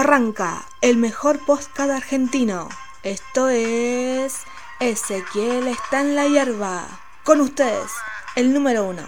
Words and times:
Arranca 0.00 0.64
el 0.80 0.96
mejor 0.96 1.44
podcast 1.44 1.90
argentino. 1.90 2.70
Esto 3.02 3.50
es 3.50 4.44
Ezequiel 4.80 5.68
está 5.68 6.00
en 6.00 6.16
la 6.16 6.26
hierba. 6.26 6.86
Con 7.22 7.42
ustedes, 7.42 7.90
el 8.34 8.54
número 8.54 8.84
uno, 8.84 9.02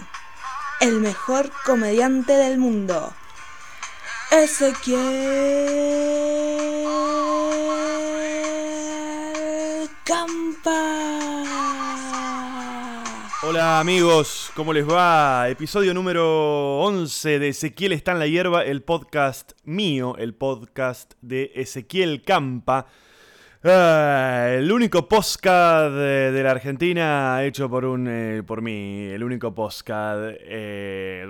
el 0.81 0.99
mejor 0.99 1.49
comediante 1.65 2.33
del 2.33 2.59
mundo. 2.59 3.11
Ezequiel 4.29 4.99
Campa. 10.03 11.22
Hola 13.63 13.79
amigos, 13.79 14.51
¿cómo 14.57 14.73
les 14.73 14.85
va? 14.85 15.47
Episodio 15.47 15.93
número 15.93 16.79
11 16.81 17.39
de 17.39 17.47
Ezequiel 17.47 17.93
está 17.93 18.11
en 18.11 18.19
la 18.19 18.27
hierba, 18.27 18.65
el 18.65 18.83
podcast 18.83 19.53
mío, 19.63 20.17
el 20.17 20.33
podcast 20.33 21.13
de 21.21 21.49
Ezequiel 21.55 22.23
Campa. 22.23 22.87
Ah, 23.63 24.47
el 24.49 24.69
único 24.69 25.07
podcast 25.07 25.93
de, 25.93 26.33
de 26.33 26.43
la 26.43 26.51
Argentina 26.51 27.41
hecho 27.45 27.69
por 27.69 27.85
un 27.85 28.05
eh, 28.09 28.43
por 28.45 28.61
mí, 28.61 29.05
el 29.05 29.23
único 29.23 29.55
podcast. 29.55 30.35
eh, 30.41 31.25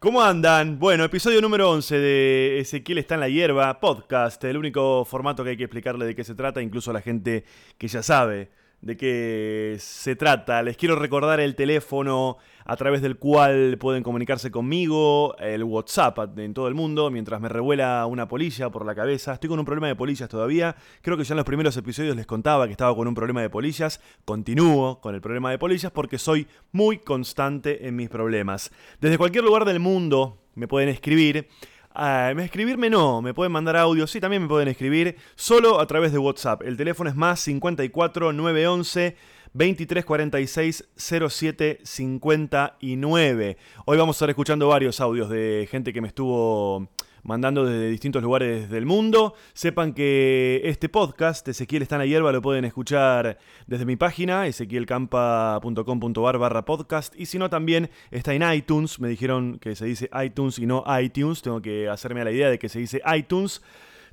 ¿Cómo 0.00 0.22
andan? 0.22 0.78
Bueno, 0.78 1.02
episodio 1.02 1.40
número 1.40 1.72
11 1.72 1.98
de 1.98 2.60
Ezequiel 2.60 2.98
está 2.98 3.14
en 3.14 3.20
la 3.20 3.28
hierba, 3.28 3.80
podcast, 3.80 4.44
el 4.44 4.56
único 4.56 5.04
formato 5.04 5.42
que 5.42 5.50
hay 5.50 5.56
que 5.56 5.64
explicarle 5.64 6.06
de 6.06 6.14
qué 6.14 6.22
se 6.22 6.36
trata, 6.36 6.62
incluso 6.62 6.92
a 6.92 6.94
la 6.94 7.00
gente 7.00 7.44
que 7.78 7.88
ya 7.88 8.00
sabe 8.04 8.48
de 8.80 8.96
qué 8.96 9.76
se 9.80 10.14
trata. 10.14 10.62
Les 10.62 10.76
quiero 10.76 10.94
recordar 10.94 11.40
el 11.40 11.56
teléfono 11.56 12.38
a 12.68 12.76
través 12.76 13.00
del 13.00 13.16
cual 13.16 13.78
pueden 13.80 14.02
comunicarse 14.02 14.50
conmigo, 14.50 15.34
el 15.38 15.64
WhatsApp 15.64 16.38
en 16.38 16.52
todo 16.52 16.68
el 16.68 16.74
mundo, 16.74 17.10
mientras 17.10 17.40
me 17.40 17.48
revuela 17.48 18.04
una 18.04 18.28
polilla 18.28 18.68
por 18.68 18.84
la 18.84 18.94
cabeza. 18.94 19.32
Estoy 19.32 19.48
con 19.48 19.58
un 19.58 19.64
problema 19.64 19.86
de 19.86 19.96
polillas 19.96 20.28
todavía. 20.28 20.76
Creo 21.00 21.16
que 21.16 21.24
ya 21.24 21.32
en 21.32 21.38
los 21.38 21.46
primeros 21.46 21.74
episodios 21.78 22.14
les 22.14 22.26
contaba 22.26 22.66
que 22.66 22.72
estaba 22.72 22.94
con 22.94 23.08
un 23.08 23.14
problema 23.14 23.40
de 23.40 23.48
polillas. 23.48 24.02
Continúo 24.26 25.00
con 25.00 25.14
el 25.14 25.22
problema 25.22 25.50
de 25.50 25.56
polillas 25.56 25.90
porque 25.90 26.18
soy 26.18 26.46
muy 26.70 26.98
constante 26.98 27.88
en 27.88 27.96
mis 27.96 28.10
problemas. 28.10 28.70
Desde 29.00 29.16
cualquier 29.16 29.44
lugar 29.44 29.64
del 29.64 29.80
mundo 29.80 30.42
me 30.54 30.68
pueden 30.68 30.90
escribir. 30.90 31.48
Ah, 31.94 32.34
escribirme 32.36 32.90
no, 32.90 33.22
me 33.22 33.32
pueden 33.32 33.50
mandar 33.50 33.78
audio, 33.78 34.06
sí, 34.06 34.20
también 34.20 34.42
me 34.42 34.48
pueden 34.48 34.68
escribir, 34.68 35.16
solo 35.34 35.80
a 35.80 35.86
través 35.86 36.12
de 36.12 36.18
WhatsApp. 36.18 36.62
El 36.62 36.76
teléfono 36.76 37.08
es 37.08 37.16
más 37.16 37.40
54 37.40 38.32
911 38.34 39.16
2346 39.52 40.88
07 40.96 41.80
59. 41.82 43.56
Hoy 43.86 43.98
vamos 43.98 44.16
a 44.16 44.18
estar 44.18 44.30
escuchando 44.30 44.68
varios 44.68 45.00
audios 45.00 45.28
de 45.30 45.68
gente 45.70 45.92
que 45.92 46.00
me 46.00 46.08
estuvo 46.08 46.88
mandando 47.22 47.64
desde 47.66 47.90
distintos 47.90 48.22
lugares 48.22 48.70
del 48.70 48.86
mundo. 48.86 49.34
Sepan 49.52 49.92
que 49.92 50.62
este 50.64 50.88
podcast, 50.88 51.46
Ezequiel 51.46 51.82
está 51.82 51.96
en 51.96 52.00
la 52.00 52.06
hierba, 52.06 52.32
lo 52.32 52.40
pueden 52.40 52.64
escuchar 52.64 53.38
desde 53.66 53.84
mi 53.84 53.96
página, 53.96 54.46
ezequielcampa.com.ar 54.46 56.38
barra 56.38 56.64
podcast. 56.64 57.14
Y 57.18 57.26
si 57.26 57.38
no, 57.38 57.50
también 57.50 57.90
está 58.10 58.32
en 58.34 58.50
iTunes. 58.50 58.98
Me 59.00 59.08
dijeron 59.08 59.58
que 59.58 59.76
se 59.76 59.84
dice 59.84 60.08
iTunes 60.24 60.58
y 60.58 60.64
no 60.66 60.84
iTunes. 61.00 61.42
Tengo 61.42 61.60
que 61.60 61.88
hacerme 61.88 62.22
a 62.22 62.24
la 62.24 62.32
idea 62.32 62.48
de 62.50 62.58
que 62.58 62.68
se 62.68 62.78
dice 62.78 63.02
iTunes. 63.14 63.62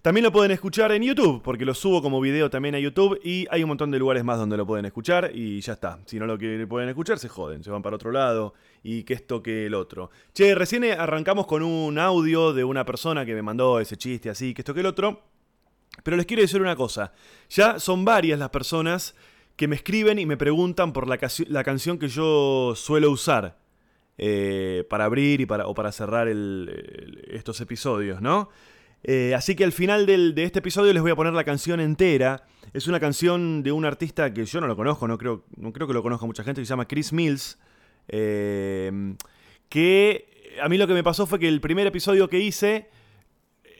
También 0.05 0.23
lo 0.23 0.31
pueden 0.31 0.51
escuchar 0.51 0.91
en 0.91 1.01
YouTube, 1.01 1.41
porque 1.41 1.65
lo 1.65 1.73
subo 1.73 1.99
como 1.99 2.21
video 2.21 2.47
también 2.47 2.75
a 2.75 2.79
YouTube 2.79 3.19
y 3.23 3.47
hay 3.49 3.63
un 3.63 3.69
montón 3.69 3.89
de 3.89 3.97
lugares 3.97 4.23
más 4.23 4.37
donde 4.37 4.55
lo 4.55 4.63
pueden 4.63 4.85
escuchar 4.85 5.31
y 5.33 5.59
ya 5.61 5.73
está. 5.73 5.97
Si 6.05 6.19
no 6.19 6.27
lo 6.27 6.37
que 6.37 6.67
pueden 6.67 6.89
escuchar, 6.89 7.17
se 7.17 7.27
joden, 7.27 7.63
se 7.63 7.71
van 7.71 7.81
para 7.81 7.95
otro 7.95 8.11
lado 8.11 8.53
y 8.83 9.01
que 9.01 9.15
esto 9.15 9.41
que 9.41 9.65
el 9.65 9.73
otro. 9.73 10.11
Che, 10.31 10.53
recién 10.53 10.83
arrancamos 10.83 11.47
con 11.47 11.63
un 11.63 11.97
audio 11.97 12.53
de 12.53 12.63
una 12.63 12.85
persona 12.85 13.25
que 13.25 13.33
me 13.33 13.41
mandó 13.41 13.79
ese 13.79 13.97
chiste 13.97 14.29
así, 14.29 14.53
que 14.53 14.61
esto 14.61 14.75
que 14.75 14.81
el 14.81 14.85
otro. 14.85 15.23
Pero 16.03 16.17
les 16.17 16.27
quiero 16.27 16.43
decir 16.43 16.61
una 16.61 16.75
cosa, 16.75 17.11
ya 17.49 17.79
son 17.79 18.05
varias 18.05 18.37
las 18.37 18.49
personas 18.51 19.15
que 19.55 19.67
me 19.67 19.75
escriben 19.75 20.19
y 20.19 20.27
me 20.27 20.37
preguntan 20.37 20.93
por 20.93 21.07
la, 21.07 21.17
canción 21.63 21.97
que 21.97 22.09
yo 22.09 22.73
suelo 22.75 23.09
usar 23.09 23.57
eh, 24.19 24.85
para 24.87 25.05
abrir 25.05 25.41
y 25.41 25.47
para, 25.47 25.65
o 25.65 25.73
para 25.73 25.91
cerrar 25.91 26.27
el, 26.27 27.23
estos 27.27 27.59
episodios, 27.59 28.21
¿no? 28.21 28.49
Eh, 29.07 29.35
así 29.35 29.55
que 29.55 29.63
al 29.63 29.71
final 29.71 30.07
del, 30.07 30.33
de 30.33 30.45
este 30.45 30.59
episodio 30.59 30.91
les 30.91 31.03
voy 31.03 31.11
a 31.11 31.15
poner 31.15 31.33
la 31.33 31.43
canción 31.43 31.79
entera. 31.79 32.47
Es 32.73 32.87
una 32.87 32.99
canción 32.99 33.61
de 33.61 33.71
un 33.71 33.85
artista 33.85 34.33
que 34.33 34.45
yo 34.45 34.59
no 34.59 34.65
lo 34.65 34.75
conozco, 34.75 35.07
no 35.07 35.19
creo, 35.19 35.45
no 35.57 35.71
creo 35.71 35.85
que 35.85 35.93
lo 35.93 36.01
conozca 36.01 36.25
mucha 36.25 36.43
gente, 36.43 36.59
que 36.59 36.65
se 36.65 36.71
llama 36.71 36.87
Chris 36.87 37.13
Mills. 37.13 37.59
Eh, 38.07 39.15
que 39.69 40.57
a 40.59 40.67
mí 40.69 40.79
lo 40.79 40.87
que 40.87 40.93
me 40.95 41.03
pasó 41.03 41.27
fue 41.27 41.37
que 41.37 41.47
el 41.47 41.61
primer 41.61 41.85
episodio 41.85 42.27
que 42.29 42.39
hice, 42.39 42.89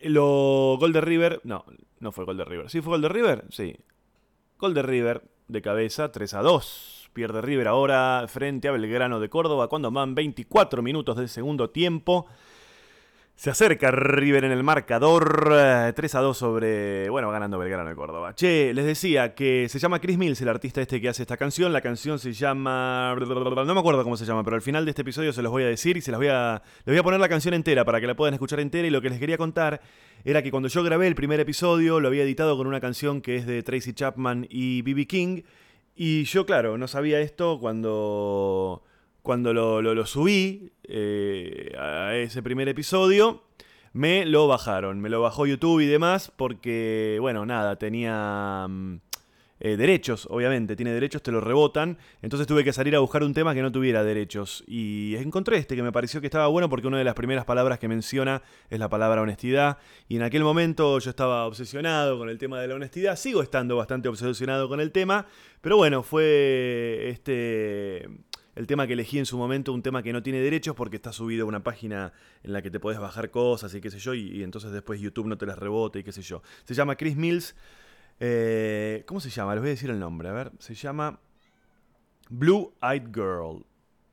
lo 0.04 0.78
Golden 0.80 1.02
River, 1.02 1.42
no, 1.44 1.66
no 2.00 2.12
fue 2.12 2.26
Golden 2.26 2.46
River. 2.46 2.70
¿Sí 2.70 2.82
fue 2.82 2.92
Golden 2.92 3.12
River? 3.12 3.46
Sí. 3.50 3.76
Golden 4.60 4.86
River 4.86 5.24
de 5.48 5.62
cabeza, 5.64 6.12
3 6.12 6.36
a 6.36 6.42
2. 6.44 7.10
Pierde 7.14 7.42
River 7.42 7.68
ahora 7.68 8.26
frente 8.28 8.68
a 8.68 8.74
Belgrano 8.74 9.20
de 9.20 9.30
Córdoba 9.30 9.70
cuando 9.70 9.90
van 9.90 10.14
24 10.14 10.84
minutos 10.84 11.18
del 11.18 11.30
segundo 11.30 11.72
tiempo. 11.72 12.28
Se 13.36 13.50
acerca 13.50 13.92
River 13.92 14.46
en 14.46 14.54
el 14.54 14.64
marcador, 14.64 15.52
3 15.94 16.16
a 16.16 16.20
2 16.22 16.38
sobre, 16.38 17.10
bueno, 17.10 17.30
ganando 17.32 17.60
Belgrano 17.60 17.90
de 17.90 17.96
Córdoba. 17.96 18.34
Che, 18.34 18.74
les 18.74 18.86
decía 18.86 19.36
que 19.36 19.68
se 19.68 19.78
llama 19.78 20.00
Chris 20.00 20.18
Mills, 20.18 20.40
el 20.40 20.48
artista 20.48 20.82
este 20.82 21.02
que 21.02 21.10
hace 21.10 21.24
esta 21.24 21.36
canción. 21.36 21.74
La 21.74 21.82
canción 21.82 22.18
se 22.18 22.32
llama, 22.32 23.14
no 23.14 23.74
me 23.74 23.80
acuerdo 23.80 24.04
cómo 24.06 24.16
se 24.16 24.24
llama, 24.24 24.42
pero 24.46 24.56
al 24.56 24.62
final 24.62 24.86
de 24.86 24.92
este 24.92 25.02
episodio 25.02 25.34
se 25.34 25.42
los 25.42 25.52
voy 25.52 25.64
a 25.64 25.68
decir 25.68 25.98
y 25.98 26.02
se 26.02 26.12
las 26.12 26.18
voy 26.18 26.30
a, 26.30 26.64
les 26.86 26.94
voy 26.94 26.98
a 26.98 27.04
poner 27.04 27.20
la 27.20 27.28
canción 27.28 27.54
entera 27.54 27.84
para 27.84 28.00
que 28.00 28.08
la 28.08 28.16
puedan 28.16 28.34
escuchar 28.34 28.62
entera. 28.62 28.88
Y 28.88 28.90
lo 28.90 29.02
que 29.02 29.10
les 29.10 29.20
quería 29.20 29.38
contar 29.38 29.82
era 30.24 30.42
que 30.42 30.50
cuando 30.50 30.70
yo 30.70 30.82
grabé 30.82 31.06
el 31.08 31.16
primer 31.16 31.42
episodio 31.42 32.00
lo 32.00 32.08
había 32.08 32.24
editado 32.24 32.56
con 32.56 32.68
una 32.68 32.80
canción 32.80 33.20
que 33.20 33.36
es 33.36 33.46
de 33.46 33.62
Tracy 33.64 33.92
Chapman 33.92 34.48
y 34.50 34.82
B.B. 34.82 35.08
King. 35.08 35.42
Y 35.94 36.24
yo, 36.24 36.46
claro, 36.46 36.78
no 36.78 36.88
sabía 36.88 37.20
esto 37.20 37.60
cuando 37.60 38.82
cuando 39.26 39.54
lo, 39.54 39.82
lo, 39.82 40.06
subí 40.06 40.72
eh, 40.84 41.76
a 41.78 42.16
ese 42.16 42.44
primer 42.44 42.70
episodio, 42.70 43.42
me 43.92 44.24
lo 44.24 44.48
bajaron. 44.48 45.02
Me 45.02 45.10
lo 45.10 45.20
bajó 45.20 45.48
YouTube 45.48 45.82
y 45.82 45.88
demás 45.88 46.32
porque, 46.38 47.18
bueno, 47.20 47.44
nada, 47.44 47.76
tenía 47.78 48.68
eh, 49.60 49.78
derechos, 49.78 50.28
obviamente. 50.30 50.76
Tiene 50.76 50.92
derechos, 50.92 51.24
te 51.24 51.32
lo 51.32 51.42
rebotan. 51.42 51.98
Entonces 52.22 52.46
tuve 52.46 52.64
que 52.64 52.72
salir 52.72 52.96
a 52.96 53.00
buscar 53.00 53.24
un 53.24 53.34
tema 53.34 53.56
que 53.56 53.64
no 53.64 53.72
tuviera 53.72 54.04
derechos. 54.04 54.64
Y 54.68 55.16
encontré 55.16 55.58
este 55.58 55.76
que 55.76 55.82
me 55.82 55.92
pareció 55.92 56.22
que 56.22 56.28
estaba 56.28 56.46
bueno 56.46 56.70
porque 56.70 56.86
una 56.86 57.00
de 57.00 57.04
las 57.04 57.16
primeras 57.16 57.46
palabras 57.46 57.80
que 57.80 57.88
menciona 57.88 58.44
es 58.70 58.78
la 58.78 58.90
palabra 58.90 59.24
honestidad. 59.24 59.80
Y 60.08 60.18
en 60.18 60.22
aquel 60.22 60.44
momento 60.44 61.00
yo 61.00 61.10
estaba 61.10 61.48
obsesionado 61.48 62.20
con 62.20 62.30
el 62.30 62.38
tema 62.38 62.60
de 62.62 62.68
la 62.68 62.76
honestidad. 62.76 63.16
Sigo 63.16 63.42
estando 63.42 63.76
bastante 63.76 64.08
obsesionado 64.08 64.70
con 64.70 64.80
el 64.80 64.92
tema. 64.92 65.26
Pero 65.62 65.78
bueno, 65.78 66.04
fue 66.04 67.08
este 67.10 68.08
el 68.56 68.68
tema 68.68 68.88
que 68.88 68.94
elegí 68.94 69.20
en 69.20 69.26
su 69.26 69.38
momento, 69.38 69.74
un 69.74 69.82
tema 69.82 70.02
que 70.02 70.14
no 70.14 70.24
tiene 70.24 70.40
derechos 70.40 70.76
porque 70.76 70.96
está 70.96 71.12
subido 71.12 71.46
a 71.46 71.48
una 71.48 71.64
página 71.64 72.14
en 72.42 72.54
la 72.54 72.62
que 72.62 72.72
te 72.72 72.80
podés 72.80 73.00
bajar 73.00 73.30
cosas 73.30 73.74
y 73.76 73.82
qué 73.82 73.92
sé 73.92 74.00
yo, 74.00 74.14
y, 74.14 74.44
entonces 74.44 74.72
después 74.72 75.00
YouTube 75.00 75.28
no 75.28 75.38
te 75.38 75.46
las 75.46 75.60
rebota 75.60 76.00
y 76.00 76.04
qué 76.04 76.12
sé 76.12 76.22
yo. 76.22 76.42
Se 76.64 76.74
llama 76.74 76.96
Chris 76.96 77.16
Mills. 77.16 77.56
Eh, 78.20 79.04
¿Cómo 79.08 79.20
se 79.20 79.30
llama? 79.30 79.54
Les 79.56 79.62
voy 79.62 79.70
a 79.70 79.72
decir 79.72 79.90
el 79.90 80.00
nombre. 80.00 80.30
A 80.30 80.32
ver, 80.32 80.52
se 80.60 80.74
llama 80.74 81.20
Blue 82.30 82.74
Eyed 82.82 83.14
Girl. 83.14 83.66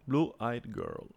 Blue 0.07 0.35
Eyed 0.41 0.65
Girl. 0.65 1.09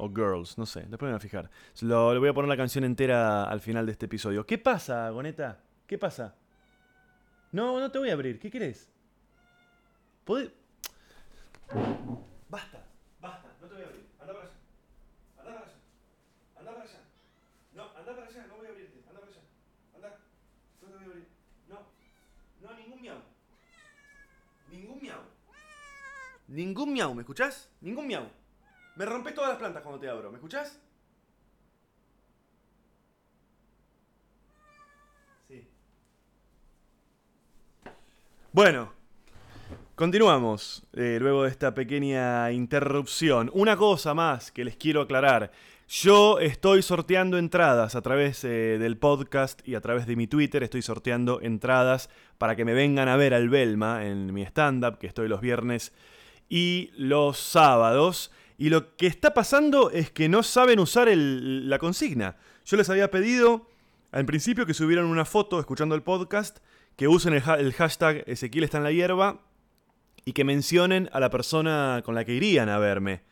O 0.00 0.08
Girls, 0.08 0.56
no 0.56 0.64
sé, 0.64 0.82
después 0.82 1.02
me 1.02 1.08
voy 1.08 1.16
a 1.16 1.18
fijar. 1.18 1.50
Le 1.80 2.18
voy 2.18 2.28
a 2.28 2.32
poner 2.32 2.48
la 2.48 2.56
canción 2.56 2.84
entera 2.84 3.42
al 3.42 3.60
final 3.60 3.84
de 3.84 3.90
este 3.90 4.06
episodio. 4.06 4.46
¿Qué 4.46 4.56
pasa, 4.56 5.10
Goneta? 5.10 5.60
¿Qué 5.88 5.98
pasa? 5.98 6.36
No, 7.50 7.80
no 7.80 7.90
te 7.90 7.98
voy 7.98 8.10
a 8.10 8.12
abrir. 8.12 8.38
¿Qué 8.38 8.48
querés? 8.48 8.88
¿Podés? 10.24 10.52
Basta, 12.48 12.80
no 13.60 13.68
te 13.68 13.74
voy 13.74 13.82
a 13.82 13.86
abrir. 13.86 14.06
Anda 14.20 14.32
para 14.32 14.44
allá. 14.44 14.54
Anda 15.38 15.52
para 15.52 15.66
allá. 15.66 15.74
Anda 16.56 16.72
para 16.72 16.84
allá. 16.84 17.00
No, 17.74 17.82
anda 17.96 18.14
para 18.14 18.26
allá, 18.26 18.46
no 18.46 18.56
voy 18.56 18.66
a 18.66 18.70
abrirte. 18.70 18.98
Anda 19.08 19.20
para 19.20 19.32
allá. 19.32 19.42
Anda. 19.96 20.18
No 20.80 20.88
te 20.88 20.94
voy 20.94 21.02
a 21.02 21.06
abrir. 21.06 21.28
No. 21.68 21.78
No, 22.62 22.74
ningún 22.78 23.00
miau. 23.02 23.18
Ningún 24.70 24.98
miau. 25.02 25.20
Ningún 26.48 26.92
miau, 26.92 27.14
¿me 27.14 27.22
escuchás? 27.22 27.70
Ningún 27.80 28.06
miau. 28.06 28.24
Me 28.96 29.04
rompes 29.04 29.34
todas 29.34 29.50
las 29.50 29.58
plantas 29.58 29.82
cuando 29.82 30.00
te 30.00 30.08
abro, 30.08 30.30
¿me 30.30 30.38
escuchás? 30.38 30.80
Sí. 35.46 35.68
Bueno, 38.52 38.98
Continuamos, 39.98 40.84
eh, 40.92 41.18
luego 41.20 41.42
de 41.42 41.50
esta 41.50 41.74
pequeña 41.74 42.52
interrupción. 42.52 43.50
Una 43.52 43.76
cosa 43.76 44.14
más 44.14 44.52
que 44.52 44.64
les 44.64 44.76
quiero 44.76 45.00
aclarar. 45.00 45.50
Yo 45.88 46.38
estoy 46.38 46.82
sorteando 46.82 47.36
entradas 47.36 47.96
a 47.96 48.00
través 48.00 48.44
eh, 48.44 48.78
del 48.78 48.96
podcast 48.96 49.66
y 49.66 49.74
a 49.74 49.80
través 49.80 50.06
de 50.06 50.14
mi 50.14 50.28
Twitter. 50.28 50.62
Estoy 50.62 50.82
sorteando 50.82 51.40
entradas 51.40 52.10
para 52.38 52.54
que 52.54 52.64
me 52.64 52.74
vengan 52.74 53.08
a 53.08 53.16
ver 53.16 53.34
al 53.34 53.48
Belma 53.48 54.06
en 54.06 54.32
mi 54.32 54.42
stand-up, 54.42 54.98
que 54.98 55.08
estoy 55.08 55.26
los 55.26 55.40
viernes 55.40 55.92
y 56.48 56.90
los 56.96 57.38
sábados. 57.38 58.30
Y 58.56 58.70
lo 58.70 58.96
que 58.96 59.06
está 59.06 59.34
pasando 59.34 59.90
es 59.90 60.10
que 60.10 60.28
no 60.28 60.42
saben 60.42 60.80
usar 60.80 61.08
la 61.14 61.78
consigna. 61.78 62.36
Yo 62.64 62.76
les 62.76 62.90
había 62.90 63.10
pedido 63.10 63.68
al 64.10 64.24
principio 64.26 64.66
que 64.66 64.74
subieran 64.74 65.04
una 65.04 65.24
foto 65.24 65.60
escuchando 65.60 65.94
el 65.94 66.02
podcast, 66.02 66.58
que 66.96 67.06
usen 67.08 67.34
el, 67.34 67.42
ha- 67.46 67.54
el 67.60 67.72
hashtag 67.72 68.24
Ezequiel 68.26 68.64
está 68.64 68.78
en 68.78 68.84
la 68.84 68.92
hierba 68.92 69.42
y 70.24 70.32
que 70.32 70.44
mencionen 70.44 71.08
a 71.12 71.20
la 71.20 71.30
persona 71.30 72.02
con 72.04 72.14
la 72.14 72.24
que 72.24 72.34
irían 72.34 72.68
a 72.68 72.78
verme. 72.78 73.22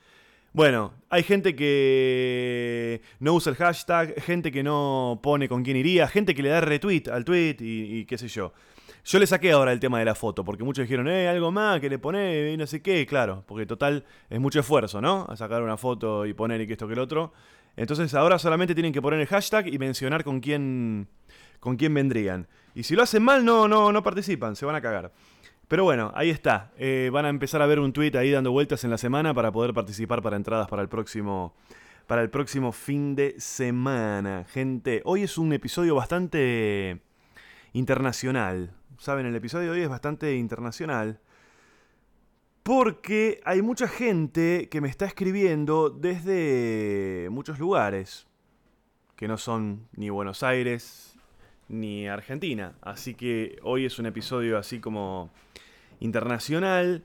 Bueno, 0.52 0.94
hay 1.10 1.22
gente 1.22 1.54
que 1.56 3.02
no 3.18 3.34
usa 3.34 3.50
el 3.50 3.56
hashtag, 3.56 4.20
gente 4.22 4.50
que 4.52 4.62
no 4.62 5.20
pone 5.22 5.48
con 5.48 5.62
quién 5.64 5.76
iría, 5.76 6.08
gente 6.08 6.34
que 6.34 6.42
le 6.42 6.48
da 6.50 6.60
retweet 6.60 7.08
al 7.12 7.24
tweet 7.24 7.56
y 7.60 8.04
qué 8.06 8.16
sé 8.16 8.28
yo. 8.28 8.52
Yo 9.06 9.20
le 9.20 9.26
saqué 9.28 9.52
ahora 9.52 9.70
el 9.70 9.78
tema 9.78 10.00
de 10.00 10.04
la 10.04 10.16
foto, 10.16 10.44
porque 10.44 10.64
muchos 10.64 10.82
dijeron, 10.82 11.06
eh, 11.06 11.28
algo 11.28 11.52
más 11.52 11.78
que 11.80 11.88
le 11.88 11.96
pone 11.96 12.50
y 12.50 12.56
no 12.56 12.66
sé 12.66 12.82
qué, 12.82 13.06
claro, 13.06 13.44
porque 13.46 13.64
total 13.64 14.04
es 14.28 14.40
mucho 14.40 14.58
esfuerzo, 14.58 15.00
¿no? 15.00 15.24
A 15.28 15.36
sacar 15.36 15.62
una 15.62 15.76
foto 15.76 16.26
y 16.26 16.34
poner 16.34 16.60
y 16.60 16.66
que 16.66 16.72
esto 16.72 16.88
que 16.88 16.94
el 16.94 16.98
otro. 16.98 17.32
Entonces 17.76 18.12
ahora 18.14 18.36
solamente 18.40 18.74
tienen 18.74 18.92
que 18.92 19.00
poner 19.00 19.20
el 19.20 19.28
hashtag 19.28 19.68
y 19.68 19.78
mencionar 19.78 20.24
con 20.24 20.40
quién, 20.40 21.06
con 21.60 21.76
quién 21.76 21.94
vendrían. 21.94 22.48
Y 22.74 22.82
si 22.82 22.96
lo 22.96 23.04
hacen 23.04 23.22
mal, 23.22 23.44
no, 23.44 23.68
no, 23.68 23.92
no 23.92 24.02
participan, 24.02 24.56
se 24.56 24.66
van 24.66 24.74
a 24.74 24.80
cagar. 24.80 25.12
Pero 25.68 25.84
bueno, 25.84 26.10
ahí 26.16 26.30
está. 26.30 26.72
Eh, 26.76 27.08
van 27.12 27.26
a 27.26 27.28
empezar 27.28 27.62
a 27.62 27.66
ver 27.66 27.78
un 27.78 27.92
tweet 27.92 28.16
ahí 28.16 28.32
dando 28.32 28.50
vueltas 28.50 28.82
en 28.82 28.90
la 28.90 28.98
semana 28.98 29.32
para 29.32 29.52
poder 29.52 29.72
participar 29.72 30.20
para 30.20 30.34
entradas 30.34 30.66
para 30.66 30.82
el 30.82 30.88
próximo. 30.88 31.54
Para 32.08 32.22
el 32.22 32.30
próximo 32.30 32.72
fin 32.72 33.14
de 33.14 33.36
semana. 33.38 34.46
Gente, 34.48 35.02
hoy 35.04 35.22
es 35.22 35.38
un 35.38 35.52
episodio 35.52 35.94
bastante 35.94 37.02
internacional. 37.72 38.75
Saben, 38.98 39.26
el 39.26 39.36
episodio 39.36 39.72
de 39.72 39.78
hoy 39.78 39.82
es 39.82 39.88
bastante 39.88 40.36
internacional. 40.36 41.20
Porque 42.62 43.40
hay 43.44 43.62
mucha 43.62 43.86
gente 43.86 44.68
que 44.70 44.80
me 44.80 44.88
está 44.88 45.04
escribiendo 45.04 45.90
desde 45.90 47.28
muchos 47.30 47.58
lugares. 47.58 48.26
Que 49.14 49.28
no 49.28 49.38
son 49.38 49.86
ni 49.92 50.10
Buenos 50.10 50.42
Aires 50.42 51.16
ni 51.68 52.08
Argentina. 52.08 52.74
Así 52.80 53.14
que 53.14 53.58
hoy 53.62 53.84
es 53.84 53.98
un 53.98 54.06
episodio 54.06 54.58
así 54.58 54.80
como 54.80 55.30
internacional. 56.00 57.04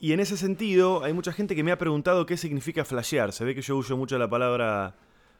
Y 0.00 0.12
en 0.12 0.20
ese 0.20 0.36
sentido, 0.36 1.04
hay 1.04 1.12
mucha 1.12 1.32
gente 1.32 1.54
que 1.54 1.62
me 1.62 1.72
ha 1.72 1.78
preguntado 1.78 2.26
qué 2.26 2.36
significa 2.36 2.84
flashear. 2.84 3.32
Se 3.32 3.44
ve 3.44 3.54
que 3.54 3.62
yo 3.62 3.76
uso 3.76 3.96
mucho 3.96 4.18
la 4.18 4.28
palabra 4.28 4.96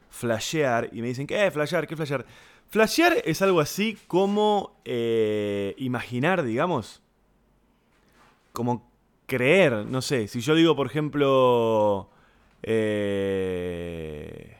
flashear 0.09 0.89
y 0.93 1.01
me 1.01 1.07
dicen, 1.07 1.27
¿qué 1.27 1.49
flashear? 1.51 1.87
¿Qué 1.87 1.95
flashear? 1.95 2.25
Flashear 2.73 3.21
es 3.25 3.39
algo 3.43 3.59
así 3.59 3.99
como 4.07 4.81
eh, 4.83 5.75
imaginar, 5.77 6.41
digamos. 6.41 7.03
Como 8.51 8.89
creer, 9.27 9.85
no 9.85 10.01
sé. 10.01 10.27
Si 10.27 10.41
yo 10.41 10.55
digo, 10.55 10.75
por 10.75 10.87
ejemplo, 10.87 12.09
eh, 12.63 14.57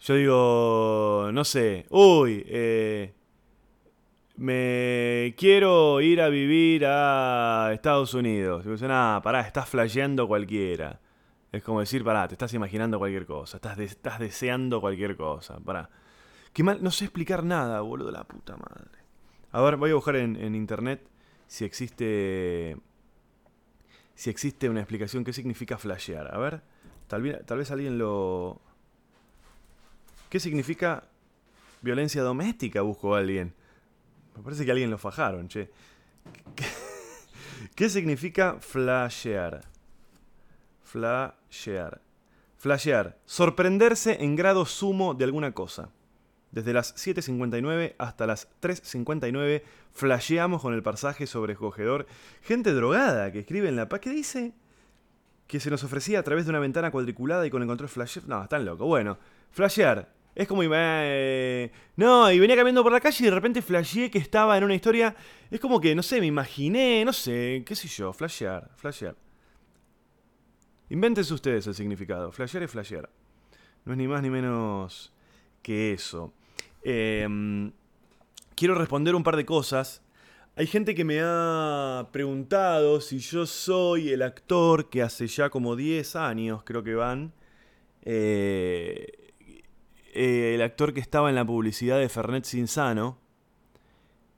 yo 0.00 0.14
digo, 0.16 1.30
no 1.32 1.44
sé, 1.44 1.86
uy, 1.90 2.44
eh, 2.48 3.14
me 4.36 5.34
quiero 5.38 6.00
ir 6.00 6.20
a 6.20 6.28
vivir 6.28 6.84
a 6.86 7.70
Estados 7.74 8.12
Unidos. 8.14 8.66
Y 8.66 8.70
dicen, 8.70 8.90
ah, 8.90 9.20
pará, 9.22 9.42
estás 9.42 9.68
flasheando 9.68 10.26
cualquiera. 10.26 10.98
Es 11.52 11.62
como 11.62 11.78
decir, 11.78 12.02
pará, 12.02 12.26
te 12.26 12.34
estás 12.34 12.52
imaginando 12.54 12.98
cualquier 12.98 13.24
cosa, 13.24 13.58
estás, 13.58 13.76
de- 13.76 13.84
estás 13.84 14.18
deseando 14.18 14.80
cualquier 14.80 15.16
cosa, 15.16 15.58
pará. 15.60 15.88
Qué 16.56 16.62
mal, 16.62 16.82
no 16.82 16.90
sé 16.90 17.04
explicar 17.04 17.44
nada, 17.44 17.82
boludo, 17.82 18.10
la 18.10 18.24
puta 18.24 18.56
madre. 18.56 18.98
A 19.52 19.60
ver, 19.60 19.76
voy 19.76 19.90
a 19.90 19.94
buscar 19.94 20.16
en, 20.16 20.54
internet 20.54 21.06
si 21.46 21.66
existe. 21.66 22.78
Si 24.14 24.30
existe 24.30 24.70
una 24.70 24.80
explicación 24.80 25.22
qué 25.22 25.34
significa 25.34 25.76
flashear. 25.76 26.34
A 26.34 26.38
ver, 26.38 26.62
tal 27.08 27.20
vez, 27.20 27.70
alguien 27.70 27.98
lo. 27.98 28.58
¿Qué 30.30 30.40
significa 30.40 31.10
violencia 31.82 32.22
doméstica? 32.22 32.80
Busco 32.80 33.14
a 33.14 33.18
alguien. 33.18 33.52
Me 34.34 34.42
parece 34.42 34.64
que 34.64 34.70
alguien 34.70 34.90
lo 34.90 34.96
fajaron, 34.96 35.48
che. 35.48 35.68
¿Qué, 36.54 36.64
qué 37.74 37.90
significa 37.90 38.56
flashear? 38.60 39.60
Flashear. 40.84 42.00
Flashear. 42.56 43.18
Sorprenderse 43.26 44.24
en 44.24 44.36
grado 44.36 44.64
sumo 44.64 45.12
de 45.12 45.24
alguna 45.24 45.52
cosa. 45.52 45.90
Desde 46.56 46.72
las 46.72 46.96
7.59 46.96 47.96
hasta 47.98 48.26
las 48.26 48.48
3.59 48.62 49.60
flasheamos 49.92 50.62
con 50.62 50.72
el 50.72 50.82
pasaje 50.82 51.26
sobrecogedor. 51.26 52.06
Gente 52.40 52.72
drogada 52.72 53.30
que 53.30 53.40
escribe 53.40 53.68
en 53.68 53.76
la 53.76 53.90
paz. 53.90 54.00
¿Qué 54.00 54.08
dice? 54.08 54.54
Que 55.46 55.60
se 55.60 55.68
nos 55.68 55.84
ofrecía 55.84 56.18
a 56.18 56.22
través 56.22 56.46
de 56.46 56.50
una 56.52 56.58
ventana 56.58 56.90
cuadriculada 56.90 57.46
y 57.46 57.50
con 57.50 57.60
el 57.60 57.68
control 57.68 57.90
flashear. 57.90 58.26
No, 58.26 58.42
están 58.42 58.64
locos. 58.64 58.86
Bueno, 58.86 59.18
flashear. 59.50 60.10
Es 60.34 60.48
como... 60.48 60.62
eh, 60.64 61.70
no, 61.96 62.32
y 62.32 62.38
venía 62.38 62.56
caminando 62.56 62.82
por 62.82 62.92
la 62.92 63.00
calle 63.00 63.18
y 63.20 63.26
de 63.26 63.34
repente 63.34 63.60
flasheé 63.60 64.10
que 64.10 64.16
estaba 64.16 64.56
en 64.56 64.64
una 64.64 64.74
historia... 64.74 65.14
Es 65.50 65.60
como 65.60 65.78
que, 65.78 65.94
no 65.94 66.02
sé, 66.02 66.20
me 66.20 66.26
imaginé, 66.26 67.04
no 67.04 67.12
sé, 67.12 67.64
qué 67.66 67.74
sé 67.76 67.86
yo, 67.86 68.14
flashear, 68.14 68.70
flashear. 68.76 69.14
Invéntense 70.88 71.34
ustedes 71.34 71.66
el 71.66 71.74
significado. 71.74 72.32
Flashear 72.32 72.62
es 72.62 72.70
flashear. 72.70 73.10
No 73.84 73.92
es 73.92 73.98
ni 73.98 74.08
más 74.08 74.22
ni 74.22 74.30
menos 74.30 75.12
que 75.60 75.92
eso. 75.92 76.32
Em, 76.88 77.72
quiero 78.54 78.76
responder 78.76 79.16
un 79.16 79.24
par 79.24 79.34
de 79.34 79.44
cosas. 79.44 80.04
Hay 80.54 80.68
gente 80.68 80.94
que 80.94 81.04
me 81.04 81.18
ha 81.20 82.06
preguntado 82.12 83.00
si 83.00 83.18
yo 83.18 83.44
soy 83.44 84.10
el 84.10 84.22
actor 84.22 84.88
que 84.88 85.02
hace 85.02 85.26
ya 85.26 85.50
como 85.50 85.74
10 85.74 86.14
años, 86.14 86.62
creo 86.62 86.84
que 86.84 86.94
van, 86.94 87.32
eh, 88.02 89.32
eh, 90.14 90.52
el 90.54 90.62
actor 90.62 90.94
que 90.94 91.00
estaba 91.00 91.28
en 91.28 91.34
la 91.34 91.44
publicidad 91.44 91.98
de 91.98 92.08
Fernet 92.08 92.44
Sinsano, 92.44 93.18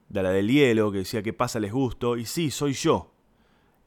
de 0.09 0.23
la 0.23 0.31
del 0.31 0.49
hielo, 0.49 0.91
que 0.91 0.97
decía 0.99 1.21
que 1.21 1.33
pasa 1.33 1.59
les 1.59 1.71
gusto, 1.71 2.17
y 2.17 2.25
sí, 2.25 2.49
soy 2.49 2.73
yo. 2.73 3.11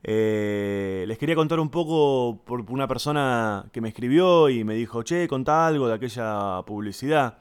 Eh, 0.04 1.04
les 1.08 1.18
quería 1.18 1.34
contar 1.34 1.58
un 1.58 1.68
poco 1.68 2.42
por 2.44 2.60
una 2.70 2.86
persona 2.86 3.68
que 3.72 3.80
me 3.80 3.88
escribió 3.88 4.48
y 4.48 4.62
me 4.62 4.74
dijo, 4.74 5.02
che, 5.02 5.26
contá 5.26 5.66
algo 5.66 5.88
de 5.88 5.94
aquella 5.94 6.62
publicidad. 6.64 7.38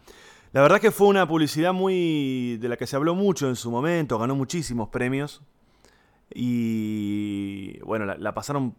La 0.54 0.62
verdad 0.62 0.82
que 0.82 0.92
fue 0.92 1.08
una 1.08 1.28
publicidad 1.28 1.72
muy. 1.74 2.58
de 2.58 2.68
la 2.70 2.76
que 2.78 2.86
se 2.88 2.96
habló 2.96 3.16
mucho 3.16 3.48
en 3.48 3.56
su 3.56 3.72
momento, 3.72 4.18
ganó 4.20 4.36
muchísimos 4.36 4.90
premios. 4.90 5.42
Y. 6.34 7.80
bueno, 7.84 8.06
la, 8.06 8.18
la 8.18 8.34
pasaron. 8.34 8.76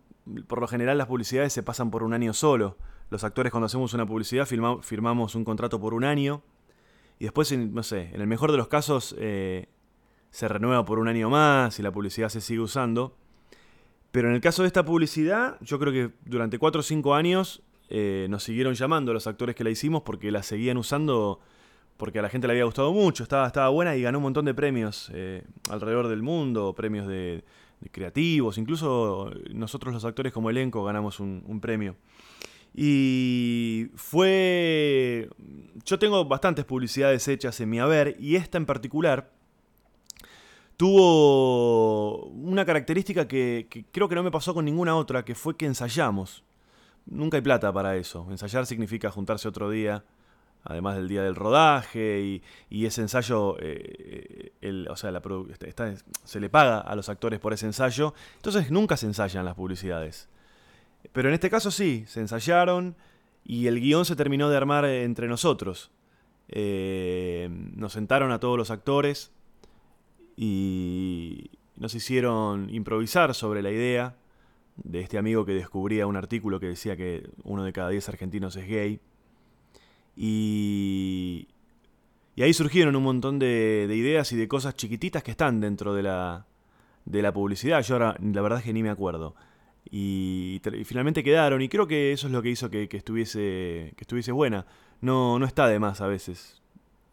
Por 0.47 0.61
lo 0.61 0.69
general, 0.69 0.99
las 0.99 1.09
publicidades 1.09 1.52
se 1.52 1.62
pasan 1.62 1.91
por 1.91 2.02
un 2.02 2.14
año 2.14 2.33
solo. 2.33 2.76
Los 3.11 3.25
actores, 3.25 3.50
cuando 3.50 3.67
hacemos 3.67 3.93
una 3.95 4.07
publicidad, 4.07 4.47
firma- 4.47 4.81
firmamos 4.83 5.35
un 5.35 5.45
contrato 5.45 5.81
por 5.81 5.95
un 5.95 6.05
año. 6.05 6.43
Y 7.19 7.25
después, 7.25 7.50
no 7.57 7.83
sé, 7.83 8.11
en 8.14 8.21
el 8.21 8.26
mejor 8.26 8.50
de 8.52 8.59
los 8.59 8.69
casos, 8.69 9.14
eh, 9.19 9.69
se 10.31 10.49
renueva 10.49 10.85
por 10.85 10.99
un 10.99 11.09
año 11.09 11.29
más 11.31 11.79
y 11.79 11.83
la 11.83 11.91
publicidad 11.93 12.29
se 12.29 12.41
sigue 12.41 12.61
usando. 12.61 13.17
Pero 14.12 14.29
en 14.29 14.35
el 14.35 14.41
caso 14.41 14.62
de 14.62 14.69
esta 14.69 14.85
publicidad, 14.85 15.57
yo 15.61 15.79
creo 15.79 15.93
que 15.93 16.14
durante 16.25 16.59
4 16.59 16.81
o 16.81 16.83
5 16.83 17.14
años 17.14 17.62
eh, 17.88 18.26
nos 18.31 18.45
siguieron 18.45 18.75
llamando 18.75 19.12
los 19.12 19.26
actores 19.26 19.55
que 19.57 19.64
la 19.64 19.71
hicimos 19.71 20.02
porque 20.02 20.31
la 20.31 20.43
seguían 20.43 20.76
usando 20.76 21.41
porque 21.97 22.19
a 22.19 22.23
la 22.23 22.29
gente 22.29 22.47
le 22.47 22.55
había 22.55 22.65
gustado 22.65 22.93
mucho, 22.93 23.23
estaba, 23.23 23.47
estaba 23.47 23.69
buena 23.69 23.95
y 23.97 24.03
ganó 24.03 24.19
un 24.19 24.25
montón 24.25 24.45
de 24.45 24.55
premios 24.55 25.11
eh, 25.15 25.45
alrededor 25.71 26.09
del 26.09 26.23
mundo, 26.23 26.75
premios 26.75 27.07
de, 27.07 27.45
de 27.83 27.91
creativos, 27.91 28.59
incluso 28.59 29.31
nosotros 29.53 29.93
los 29.93 30.05
actores 30.05 30.33
como 30.33 30.51
elenco 30.51 30.85
ganamos 30.85 31.21
un, 31.21 31.61
premio. 31.61 31.97
Y 32.75 33.89
fue... 33.97 35.29
Yo 35.85 35.99
tengo 35.99 36.25
bastantes 36.25 36.65
publicidades 36.65 37.29
hechas 37.29 37.61
en 37.61 37.69
mi 37.69 37.81
haber 37.81 38.17
y 38.19 38.37
esta 38.37 38.57
en 38.57 38.65
particular 38.65 39.31
tuvo 40.77 42.27
una 42.27 42.65
característica 42.65 43.29
que, 43.29 43.67
que 43.69 43.85
creo 43.93 44.09
que 44.09 44.15
no 44.15 44.23
me 44.23 44.31
pasó 44.31 44.55
con 44.55 44.65
ninguna 44.65 44.97
otra, 44.97 45.25
que 45.25 45.35
fue 45.35 45.57
que 45.57 45.67
ensayamos. 45.67 46.45
Nunca 47.05 47.37
hay 47.37 47.43
plata 47.43 47.73
para 47.73 47.97
eso. 47.97 48.27
Ensayar 48.31 48.65
significa 48.65 49.11
juntarse 49.11 49.49
otro 49.49 49.69
día, 49.69 50.05
además 50.64 50.97
del 50.97 51.09
día 51.09 51.23
del 51.23 51.35
rodaje, 51.35 52.40
y, 52.71 52.87
ese 52.87 53.02
ensayo, 53.02 53.57
eh, 53.61 54.52
o 54.88 54.97
sea, 54.97 55.12
está- 55.66 55.95
se 56.25 56.40
le 56.40 56.49
paga 56.49 56.78
a 56.78 56.95
los 56.95 57.09
actores 57.09 57.40
por 57.40 57.52
ese 57.52 57.66
ensayo, 57.66 58.14
entonces 58.37 58.71
nunca 58.71 58.97
se 58.97 59.07
ensayan 59.07 59.45
las 59.45 59.54
publicidades. 59.54 60.28
Pero 61.12 61.28
en 61.28 61.35
este 61.35 61.50
caso 61.50 61.71
sí, 61.71 62.04
se 62.07 62.21
ensayaron 62.21 62.95
y 63.45 63.66
el 63.66 63.81
guion 63.81 64.04
se 64.04 64.16
terminó 64.16 64.49
de 64.49 64.57
armar 64.57 64.85
entre 64.85 65.26
nosotros. 65.28 65.90
Eh, 66.49 67.49
nos 67.50 67.92
sentaron 67.92 68.31
a 68.31 68.38
todos 68.38 68.57
los 68.57 68.71
actores 68.71 69.33
y 70.37 71.50
nos 71.76 71.95
hicieron 71.95 72.71
improvisar 72.71 73.35
sobre 73.35 73.62
la 73.62 73.71
idea 73.71 74.16
de 74.76 75.00
este 75.00 75.19
amigo 75.19 75.45
que 75.45 75.52
descubría 75.52 76.07
un 76.07 76.16
artículo 76.16 76.61
que 76.61 76.66
decía 76.66 76.97
que 76.97 77.28
uno 77.45 77.64
de 77.64 77.73
cada 77.73 77.90
diez 77.90 78.09
argentinos 78.09 78.57
es 78.57 78.69
gay. 78.69 79.00
Y, 80.16 81.49
y 82.35 82.42
ahí 82.42 82.52
surgieron 82.52 82.97
un 82.97 83.02
montón 83.02 83.38
de, 83.38 83.87
de, 83.88 83.97
ideas 83.97 84.33
y 84.33 84.37
de 84.37 84.49
cosas 84.49 84.75
chiquititas 84.75 85.23
que 85.23 85.31
están 85.31 85.61
dentro 85.61 85.95
de 85.95 86.02
la, 86.02 86.47
de 87.04 87.23
la 87.23 87.33
publicidad. 87.33 87.83
Yo 87.83 87.95
ahora 87.95 88.16
la 88.21 88.42
verdad 88.42 88.59
es 88.59 88.64
que 88.64 88.73
ni 88.73 88.83
me 88.83 88.90
acuerdo. 88.90 89.35
Y, 89.90 90.61
y 90.73 90.85
finalmente 90.85 91.25
quedaron 91.25 91.61
y 91.61 91.69
creo 91.69 91.87
que 91.87 92.12
eso 92.12 92.26
es 92.26 92.33
lo 92.33 92.42
que 92.42 92.50
hizo 92.50 92.71
que, 92.71 92.88
que, 92.88 92.97
estuviese, 92.97 93.92
que 93.97 94.02
estuviese 94.02 94.33
buena. 94.33 94.66
No, 95.00 95.38
no 95.38 95.47
está 95.47 95.66
de 95.66 95.78
más 95.78 96.00
a 96.00 96.07
veces 96.07 96.62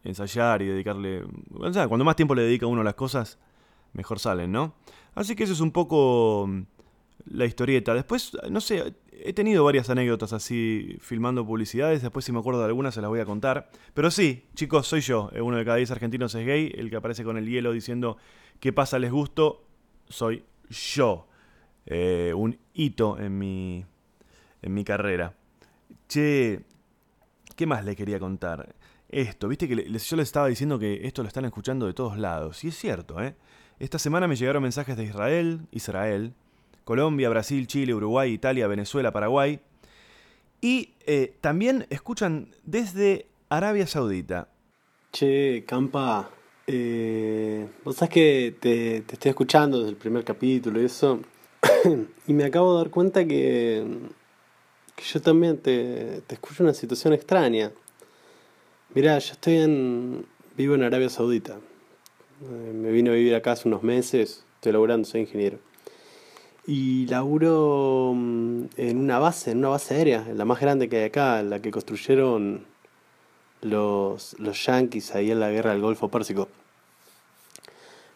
ensayar 0.04 0.62
y 0.62 0.68
dedicarle... 0.68 1.24
O 1.54 1.74
sea, 1.74 1.88
cuando 1.88 2.06
más 2.06 2.16
tiempo 2.16 2.36
le 2.36 2.44
dedica 2.44 2.68
uno 2.68 2.82
a 2.82 2.84
las 2.84 2.96
cosas, 2.96 3.40
mejor 3.94 4.20
salen, 4.20 4.52
¿no? 4.52 4.76
Así 5.16 5.36
que 5.36 5.44
eso 5.44 5.54
es 5.54 5.60
un 5.60 5.72
poco 5.72 6.46
mm, 6.48 6.62
la 7.32 7.46
historieta. 7.46 7.94
Después, 7.94 8.38
no 8.50 8.62
sé, 8.62 8.94
he 9.24 9.34
tenido 9.34 9.64
varias 9.64 9.90
anécdotas 9.90 10.34
así 10.34 10.98
filmando 11.02 11.46
publicidades. 11.46 12.02
Después, 12.02 12.26
si 12.26 12.32
me 12.32 12.40
acuerdo 12.40 12.60
de 12.60 12.68
algunas, 12.68 12.94
se 12.94 13.02
las 13.02 13.10
voy 13.10 13.20
a 13.20 13.26
contar. 13.26 13.70
Pero 13.94 14.12
sí, 14.12 14.46
chicos, 14.56 14.88
soy 14.88 15.02
yo. 15.02 15.30
Uno 15.42 15.58
de 15.58 15.66
cada 15.66 15.78
diez 15.78 15.92
argentinos 15.92 16.34
es 16.36 16.46
gay. 16.46 16.72
El 16.76 16.90
que 16.90 16.96
aparece 16.96 17.24
con 17.24 17.38
el 17.38 17.48
hielo 17.48 17.72
diciendo 17.72 18.18
qué 18.60 18.74
pasa, 18.74 19.00
les 19.00 19.12
gusto, 19.12 19.66
soy 20.08 20.44
yo. 20.70 21.28
Eh, 21.86 22.34
un 22.36 22.58
hito 22.74 23.20
en 23.20 23.38
mi, 23.38 23.86
en 24.62 24.74
mi 24.74 24.84
carrera. 24.84 25.36
Che, 26.08 26.62
¿qué 27.56 27.66
más 27.66 27.84
le 27.86 27.96
quería 27.96 28.20
contar? 28.20 28.76
Esto, 29.10 29.48
viste 29.48 29.68
que 29.68 29.76
yo 29.76 30.16
les 30.18 30.28
estaba 30.28 30.48
diciendo 30.48 30.78
que 30.78 31.08
esto 31.08 31.24
lo 31.24 31.28
están 31.28 31.46
escuchando 31.46 31.88
de 31.88 31.94
todos 31.94 32.18
lados. 32.18 32.64
Y 32.64 32.68
es 32.68 32.78
cierto, 32.78 33.22
¿eh? 33.22 33.36
Esta 33.80 33.98
semana 33.98 34.28
me 34.28 34.36
llegaron 34.36 34.62
mensajes 34.62 34.98
de 34.98 35.06
Israel, 35.06 35.62
Israel, 35.72 36.34
Colombia, 36.90 37.30
Brasil, 37.30 37.68
Chile, 37.68 37.94
Uruguay, 37.94 38.34
Italia, 38.34 38.66
Venezuela, 38.66 39.12
Paraguay. 39.12 39.60
Y 40.60 40.96
eh, 41.06 41.36
también 41.40 41.86
escuchan 41.92 42.50
desde 42.64 43.28
Arabia 43.48 43.86
Saudita. 43.86 44.48
Che, 45.12 45.66
Campa, 45.68 46.32
eh, 46.66 47.68
vos 47.84 47.96
sabés 47.96 48.10
que 48.12 48.56
te, 48.60 49.02
te, 49.02 49.14
estoy 49.14 49.30
escuchando 49.30 49.78
desde 49.78 49.92
el 49.92 49.98
primer 49.98 50.24
capítulo 50.24 50.82
y 50.82 50.86
eso. 50.86 51.20
y 52.28 52.34
me 52.34 52.46
acabo 52.46 52.74
de 52.74 52.84
dar 52.84 52.90
cuenta 52.90 53.24
que, 53.24 53.86
yo 55.14 55.22
también 55.22 55.60
te, 55.60 56.24
te 56.26 56.34
escucho 56.34 56.64
en 56.64 56.70
una 56.70 56.74
situación 56.74 57.14
extraña. 57.14 57.72
Mirá, 58.96 59.20
yo 59.20 59.34
estoy 59.34 59.58
en. 59.58 60.26
vivo 60.58 60.74
en 60.74 60.82
Arabia 60.82 61.10
Saudita. 61.10 61.60
Eh, 62.42 62.74
me 62.74 62.90
vine 62.90 63.12
a 63.12 63.14
vivir 63.14 63.36
acá 63.36 63.52
hace 63.52 63.68
unos 63.68 63.84
meses, 63.84 64.44
estoy 64.56 64.72
laburando, 64.72 65.08
soy 65.08 65.22
ingeniero. 65.22 65.60
Y 66.72 67.08
laburo 67.08 68.14
mm, 68.16 68.66
en 68.78 69.00
una 69.00 69.18
base, 69.18 69.50
en 69.50 69.58
una 69.58 69.70
base 69.70 69.96
aérea, 69.96 70.28
la 70.36 70.46
más 70.46 70.60
grande 70.60 70.88
que 70.88 70.98
hay 70.98 71.06
acá, 71.06 71.42
la 71.42 71.60
que 71.64 71.72
construyeron 71.72 72.64
los, 73.62 74.36
los 74.38 74.66
yanquis 74.68 75.16
ahí 75.16 75.32
en 75.32 75.40
la 75.40 75.50
guerra 75.50 75.72
del 75.72 75.82
Golfo 75.82 76.10
Pérsico. 76.10 76.48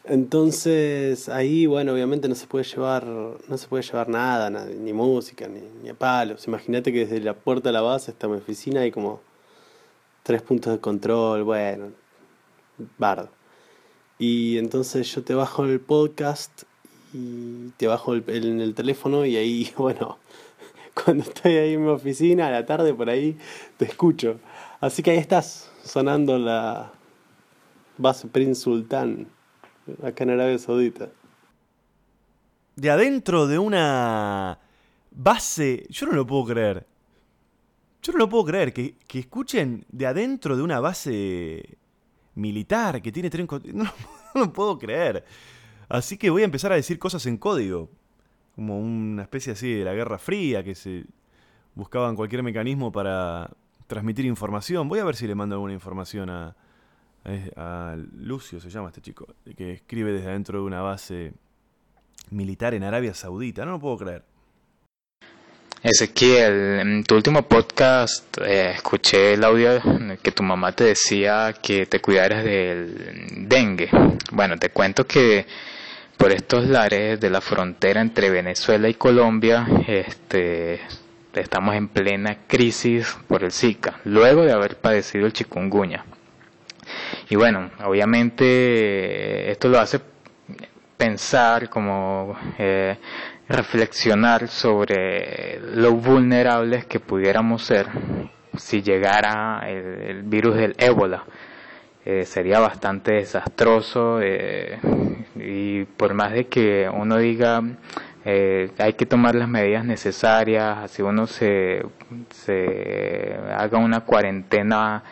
Entonces 0.04 1.30
ahí, 1.30 1.66
bueno, 1.66 1.94
obviamente 1.94 2.28
no 2.30 2.36
se 2.36 2.46
puede 2.46 2.64
llevar, 2.64 3.08
no 3.08 3.58
se 3.58 3.68
puede 3.68 3.82
llevar 3.82 4.08
nada, 4.08 4.52
ni 4.52 4.94
música, 4.94 5.48
ni, 5.48 5.62
ni 5.82 5.90
a 5.90 5.96
palos. 5.96 6.48
Imagínate 6.48 6.94
que 6.94 7.08
desde 7.08 7.22
la 7.22 7.34
puerta 7.34 7.70
de 7.70 7.74
la 7.74 7.82
base 7.82 8.12
hasta 8.12 8.28
mi 8.28 8.38
oficina 8.38 8.82
hay 8.82 8.92
como 8.92 9.20
tres 10.22 10.44
puntos 10.44 10.74
de 10.74 10.80
control, 10.80 11.42
bueno, 11.42 11.88
bardo. 13.00 13.30
Y 14.20 14.60
entonces 14.60 15.12
yo 15.12 15.24
te 15.24 15.34
bajo 15.34 15.66
el 15.66 15.80
podcast 15.80 16.66
y 17.14 17.70
te 17.78 17.88
bajo 17.88 18.14
el, 18.14 18.24
el, 18.28 18.62
el 18.62 18.74
teléfono 18.74 19.26
y 19.26 19.38
ahí, 19.38 19.72
bueno, 19.78 20.18
cuando 20.94 21.24
estoy 21.24 21.54
ahí 21.58 21.74
en 21.74 21.84
mi 21.84 21.90
oficina 21.90 22.48
a 22.48 22.52
la 22.52 22.66
tarde 22.66 22.94
por 22.94 23.10
ahí, 23.10 23.38
te 23.78 23.86
escucho. 23.86 24.40
Así 24.82 25.02
que 25.02 25.12
ahí 25.12 25.18
estás, 25.18 25.72
sonando 25.84 26.38
la 26.38 26.92
base 27.98 28.28
Prince 28.28 28.62
Sultan, 28.62 29.28
acá 30.04 30.24
en 30.24 30.32
Arabia 30.32 30.58
Saudita. 30.58 31.10
De 32.76 32.90
adentro 32.90 33.48
de 33.48 33.60
una 33.60 34.60
base, 35.12 35.86
yo 35.90 36.08
no 36.08 36.14
lo 36.14 36.26
puedo 36.26 36.46
creer. 36.46 36.86
Yo 38.02 38.12
no 38.12 38.20
lo 38.20 38.30
puedo 38.30 38.46
creer, 38.46 38.74
que, 38.74 38.96
que 39.08 39.20
escuchen 39.20 39.86
de 39.90 40.06
adentro 40.06 40.58
de 40.58 40.64
una 40.64 40.80
base 40.80 41.78
militar 42.36 43.02
que 43.02 43.12
tiene 43.12 43.30
tren... 43.30 43.48
No, 43.74 43.84
no 44.36 44.42
lo 44.42 44.52
puedo 44.52 44.78
creer. 44.78 45.24
Así 45.90 46.18
que 46.18 46.30
voy 46.30 46.42
a 46.42 46.46
empezar 46.46 46.72
a 46.72 46.76
decir 46.76 47.00
cosas 47.00 47.26
en 47.26 47.38
código. 47.38 47.90
Como 48.56 48.80
una 48.80 49.24
especie 49.24 49.54
así 49.54 49.74
de 49.74 49.84
la 49.84 49.94
Guerra 49.94 50.20
Fría, 50.20 50.64
que 50.64 50.76
se 50.76 51.06
buscaban 51.76 52.16
cualquier 52.16 52.44
mecanismo 52.44 52.92
para 52.92 53.50
transmitir 53.88 54.26
información. 54.26 54.88
Voy 54.88 55.00
a 55.00 55.04
ver 55.06 55.16
si 55.16 55.28
le 55.28 55.36
mando 55.36 55.56
alguna 55.56 55.74
información 55.74 56.30
a, 56.30 56.56
a, 57.56 57.96
Lucio, 58.18 58.60
se 58.60 58.70
llama 58.70 58.90
este 58.90 59.02
chico, 59.02 59.28
que 59.56 59.74
escribe 59.74 60.12
desde 60.12 60.30
adentro 60.30 60.60
de 60.60 60.66
una 60.66 60.82
base 60.82 61.34
militar 62.30 62.74
en 62.74 62.84
Arabia 62.84 63.14
Saudita. 63.14 63.66
No 63.66 63.72
lo 63.72 63.80
puedo 63.80 63.98
creer. 63.98 64.24
Ezequiel, 65.84 66.80
en 66.80 67.04
tu 67.04 67.16
último 67.16 67.42
podcast 67.42 68.38
eh, 68.38 68.72
escuché 68.72 69.34
el 69.34 69.44
audio 69.44 69.82
que 70.24 70.32
tu 70.32 70.42
mamá 70.42 70.72
te 70.72 70.86
decía 70.86 71.54
que 71.62 71.86
te 71.88 72.00
cuidaras 72.00 72.46
del 72.46 73.50
dengue. 73.50 73.90
Bueno, 74.32 74.58
te 74.58 74.70
cuento 74.70 75.06
que 75.06 75.46
por 76.16 76.32
estos 76.32 76.66
lares 76.68 77.20
de 77.20 77.30
la 77.30 77.42
frontera 77.42 78.00
entre 78.00 78.30
Venezuela 78.30 78.88
y 78.88 78.94
Colombia, 78.94 79.68
este, 79.86 80.80
estamos 81.34 81.76
en 81.76 81.90
plena 81.90 82.48
crisis 82.48 83.18
por 83.28 83.44
el 83.44 83.52
Zika, 83.52 84.00
luego 84.06 84.44
de 84.44 84.54
haber 84.54 84.78
padecido 84.78 85.26
el 85.26 85.34
chikungunya. 85.34 86.06
Y 87.30 87.36
bueno, 87.36 87.72
obviamente 87.84 89.52
esto 89.52 89.68
lo 89.68 89.82
hace 89.82 90.00
pensar 90.96 91.70
como 91.70 92.38
eh, 92.58 92.96
reflexionar 93.54 94.48
sobre 94.48 95.60
lo 95.76 95.94
vulnerables 95.94 96.86
que 96.86 97.00
pudiéramos 97.00 97.64
ser 97.64 97.88
si 98.58 98.82
llegara 98.82 99.62
el, 99.68 100.24
virus 100.24 100.56
del 100.56 100.76
ébola. 100.78 101.24
Eh, 102.06 102.26
sería 102.26 102.60
bastante 102.60 103.14
desastroso 103.14 104.20
eh, 104.22 104.78
y 105.36 105.86
por 105.86 106.14
más 106.14 106.34
de 106.34 106.48
que 106.48 106.90
uno 106.94 107.18
diga 107.18 107.62
eh, 108.26 108.72
hay 108.78 108.94
que 108.94 109.06
tomar 109.06 109.36
las 109.36 109.48
medidas 109.48 109.86
necesarias, 109.86 110.80
así 110.80 111.02
uno 111.02 111.28
se, 111.28 111.82
se 112.30 113.36
haga 113.56 113.78
una 113.78 114.02
cuarentena 114.02 115.04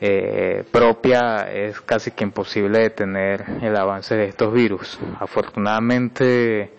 eh, 0.00 0.64
propia, 0.70 1.50
es 1.52 1.80
casi 1.80 2.12
que 2.12 2.24
imposible 2.24 2.78
detener 2.78 3.44
el 3.62 3.76
avance 3.76 4.16
de 4.16 4.26
estos 4.26 4.52
virus. 4.52 4.98
Afortunadamente, 5.18 6.72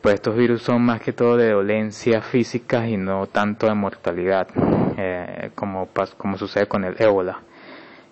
pues 0.00 0.14
estos 0.14 0.36
virus 0.36 0.62
son 0.62 0.82
más 0.82 1.00
que 1.00 1.12
todo 1.12 1.36
de 1.36 1.50
dolencias 1.50 2.24
físicas 2.26 2.88
y 2.88 2.96
no 2.96 3.26
tanto 3.26 3.66
de 3.66 3.74
mortalidad, 3.74 4.48
eh, 4.96 5.50
como, 5.54 5.88
como 6.16 6.36
sucede 6.38 6.66
con 6.66 6.84
el 6.84 6.94
ébola. 6.98 7.40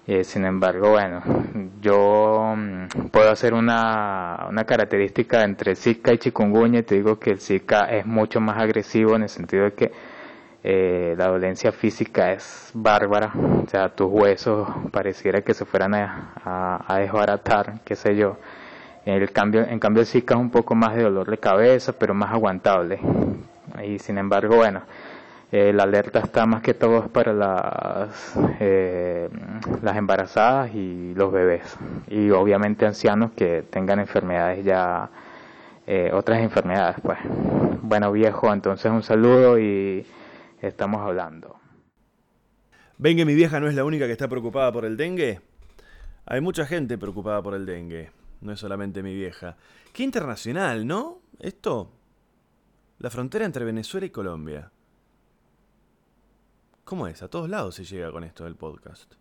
Eh, 0.07 0.25
sin 0.25 0.45
embargo, 0.45 0.91
bueno, 0.91 1.23
yo 1.81 2.55
mm, 2.57 3.09
puedo 3.13 3.31
hacer 3.31 3.55
una, 3.55 4.47
una 4.49 4.65
característica 4.65 5.45
entre 5.45 5.77
Zika 5.77 6.13
y 6.13 6.19
chikungunya 6.19 6.81
y 6.81 6.83
te 6.83 6.97
digo 6.97 7.19
que 7.19 7.31
el 7.31 7.41
Zika 7.41 7.85
es 7.91 8.07
mucho 8.07 8.41
más 8.41 8.59
agresivo 8.59 9.15
en 9.15 9.23
el 9.23 9.29
sentido 9.29 9.65
de 9.65 9.73
que 9.75 9.93
eh, 10.65 11.15
la 11.17 11.29
dolencia 11.29 11.71
física 11.73 12.33
es 12.33 12.71
bárbara, 12.75 13.33
o 13.35 13.67
sea, 13.69 13.89
tus 13.91 14.09
huesos 14.11 14.69
pareciera 14.91 15.43
que 15.43 15.55
se 15.55 15.65
fueran 15.65 15.95
a, 15.95 16.33
a, 16.45 16.85
a 16.95 16.99
desbaratar, 16.99 17.81
qué 17.85 17.95
sé 17.95 18.17
yo. 18.17 18.37
El 19.05 19.33
cambio, 19.33 19.67
en 19.67 19.79
cambio 19.79 20.03
el 20.03 20.07
Zika 20.07 20.35
es 20.35 20.41
un 20.41 20.51
poco 20.51 20.75
más 20.75 20.95
de 20.95 21.03
dolor 21.03 21.31
de 21.31 21.39
cabeza, 21.39 21.93
pero 21.93 22.15
más 22.15 22.33
aguantable. 22.33 23.01
Y 23.83 23.99
sin 23.99 24.19
embargo, 24.19 24.57
bueno, 24.57 24.83
eh, 25.53 25.73
la 25.73 25.85
alerta 25.85 26.21
está 26.21 26.47
más 26.47 26.63
que 26.63 26.75
todo 26.75 27.09
para 27.09 27.33
las, 27.33 28.35
eh, 28.61 29.29
las 29.83 29.97
embarazadas 29.97 30.75
y 30.75 31.15
los 31.15 31.33
bebés. 31.33 31.77
Y 32.09 32.31
obviamente 32.31 32.87
ancianos 32.87 33.33
que 33.33 33.63
tengan 33.63 33.99
enfermedades 34.01 34.65
ya, 34.65 35.11
eh, 35.87 36.11
otras 36.13 36.41
enfermedades, 36.41 36.97
pues. 37.03 37.19
Bueno, 37.83 38.13
viejo, 38.13 38.53
entonces 38.53 38.93
un 38.93 39.03
saludo 39.03 39.59
y 39.59 40.07
estamos 40.61 41.01
hablando. 41.01 41.57
¿Ven 42.99 43.17
mi 43.27 43.35
vieja 43.35 43.59
no 43.61 43.67
es 43.67 43.75
la 43.75 43.85
única 43.85 44.07
que 44.07 44.13
está 44.13 44.29
preocupada 44.29 44.71
por 44.71 44.85
el 44.85 44.97
dengue? 44.97 45.41
Hay 46.27 46.41
mucha 46.43 46.67
gente 46.67 46.99
preocupada 46.99 47.43
por 47.43 47.55
el 47.55 47.65
dengue. 47.65 48.20
No 48.41 48.53
es 48.53 48.61
solamente 48.61 49.03
mi 49.03 49.15
vieja. 49.15 49.57
Qué 49.93 50.03
internacional, 50.03 50.87
¿no? 50.87 51.21
Esto. 51.39 51.93
La 52.99 53.11
frontera 53.11 53.45
entre 53.45 53.65
Venezuela 53.65 54.07
y 54.07 54.11
Colombia. 54.11 54.71
¿Cómo 56.85 57.07
es? 57.07 57.23
A 57.23 57.29
todos 57.29 57.49
lados 57.49 57.75
se 57.75 57.85
llega 57.85 58.11
con 58.11 58.25
esto 58.25 58.45
del 58.45 58.57
podcast. 58.57 59.15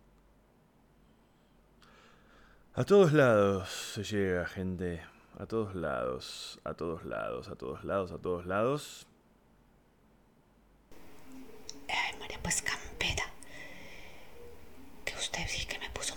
A 2.74 2.84
todos 2.84 3.12
lados 3.12 3.68
se 3.68 4.04
llega, 4.04 4.46
gente. 4.46 5.02
a 5.38 5.46
todos 5.46 5.74
lados, 5.74 6.60
a 6.64 6.74
todos 6.74 7.04
lados, 7.04 7.48
a 7.48 7.54
todos 7.56 7.84
lados, 7.84 8.12
a 8.12 8.18
todos 8.18 8.46
lados. 8.46 9.06
Ay, 11.88 12.18
María, 12.18 12.38
pues 12.42 12.60
campera. 12.62 13.24
Que 15.04 15.14
usted 15.14 15.46
sí 15.48 15.66
que 15.66 15.78
me 15.78 15.88
puso 15.90 16.14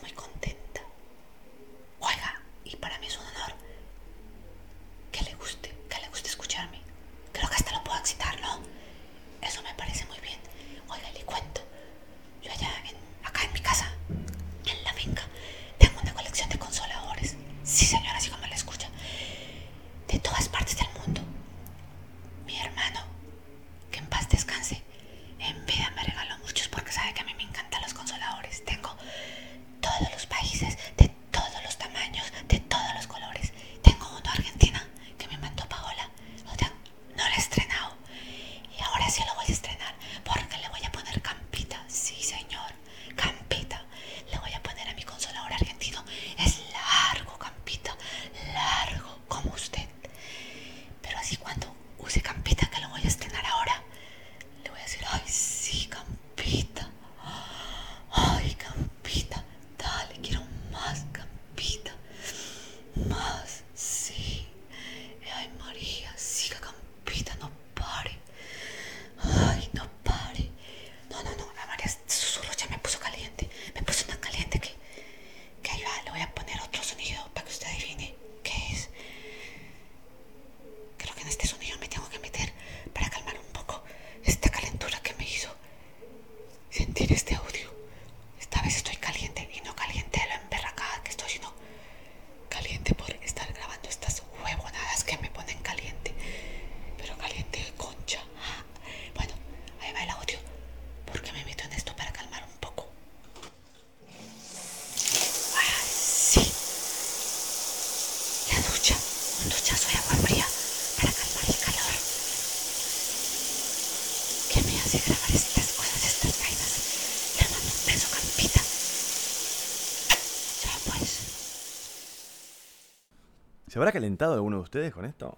habrá 123.84 123.92
calentado 123.92 124.34
alguno 124.34 124.58
de 124.58 124.64
ustedes 124.64 124.94
con 124.94 125.04
esto? 125.04 125.38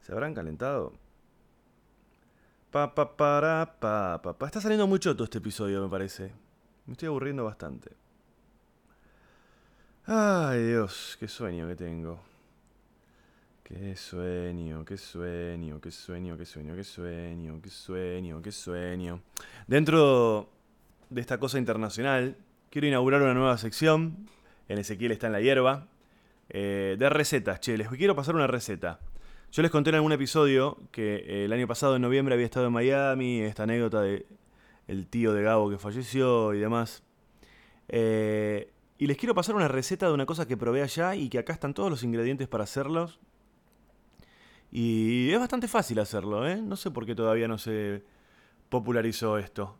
¿Se 0.00 0.12
habrán 0.12 0.32
calentado? 0.32 0.94
Pa, 2.70 2.94
pa, 2.94 3.16
para, 3.16 3.78
pa, 3.78 4.22
pa, 4.22 4.32
pa. 4.32 4.46
Está 4.46 4.62
saliendo 4.62 4.86
muy 4.86 4.98
choto 4.98 5.24
este 5.24 5.38
episodio, 5.38 5.82
me 5.82 5.90
parece. 5.90 6.32
Me 6.86 6.92
estoy 6.92 7.08
aburriendo 7.08 7.44
bastante. 7.44 7.90
Ay, 10.06 10.62
Dios, 10.62 11.18
qué 11.20 11.28
sueño 11.28 11.68
que 11.68 11.76
tengo. 11.76 12.18
Qué 13.62 13.94
sueño, 13.94 14.86
qué 14.86 14.96
sueño, 14.96 15.80
qué 15.82 15.90
sueño, 15.90 16.36
qué 16.36 16.46
sueño, 16.46 16.76
qué 16.76 16.84
sueño, 16.84 17.60
qué 17.60 17.68
sueño, 17.70 18.42
qué 18.42 18.52
sueño. 18.52 19.20
Dentro 19.66 20.48
de 21.10 21.20
esta 21.20 21.38
cosa 21.38 21.58
internacional, 21.58 22.38
quiero 22.70 22.86
inaugurar 22.86 23.20
una 23.20 23.34
nueva 23.34 23.58
sección. 23.58 24.28
En 24.68 24.78
Ezequiel 24.78 25.12
está 25.12 25.26
en 25.26 25.34
la 25.34 25.40
hierba. 25.42 25.88
Eh, 26.48 26.96
de 26.98 27.08
recetas, 27.08 27.60
che, 27.60 27.76
les 27.76 27.88
quiero 27.88 28.14
pasar 28.14 28.34
una 28.34 28.46
receta. 28.46 29.00
Yo 29.52 29.62
les 29.62 29.70
conté 29.70 29.90
en 29.90 29.96
algún 29.96 30.12
episodio 30.12 30.78
que 30.90 31.16
eh, 31.16 31.44
el 31.44 31.52
año 31.52 31.66
pasado, 31.66 31.96
en 31.96 32.02
noviembre, 32.02 32.34
había 32.34 32.46
estado 32.46 32.66
en 32.66 32.72
Miami, 32.72 33.40
esta 33.40 33.62
anécdota 33.62 34.00
de 34.00 34.26
el 34.86 35.06
tío 35.06 35.32
de 35.32 35.42
Gabo 35.42 35.70
que 35.70 35.78
falleció 35.78 36.54
y 36.54 36.58
demás. 36.58 37.02
Eh, 37.88 38.72
y 38.98 39.06
les 39.06 39.16
quiero 39.16 39.34
pasar 39.34 39.54
una 39.54 39.68
receta 39.68 40.06
de 40.06 40.14
una 40.14 40.26
cosa 40.26 40.46
que 40.46 40.56
probé 40.56 40.82
allá 40.82 41.14
y 41.14 41.28
que 41.28 41.38
acá 41.38 41.52
están 41.52 41.74
todos 41.74 41.90
los 41.90 42.02
ingredientes 42.02 42.48
para 42.48 42.64
hacerlos. 42.64 43.18
Y 44.70 45.30
es 45.30 45.38
bastante 45.38 45.68
fácil 45.68 45.98
hacerlo, 45.98 46.46
¿eh? 46.46 46.60
No 46.60 46.76
sé 46.76 46.90
por 46.90 47.06
qué 47.06 47.14
todavía 47.14 47.48
no 47.48 47.58
se 47.58 48.04
popularizó 48.68 49.38
esto. 49.38 49.76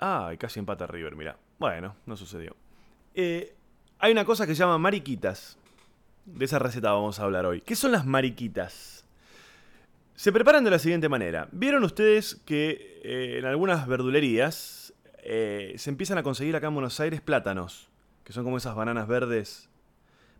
Ah, 0.00 0.32
casi 0.38 0.58
empata 0.58 0.86
River, 0.86 1.16
mira. 1.16 1.38
Bueno, 1.58 1.96
no 2.06 2.16
sucedió. 2.16 2.56
Eh, 3.14 3.54
hay 4.02 4.10
una 4.10 4.24
cosa 4.24 4.48
que 4.48 4.54
se 4.56 4.58
llama 4.58 4.78
mariquitas. 4.78 5.56
De 6.26 6.44
esa 6.44 6.58
receta 6.58 6.90
vamos 6.92 7.20
a 7.20 7.22
hablar 7.22 7.46
hoy. 7.46 7.60
¿Qué 7.60 7.76
son 7.76 7.92
las 7.92 8.04
mariquitas? 8.04 9.06
Se 10.16 10.32
preparan 10.32 10.64
de 10.64 10.70
la 10.72 10.80
siguiente 10.80 11.08
manera. 11.08 11.48
¿Vieron 11.52 11.84
ustedes 11.84 12.34
que 12.44 13.00
eh, 13.04 13.38
en 13.38 13.44
algunas 13.44 13.86
verdulerías 13.86 14.92
eh, 15.18 15.74
se 15.76 15.88
empiezan 15.88 16.18
a 16.18 16.24
conseguir 16.24 16.56
acá 16.56 16.66
en 16.66 16.74
Buenos 16.74 16.98
Aires 16.98 17.20
plátanos? 17.20 17.90
Que 18.24 18.32
son 18.32 18.42
como 18.42 18.56
esas 18.56 18.74
bananas 18.74 19.06
verdes, 19.06 19.70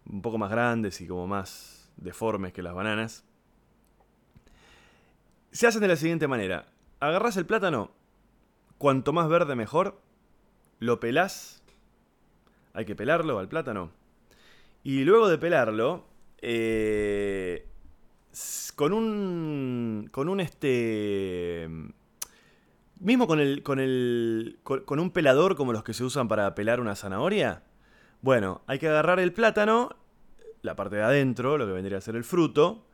un 0.06 0.22
poco 0.22 0.38
más 0.38 0.50
grandes 0.50 1.00
y 1.00 1.06
como 1.06 1.28
más 1.28 1.88
deformes 1.96 2.52
que 2.52 2.64
las 2.64 2.74
bananas. 2.74 3.24
Se 5.52 5.68
hacen 5.68 5.82
de 5.82 5.88
la 5.88 5.96
siguiente 5.96 6.26
manera. 6.26 6.66
Agarrás 6.98 7.36
el 7.36 7.46
plátano, 7.46 7.92
cuanto 8.78 9.12
más 9.12 9.28
verde 9.28 9.54
mejor, 9.54 10.00
lo 10.80 10.98
pelás. 10.98 11.61
Hay 12.74 12.84
que 12.84 12.96
pelarlo 12.96 13.38
al 13.38 13.48
plátano. 13.48 13.90
Y 14.82 15.04
luego 15.04 15.28
de 15.28 15.38
pelarlo, 15.38 16.06
eh, 16.40 17.66
con 18.74 18.92
un. 18.92 20.08
con 20.10 20.28
un 20.28 20.40
este. 20.40 21.68
Mismo 22.98 23.26
con 23.26 23.40
el. 23.40 23.62
con 23.62 23.78
el. 23.78 24.58
con 24.62 24.98
un 24.98 25.10
pelador 25.10 25.56
como 25.56 25.72
los 25.72 25.84
que 25.84 25.94
se 25.94 26.04
usan 26.04 26.28
para 26.28 26.54
pelar 26.54 26.80
una 26.80 26.96
zanahoria. 26.96 27.62
Bueno, 28.22 28.62
hay 28.66 28.78
que 28.78 28.88
agarrar 28.88 29.20
el 29.20 29.32
plátano, 29.32 29.96
la 30.62 30.76
parte 30.76 30.96
de 30.96 31.02
adentro, 31.02 31.58
lo 31.58 31.66
que 31.66 31.72
vendría 31.72 31.98
a 31.98 32.00
ser 32.00 32.16
el 32.16 32.24
fruto, 32.24 32.86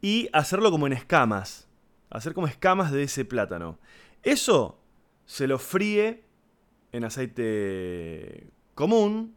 y 0.00 0.28
hacerlo 0.32 0.70
como 0.70 0.86
en 0.86 0.94
escamas. 0.94 1.68
Hacer 2.10 2.34
como 2.34 2.46
escamas 2.46 2.92
de 2.92 3.04
ese 3.04 3.24
plátano. 3.24 3.78
Eso 4.22 4.78
se 5.24 5.46
lo 5.46 5.58
fríe 5.58 6.24
en 6.92 7.04
aceite 7.04 8.50
común 8.74 9.36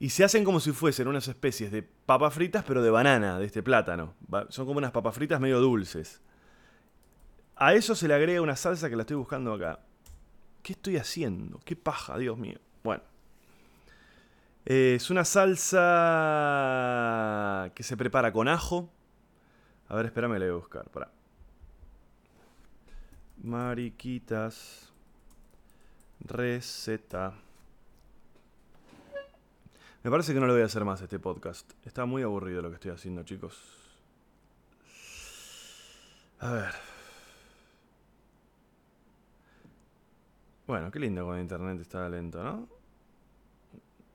y 0.00 0.10
se 0.10 0.22
hacen 0.24 0.44
como 0.44 0.60
si 0.60 0.72
fuesen 0.72 1.08
unas 1.08 1.26
especies 1.26 1.72
de 1.72 1.82
papas 1.82 2.32
fritas, 2.34 2.62
pero 2.64 2.82
de 2.82 2.90
banana, 2.90 3.38
de 3.38 3.46
este 3.46 3.62
plátano. 3.62 4.14
Son 4.48 4.66
como 4.66 4.78
unas 4.78 4.92
papas 4.92 5.14
fritas 5.14 5.40
medio 5.40 5.58
dulces. 5.60 6.20
A 7.56 7.74
eso 7.74 7.96
se 7.96 8.06
le 8.06 8.14
agrega 8.14 8.40
una 8.40 8.54
salsa 8.54 8.88
que 8.88 8.94
la 8.94 9.02
estoy 9.02 9.16
buscando 9.16 9.52
acá. 9.52 9.80
¿Qué 10.62 10.74
estoy 10.74 10.96
haciendo? 10.96 11.58
¿Qué 11.64 11.74
paja, 11.74 12.16
Dios 12.16 12.38
mío? 12.38 12.60
Bueno. 12.84 13.02
Eh, 14.66 14.94
es 14.96 15.10
una 15.10 15.24
salsa 15.24 15.80
que 17.74 17.82
se 17.82 17.96
prepara 17.96 18.32
con 18.32 18.46
ajo. 18.46 18.88
A 19.88 19.96
ver, 19.96 20.06
espérame, 20.06 20.34
la 20.34 20.38
voy 20.38 20.48
a 20.48 20.52
buscar. 20.52 20.88
Pará. 20.90 21.10
Mariquitas. 23.42 24.92
Receta. 26.20 27.34
Me 30.08 30.10
parece 30.10 30.32
que 30.32 30.40
no 30.40 30.46
lo 30.46 30.54
voy 30.54 30.62
a 30.62 30.64
hacer 30.64 30.86
más 30.86 31.02
este 31.02 31.18
podcast. 31.18 31.70
Está 31.84 32.06
muy 32.06 32.22
aburrido 32.22 32.62
lo 32.62 32.70
que 32.70 32.76
estoy 32.76 32.92
haciendo, 32.92 33.24
chicos. 33.24 33.60
A 36.40 36.50
ver. 36.50 36.74
Bueno, 40.66 40.90
qué 40.90 40.98
lindo 40.98 41.26
cuando 41.26 41.42
internet 41.42 41.82
está 41.82 42.08
lento, 42.08 42.42
¿no? 42.42 42.66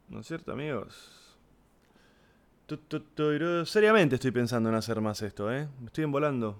¿No 0.10 0.22
es 0.22 0.26
cierto, 0.26 0.54
amigos? 0.54 1.38
Seriamente 3.66 4.16
estoy 4.16 4.32
pensando 4.32 4.70
en 4.70 4.76
hacer 4.76 5.00
más 5.00 5.22
esto, 5.22 5.54
¿eh? 5.54 5.70
Me 5.80 5.86
estoy 5.86 6.06
embolando. 6.06 6.60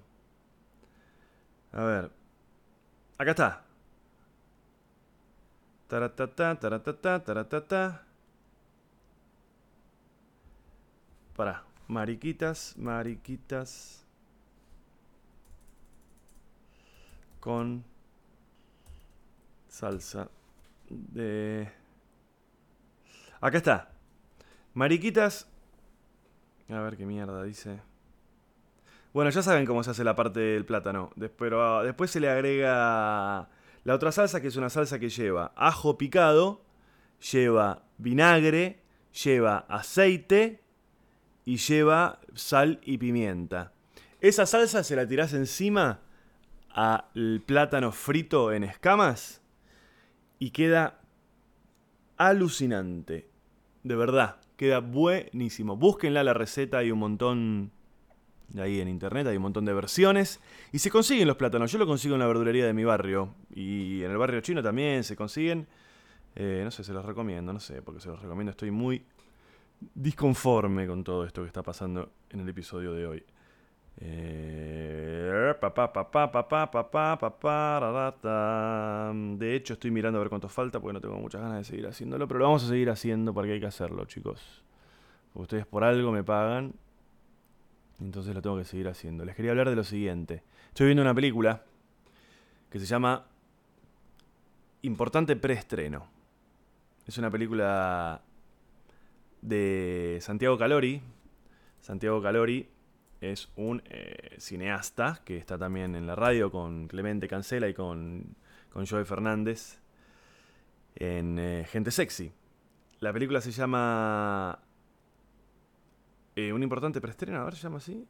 A 1.72 1.84
ver. 1.84 2.12
Acá 3.18 3.32
está. 3.32 3.66
Taratata, 5.88 6.60
taratata, 6.60 7.24
taratata. 7.24 8.13
Para. 11.36 11.64
Mariquitas, 11.88 12.76
mariquitas. 12.78 14.06
Con 17.40 17.84
salsa 19.68 20.30
de... 20.90 21.70
Acá 23.42 23.58
está. 23.58 23.92
Mariquitas. 24.74 25.48
A 26.70 26.80
ver 26.80 26.96
qué 26.96 27.06
mierda 27.06 27.44
dice. 27.44 27.82
Bueno, 29.14 29.30
ya 29.30 29.44
saben 29.44 29.66
cómo 29.66 29.84
se 29.84 29.92
hace 29.92 30.04
la 30.04 30.16
parte 30.16 30.40
del 30.40 30.66
plátano. 30.66 31.12
Pero 31.38 31.80
ah, 31.80 31.84
después 31.84 32.10
se 32.10 32.20
le 32.20 32.30
agrega 32.30 33.50
la 33.84 33.94
otra 33.94 34.12
salsa, 34.12 34.42
que 34.42 34.48
es 34.48 34.56
una 34.56 34.70
salsa 34.70 34.98
que 34.98 35.10
lleva 35.10 35.52
ajo 35.56 35.98
picado, 35.98 36.62
lleva 37.20 37.84
vinagre, 37.98 38.82
lleva 39.12 39.66
aceite 39.68 40.63
y 41.46 41.58
lleva 41.58 42.20
sal 42.34 42.80
y 42.84 42.98
pimienta. 42.98 43.74
Esa 44.22 44.46
salsa 44.46 44.84
se 44.84 44.96
la 44.96 45.08
tirás 45.08 45.34
encima 45.34 46.00
al 46.70 47.42
plátano 47.46 47.92
frito 47.92 48.52
en 48.52 48.64
escamas 48.64 49.42
y 50.40 50.52
queda 50.52 51.02
alucinante. 52.18 53.30
De 53.84 53.96
verdad, 53.96 54.38
queda 54.56 54.80
buenísimo. 54.80 55.76
Búsquenla 55.76 56.24
la 56.24 56.34
receta, 56.34 56.78
hay 56.78 56.92
un 56.92 57.00
montón 57.00 57.72
ahí 58.58 58.80
en 58.80 58.88
internet, 58.88 59.28
hay 59.28 59.38
un 59.38 59.44
montón 59.44 59.66
de 59.66 59.74
versiones. 59.74 60.40
Y 60.72 60.80
se 60.80 60.90
consiguen 60.90 61.28
los 61.28 61.38
plátanos. 61.38 61.72
Yo 61.72 61.78
lo 61.78 61.86
consigo 61.86 62.16
en 62.16 62.20
la 62.20 62.28
verdulería 62.28 62.66
de 62.66 62.74
mi 62.74 62.84
barrio. 62.84 63.36
Y 63.54 64.04
en 64.04 64.12
el 64.12 64.18
barrio 64.18 64.42
chino 64.42 64.64
también 64.64 65.04
se 65.04 65.16
consiguen. 65.16 65.68
Eh, 66.36 66.62
no 66.64 66.72
sé, 66.72 66.84
se 66.84 66.94
los 66.94 67.06
recomiendo, 67.06 67.54
no 67.54 67.60
sé, 67.60 67.82
porque 67.82 68.00
se 68.02 68.10
los 68.10 68.22
recomiendo. 68.22 68.52
Estoy 68.52 68.72
muy 68.72 69.06
disconforme 69.94 70.88
con 70.88 71.04
todo 71.04 71.26
esto 71.26 71.42
que 71.42 71.48
está 71.48 71.64
pasando 71.64 72.12
en 72.30 72.40
el 72.42 72.50
episodio 72.50 72.94
de 72.94 73.08
hoy. 73.08 73.24
Eh, 73.98 75.54
de 79.38 79.56
hecho, 79.56 79.74
estoy 79.74 79.92
mirando 79.92 80.20
a 80.20 80.22
ver 80.22 80.30
cuánto 80.30 80.50
falta 80.50 80.80
porque 80.80 80.94
no 80.94 81.02
tengo 81.02 81.16
muchas 81.16 81.42
ganas 81.42 81.58
de 81.58 81.64
seguir 81.64 81.88
haciéndolo, 81.88 82.28
pero 82.28 82.40
lo 82.40 82.46
vamos 82.46 82.64
a 82.64 82.68
seguir 82.68 82.90
haciendo 82.90 83.34
porque 83.34 83.54
hay 83.54 83.60
que 83.60 83.66
hacerlo, 83.66 84.06
chicos. 84.06 84.64
Porque 85.34 85.44
ustedes 85.44 85.66
por 85.66 85.84
algo 85.84 86.12
me 86.12 86.24
pagan, 86.24 86.74
entonces 88.00 88.34
lo 88.34 88.42
tengo 88.42 88.58
que 88.58 88.66
seguir 88.66 88.88
haciendo. 88.88 89.26
Les 89.26 89.36
quería 89.36 89.52
hablar 89.52 89.70
de 89.70 89.76
lo 89.76 89.84
siguiente. 89.84 90.44
Estoy 90.70 90.88
viendo 90.88 91.02
una 91.02 91.14
película 91.14 91.64
que 92.70 92.80
se 92.80 92.86
llama 92.86 93.26
Importante 94.82 95.36
Preestreno. 95.36 96.08
Es 97.06 97.18
una 97.18 97.30
película 97.30 98.22
de 99.44 100.20
Santiago 100.22 100.58
Calori. 100.58 101.02
Santiago 101.82 102.22
Calori 102.22 102.70
es 103.20 103.50
un 103.56 103.82
eh, 103.86 104.36
cineasta 104.40 105.22
que 105.26 105.38
está 105.38 105.58
también 105.58 105.96
en 105.96 106.08
la 106.08 106.16
radio 106.16 106.52
con 106.52 106.88
Clemente 106.88 107.28
Cancela 107.28 107.68
y 107.68 107.74
con, 107.74 108.36
con 108.72 108.86
Joey 108.86 109.06
Fernández 109.06 109.80
en 110.96 111.40
eh, 111.40 111.66
Gente 111.70 111.92
Sexy. 111.92 112.32
La 113.00 113.12
película 113.12 113.42
se 113.42 113.52
llama 113.52 114.60
eh, 116.36 116.54
Un 116.54 116.64
importante 116.64 117.02
preestreno, 117.02 117.42
a 117.42 117.46
ver, 117.46 117.56
se 117.56 117.64
llama 117.64 117.78
así. 117.78 118.08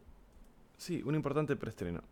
Sí, 0.77 1.01
un 1.03 1.15
importante 1.15 1.55
preestreno. 1.55 2.03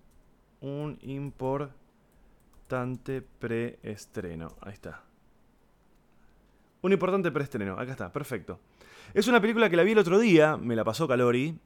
Un 0.61 0.97
importante 1.01 3.21
preestreno. 3.21 4.55
Ahí 4.61 4.73
está. 4.73 5.10
Un 6.81 6.93
importante 6.93 7.31
preestreno. 7.31 7.73
Acá 7.79 7.91
está, 7.91 8.11
perfecto. 8.11 8.59
Es 9.13 9.27
una 9.27 9.41
película 9.41 9.69
que 9.69 9.75
la 9.75 9.83
vi 9.83 9.91
el 9.91 9.99
otro 9.99 10.19
día, 10.19 10.57
me 10.57 10.75
la 10.75 10.83
pasó 10.83 11.07
Calori. 11.07 11.57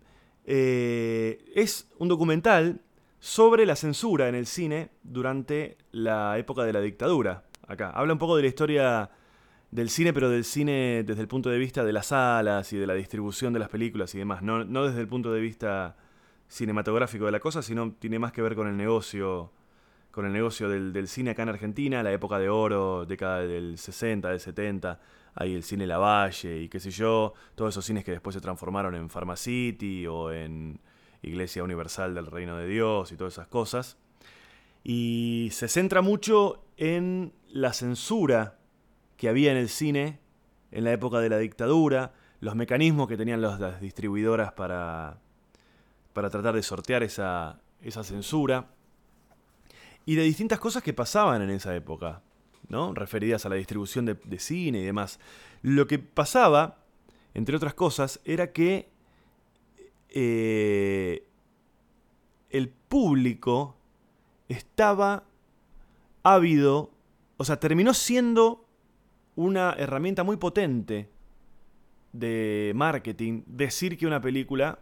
Eh, 0.46 1.44
es 1.56 1.90
un 1.98 2.08
documental 2.08 2.82
sobre 3.20 3.66
la 3.66 3.76
censura 3.76 4.28
en 4.30 4.36
el 4.36 4.46
cine 4.46 4.92
durante 5.04 5.78
la 5.92 6.38
época 6.38 6.64
de 6.64 6.74
la 6.74 6.82
dictadura. 6.82 7.46
Acá. 7.68 7.90
Habla 7.90 8.14
un 8.14 8.20
poco 8.20 8.36
de 8.36 8.44
la 8.44 8.48
historia 8.48 9.10
del 9.72 9.90
cine, 9.90 10.14
pero 10.14 10.30
del 10.30 10.44
cine 10.44 11.04
desde 11.06 11.22
el 11.22 11.28
punto 11.28 11.50
de 11.50 11.58
vista 11.58 11.84
de 11.84 11.94
las 11.94 12.08
salas 12.08 12.72
y 12.74 12.78
de 12.78 12.86
la 12.86 12.94
distribución 12.94 13.54
de 13.54 13.60
las 13.60 13.70
películas 13.70 14.14
y 14.16 14.20
demás. 14.20 14.44
No, 14.44 14.64
no 14.64 14.86
desde 14.86 15.02
el 15.02 15.08
punto 15.08 15.34
de 15.34 15.40
vista 15.40 15.98
cinematográfico 16.48 17.26
de 17.26 17.32
la 17.32 17.40
cosa, 17.40 17.62
sino 17.62 17.94
tiene 17.94 18.20
más 18.20 18.32
que 18.32 18.42
ver 18.42 18.56
con 18.56 18.68
el 18.68 18.78
negocio 18.78 19.52
con 20.16 20.26
el 20.26 20.32
negocio 20.32 20.70
del, 20.70 21.08
cine 21.10 21.32
acá 21.32 21.44
en 21.44 21.50
Argentina, 21.50 22.02
la 22.02 22.14
época 22.14 22.40
de 22.40 22.48
oro, 22.48 23.06
década 23.06 23.42
del 23.42 23.78
60, 23.78 24.30
del 24.30 24.40
70, 24.40 24.98
ahí 25.34 25.54
el 25.54 25.62
cine 25.62 25.86
Lavalle 25.86 26.62
y 26.62 26.70
qué 26.70 26.80
sé 26.80 26.90
yo, 26.90 27.34
todos 27.54 27.74
esos 27.74 27.84
cines 27.84 28.06
que 28.06 28.12
después 28.12 28.34
se 28.34 28.40
transformaron 28.40 28.96
en 28.96 29.10
Pharmacity 29.10 30.08
o 30.08 30.32
en 30.32 30.80
Iglesia 31.22 31.66
Universal 31.66 32.16
del 32.16 32.28
Reino 32.28 32.56
de 32.56 32.66
Dios 32.66 33.12
y 33.12 33.18
todas 33.18 33.34
esas 33.34 33.50
cosas. 33.50 33.98
Y 34.86 35.50
se 35.52 35.68
centra 35.68 36.02
mucho 36.02 36.64
en 36.78 37.34
la 37.50 37.74
censura 37.74 38.58
que 39.18 39.28
había 39.28 39.52
en 39.52 39.58
el 39.58 39.68
cine 39.68 40.22
en 40.72 40.86
la 40.86 40.94
época 40.94 41.20
de 41.20 41.28
la 41.28 41.40
dictadura, 41.40 42.14
los 42.40 42.56
mecanismos 42.56 43.10
que 43.10 43.18
tenían 43.18 43.42
las 43.42 43.82
distribuidoras 43.82 44.54
para, 44.54 45.20
para 46.14 46.30
tratar 46.30 46.56
de 46.56 46.64
sortear 46.64 47.04
esa, 47.04 47.60
esa 47.82 48.06
censura 48.06 48.75
y 50.06 50.16
de 50.16 50.24
distintas 50.24 50.60
cosas 50.60 50.84
que 50.84 50.94
pasaban 50.94 51.42
en 51.42 51.50
esa 51.50 51.76
época, 51.76 52.22
¿no? 52.70 52.94
referidas 52.94 53.46
a 53.46 53.50
la 53.50 53.56
distribución 53.56 54.06
de, 54.06 54.40
cine 54.40 54.80
y 54.80 54.86
demás. 54.86 55.20
Lo 55.62 55.88
que 55.88 56.00
pasaba, 56.00 56.78
entre 57.34 57.56
otras 57.56 57.74
cosas, 57.74 58.20
era 58.24 58.52
que 58.52 58.90
eh, 60.10 61.28
el 62.50 62.70
público 62.70 63.76
estaba 64.48 65.24
ávido, 66.24 66.92
o 67.38 67.44
sea, 67.44 67.60
terminó 67.60 67.94
siendo 67.94 68.66
una 69.36 69.74
herramienta 69.78 70.24
muy 70.24 70.38
potente 70.38 71.10
de 72.14 72.72
marketing 72.76 73.44
decir 73.48 73.98
que 73.98 74.08
una 74.08 74.22
película 74.22 74.80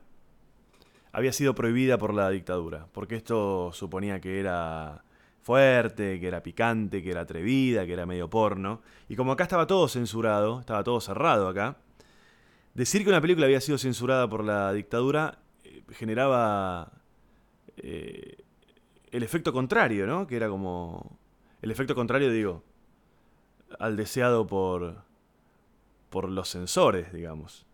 había 1.12 1.34
sido 1.34 1.56
prohibida 1.56 1.98
por 1.98 2.14
la 2.14 2.30
dictadura, 2.30 2.88
porque 2.92 3.16
esto 3.16 3.72
suponía 3.74 4.20
que 4.20 4.40
era 4.40 5.04
fuerte, 5.44 6.20
que 6.20 6.28
era 6.28 6.42
picante, 6.42 7.04
que 7.04 7.12
era 7.12 7.22
atrevida, 7.22 7.86
que 7.86 7.94
era 7.94 8.06
medio 8.06 8.30
porno. 8.30 8.82
Y 9.10 9.16
como 9.16 9.34
acá 9.34 9.44
estaba 9.44 9.68
todo 9.68 9.88
censurado, 9.88 10.62
estaba 10.62 10.84
todo 10.84 11.00
cerrado 11.02 11.48
acá, 11.48 11.78
decir 12.74 13.04
que 13.04 13.10
una 13.10 13.22
película 13.22 13.46
había 13.46 13.62
sido 13.62 13.78
censurada 13.78 14.28
por 14.28 14.44
la 14.44 14.74
dictadura 14.74 15.40
eh, 15.64 15.84
generaba 15.92 16.94
eh, 17.78 18.38
el 19.12 19.24
efecto 19.24 19.54
contrario, 19.54 20.08
¿no? 20.08 20.26
Que 20.26 20.38
era 20.38 20.50
como... 20.50 21.20
El 21.62 21.72
efecto 21.72 21.96
contrario, 21.96 22.30
digo, 22.30 22.62
al 23.80 23.96
deseado 23.96 24.46
por, 24.48 25.04
por 26.10 26.28
los 26.28 26.50
censores, 26.50 27.14
digamos. 27.14 27.66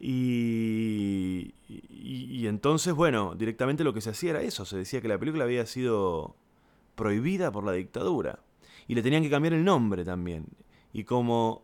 Y, 0.00 1.54
y, 1.68 2.40
y, 2.40 2.46
entonces, 2.46 2.94
bueno, 2.94 3.34
directamente 3.34 3.84
lo 3.84 3.92
que 3.92 4.00
se 4.00 4.10
hacía 4.10 4.30
era 4.30 4.42
eso, 4.42 4.64
se 4.64 4.78
decía 4.78 5.02
que 5.02 5.08
la 5.08 5.18
película 5.18 5.44
había 5.44 5.66
sido 5.66 6.36
prohibida 6.98 7.50
por 7.52 7.64
la 7.64 7.72
dictadura. 7.72 8.40
Y 8.88 8.94
le 8.94 9.02
tenían 9.02 9.22
que 9.22 9.30
cambiar 9.30 9.54
el 9.54 9.64
nombre 9.64 10.04
también. 10.04 10.46
Y 10.92 11.04
como 11.04 11.62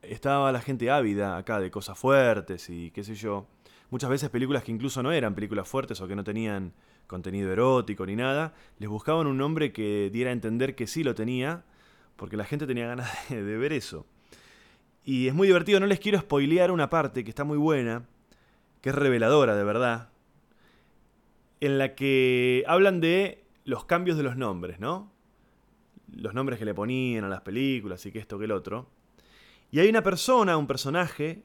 estaba 0.00 0.52
la 0.52 0.60
gente 0.60 0.90
ávida 0.90 1.36
acá 1.36 1.60
de 1.60 1.70
cosas 1.70 1.98
fuertes 1.98 2.70
y 2.70 2.92
qué 2.92 3.02
sé 3.02 3.16
yo, 3.16 3.48
muchas 3.90 4.08
veces 4.08 4.30
películas 4.30 4.62
que 4.62 4.70
incluso 4.70 5.02
no 5.02 5.10
eran 5.10 5.34
películas 5.34 5.68
fuertes 5.68 6.00
o 6.00 6.06
que 6.06 6.14
no 6.14 6.22
tenían 6.22 6.72
contenido 7.08 7.52
erótico 7.52 8.06
ni 8.06 8.14
nada, 8.14 8.54
les 8.78 8.88
buscaban 8.88 9.26
un 9.26 9.36
nombre 9.36 9.72
que 9.72 10.08
diera 10.12 10.30
a 10.30 10.32
entender 10.32 10.74
que 10.76 10.86
sí 10.86 11.02
lo 11.02 11.14
tenía, 11.14 11.64
porque 12.16 12.36
la 12.36 12.44
gente 12.44 12.66
tenía 12.66 12.86
ganas 12.86 13.10
de, 13.28 13.42
ver 13.42 13.72
eso. 13.72 14.06
Y 15.04 15.26
es 15.28 15.34
muy 15.34 15.48
divertido, 15.48 15.80
no 15.80 15.86
les 15.86 16.00
quiero 16.00 16.18
spoilear 16.20 16.70
una 16.70 16.90
parte 16.90 17.24
que 17.24 17.30
está 17.30 17.44
muy 17.44 17.58
buena, 17.58 18.06
que 18.80 18.90
es 18.90 18.94
reveladora 18.94 19.56
de 19.56 19.64
verdad, 19.64 20.10
en 21.60 21.78
la 21.78 21.94
que 21.94 22.64
hablan 22.66 23.00
de 23.00 23.45
los 23.66 23.84
cambios 23.84 24.16
de 24.16 24.22
los 24.22 24.36
nombres, 24.36 24.80
¿no? 24.80 25.12
Los 26.14 26.32
nombres 26.32 26.58
que 26.58 26.64
le 26.64 26.72
ponían 26.72 27.24
a 27.24 27.28
las 27.28 27.42
películas 27.42 28.06
y 28.06 28.12
que 28.12 28.20
esto 28.20 28.38
que 28.38 28.46
el 28.46 28.52
otro. 28.52 28.88
Y 29.70 29.80
hay 29.80 29.88
una 29.88 30.02
persona, 30.02 30.56
un 30.56 30.68
personaje, 30.68 31.42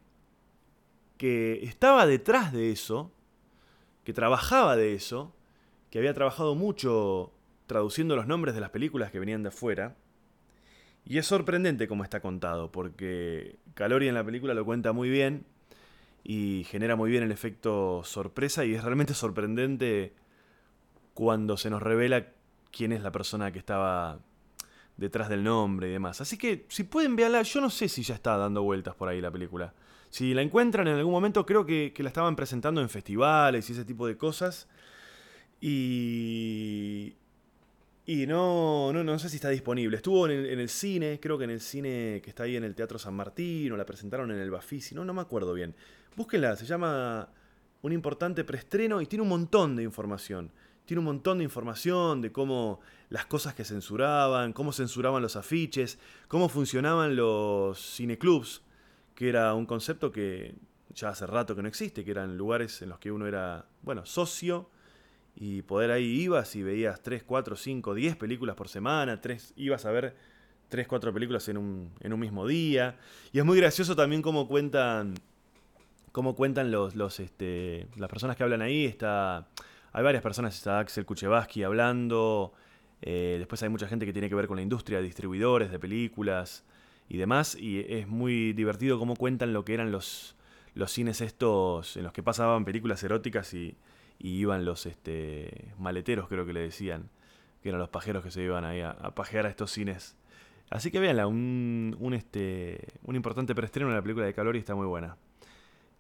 que 1.18 1.64
estaba 1.64 2.06
detrás 2.06 2.54
de 2.54 2.72
eso, 2.72 3.12
que 4.04 4.14
trabajaba 4.14 4.76
de 4.76 4.94
eso, 4.94 5.36
que 5.90 5.98
había 5.98 6.14
trabajado 6.14 6.56
mucho 6.56 7.34
traduciendo 7.66 8.16
los 8.16 8.28
nombres 8.28 8.54
de 8.54 8.62
las 8.62 8.70
películas 8.70 9.12
que 9.12 9.20
venían 9.20 9.42
de 9.42 9.50
afuera. 9.50 9.98
Y 11.04 11.18
es 11.18 11.26
sorprendente 11.26 11.88
cómo 11.88 12.04
está 12.04 12.22
contado, 12.22 12.72
porque 12.72 13.58
Calori 13.74 14.08
en 14.08 14.14
la 14.14 14.24
película 14.24 14.54
lo 14.54 14.64
cuenta 14.64 14.94
muy 14.94 15.10
bien. 15.10 15.46
y 16.24 16.66
genera 16.66 16.96
muy 16.96 17.10
bien 17.10 17.24
el 17.24 17.32
efecto 17.32 18.04
sorpresa 18.04 18.64
y 18.66 18.76
es 18.76 18.84
realmente 18.84 19.14
sorprendente 19.16 20.14
cuando 21.14 21.58
se 21.58 21.70
nos 21.70 21.82
revela 21.82 22.28
quién 22.72 22.92
es 22.92 23.02
la 23.02 23.12
persona 23.12 23.52
que 23.52 23.60
estaba 23.60 24.20
detrás 24.98 25.30
del 25.30 25.44
nombre 25.44 25.90
y 25.90 25.92
demás. 25.92 26.22
Así 26.22 26.38
que 26.38 26.66
si 26.70 26.84
pueden 26.84 27.16
verla, 27.16 27.42
yo 27.42 27.62
no 27.62 27.70
sé 27.70 27.90
si 27.90 28.04
ya 28.04 28.16
está 28.16 28.38
dando 28.38 28.64
vueltas 28.64 28.96
por 28.96 29.10
ahí 29.10 29.20
la 29.20 29.32
película. 29.32 29.74
Si 30.10 30.34
la 30.34 30.42
encuentran 30.42 30.88
en 30.88 30.96
algún 30.96 31.14
momento, 31.14 31.46
creo 31.46 31.66
que, 31.66 31.94
que 31.94 32.04
la 32.04 32.10
estaban 32.10 32.36
presentando 32.36 32.82
en 32.82 32.90
festivales 32.90 33.70
y 33.70 33.74
ese 33.74 33.86
tipo 33.86 34.08
de 34.08 34.18
cosas. 34.18 34.68
Y, 35.62 37.16
y 38.06 38.26
no, 38.28 38.92
no, 38.92 39.04
no 39.04 39.20
sé 39.20 39.30
si 39.30 39.36
está 39.38 39.50
disponible. 39.50 39.96
Estuvo 39.96 40.28
en 40.28 40.60
el, 40.60 40.70
cine, 40.70 41.20
creo 41.22 41.38
que 41.38 41.46
en 41.46 41.52
el 41.52 41.62
cine 41.62 42.20
que 42.24 42.30
está 42.30 42.44
ahí 42.44 42.58
en 42.58 42.64
el 42.64 42.76
Teatro 42.76 43.00
San 43.00 43.14
Martín, 43.14 43.72
o 43.72 43.78
la 43.78 43.86
presentaron 43.86 44.32
en 44.32 44.40
el 44.40 44.52
Bafisi, 44.52 44.96
no, 44.96 45.06
no 45.06 45.14
me 45.14 45.22
acuerdo 45.22 45.54
bien. 45.54 45.76
Búsquenla, 46.16 46.56
se 46.58 46.66
llama 46.66 47.30
Un 47.84 47.94
importante 47.94 48.44
preestreno 48.44 49.02
y 49.02 49.06
tiene 49.06 49.24
un 49.24 49.30
montón 49.30 49.76
de 49.76 49.84
información. 49.84 50.52
Tiene 50.92 51.00
un 51.00 51.06
montón 51.06 51.38
de 51.38 51.46
información 51.46 52.22
de 52.22 52.34
cómo 52.34 52.82
las 53.08 53.26
cosas 53.26 53.54
que 53.54 53.64
censuraban, 53.64 54.52
cómo 54.52 54.74
censuraban 54.74 55.22
los 55.22 55.38
afiches, 55.38 55.98
cómo 56.28 56.50
funcionaban 56.50 57.16
los 57.16 57.96
cineclubs, 57.96 58.62
que 59.16 59.30
era 59.30 59.54
un 59.54 59.66
concepto 59.66 60.12
que 60.12 60.54
ya 60.94 61.08
hace 61.08 61.26
rato 61.28 61.56
que 61.56 61.62
no 61.62 61.70
existe, 61.70 62.04
que 62.04 62.12
eran 62.12 62.38
lugares 62.38 62.82
en 62.82 62.90
los 62.90 63.00
que 63.00 63.10
uno 63.10 63.26
era, 63.26 63.68
bueno, 63.84 64.06
socio 64.06 64.70
y 65.34 65.62
poder 65.62 65.92
ahí 65.92 66.24
ibas 66.24 66.58
y 66.58 66.62
veías 66.62 67.02
3, 67.02 67.24
4, 67.24 67.56
5, 67.56 67.94
10 67.94 68.18
películas 68.18 68.58
por 68.58 68.68
semana, 68.68 69.22
tres, 69.22 69.54
ibas 69.56 69.86
a 69.86 69.92
ver 69.92 70.18
3, 70.68 70.90
4 70.90 71.14
películas 71.14 71.48
en 71.48 71.56
un, 71.56 71.94
en 72.02 72.12
un 72.12 72.20
mismo 72.20 72.46
día. 72.46 72.98
Y 73.32 73.40
es 73.40 73.46
muy 73.46 73.58
gracioso 73.58 73.96
también 73.96 74.22
cómo 74.22 74.46
cuentan, 74.46 75.14
cómo 76.12 76.36
cuentan 76.36 76.70
los, 76.70 76.98
los, 76.98 77.22
este, 77.22 77.88
las 77.96 78.10
personas 78.10 78.36
que 78.36 78.44
hablan 78.44 78.62
ahí. 78.62 78.84
Está, 78.84 79.48
hay 79.94 80.04
varias 80.04 80.24
personas, 80.24 80.56
está 80.56 80.80
Axel 80.80 81.06
Kuchevaski 81.06 81.64
hablando, 81.64 82.54
eh, 83.02 83.36
después 83.40 83.62
hay 83.64 83.70
mucha 83.70 83.88
gente 83.88 84.06
que 84.06 84.14
tiene 84.14 84.30
que 84.30 84.36
ver 84.36 84.48
con 84.48 84.58
la 84.58 84.62
industria, 84.62 85.00
de 85.00 85.04
distribuidores 85.04 85.72
de 85.72 85.80
películas 85.80 86.64
y 87.10 87.18
demás. 87.18 87.56
Y 87.56 87.80
es 87.88 88.08
muy 88.08 88.54
divertido 88.54 89.00
cómo 89.00 89.16
cuentan 89.16 89.54
lo 89.54 89.66
que 89.66 89.74
eran 89.74 89.92
los, 89.92 90.36
los 90.76 90.92
cines 90.92 91.22
estos 91.22 91.98
en 91.98 92.04
los 92.04 92.14
que 92.14 92.24
pasaban 92.24 92.66
películas 92.66 93.04
eróticas 93.04 93.54
y 93.54 93.76
iban 94.20 94.66
los 94.66 94.86
este, 94.86 95.74
maleteros, 95.80 96.28
creo 96.28 96.46
que 96.46 96.54
le 96.54 96.62
decían, 96.62 97.10
que 97.62 97.70
eran 97.70 97.80
los 97.80 97.90
pajeros 97.90 98.24
que 98.24 98.32
se 98.32 98.44
iban 98.44 98.66
ahí 98.66 98.82
a, 98.82 98.96
pajear 99.16 99.46
a 99.46 99.50
estos 99.50 99.72
cines. 99.72 100.16
Así 100.70 100.90
que 100.90 101.00
véanla, 101.00 101.28
un, 101.28 101.96
un, 102.00 102.14
este, 102.14 102.88
un 103.04 103.16
importante 103.16 103.54
preestreno 103.54 103.90
en 103.90 103.96
la 103.96 104.02
película 104.02 104.26
de 104.26 104.34
Calori 104.34 104.60
está 104.60 104.74
muy 104.74 104.88
buena. 104.88 105.18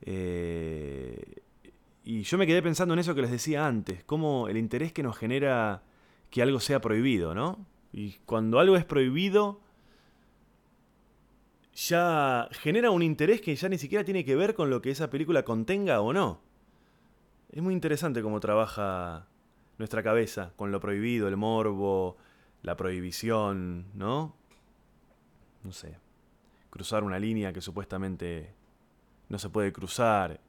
Eh, 0.02 1.42
y 2.04 2.24
yo 2.24 2.38
me 2.38 2.48
quedé 2.48 2.62
pensando 2.62 2.94
en 2.94 3.00
eso 3.00 3.14
que 3.14 3.22
les 3.22 3.32
decía 3.32 3.68
antes, 3.68 4.04
cómo 4.04 4.48
el 4.48 4.58
interés 4.58 4.92
que 4.94 5.04
nos 5.04 5.18
genera 5.18 5.84
que 6.30 6.42
algo 6.42 6.60
sea 6.60 6.82
prohibido, 6.82 7.36
¿no? 7.36 7.66
Y 7.94 8.14
cuando 8.26 8.60
algo 8.60 8.76
es 8.78 8.86
prohibido, 8.86 9.62
ya 11.74 12.48
genera 12.52 12.92
un 12.92 13.04
interés 13.04 13.42
que 13.42 13.56
ya 13.56 13.70
ni 13.70 13.78
siquiera 13.78 14.04
tiene 14.04 14.26
que 14.26 14.36
ver 14.36 14.56
con 14.56 14.70
lo 14.70 14.82
que 14.82 14.92
esa 14.92 15.10
película 15.10 15.44
contenga 15.44 16.02
o 16.02 16.14
no. 16.14 16.42
Es 17.50 17.62
muy 17.62 17.74
interesante 17.74 18.22
cómo 18.22 18.40
trabaja 18.40 19.28
nuestra 19.78 20.02
cabeza 20.04 20.54
con 20.56 20.72
lo 20.72 20.80
prohibido, 20.80 21.28
el 21.28 21.38
morbo, 21.38 22.18
la 22.62 22.78
prohibición, 22.78 23.88
¿no? 23.94 24.36
No 25.64 25.72
sé. 25.72 25.98
Cruzar 26.70 27.04
una 27.04 27.20
línea 27.20 27.52
que 27.52 27.62
supuestamente 27.62 28.54
no 29.28 29.38
se 29.38 29.50
puede 29.50 29.74
cruzar. 29.74 30.40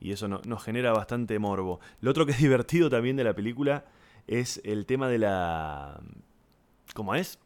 Y 0.00 0.12
eso 0.12 0.28
no, 0.28 0.40
nos 0.46 0.62
genera 0.62 0.92
bastante 0.92 1.38
morbo. 1.38 1.80
Lo 2.00 2.10
otro 2.10 2.26
que 2.26 2.32
es 2.32 2.38
divertido 2.42 2.90
también 2.90 3.16
de 3.16 3.24
la 3.24 3.34
película 3.34 3.84
es 4.26 4.60
el 4.64 4.86
tema 4.86 5.08
de 5.08 5.18
la... 5.18 6.00
¿Cómo 6.94 7.14
es? 7.14 7.38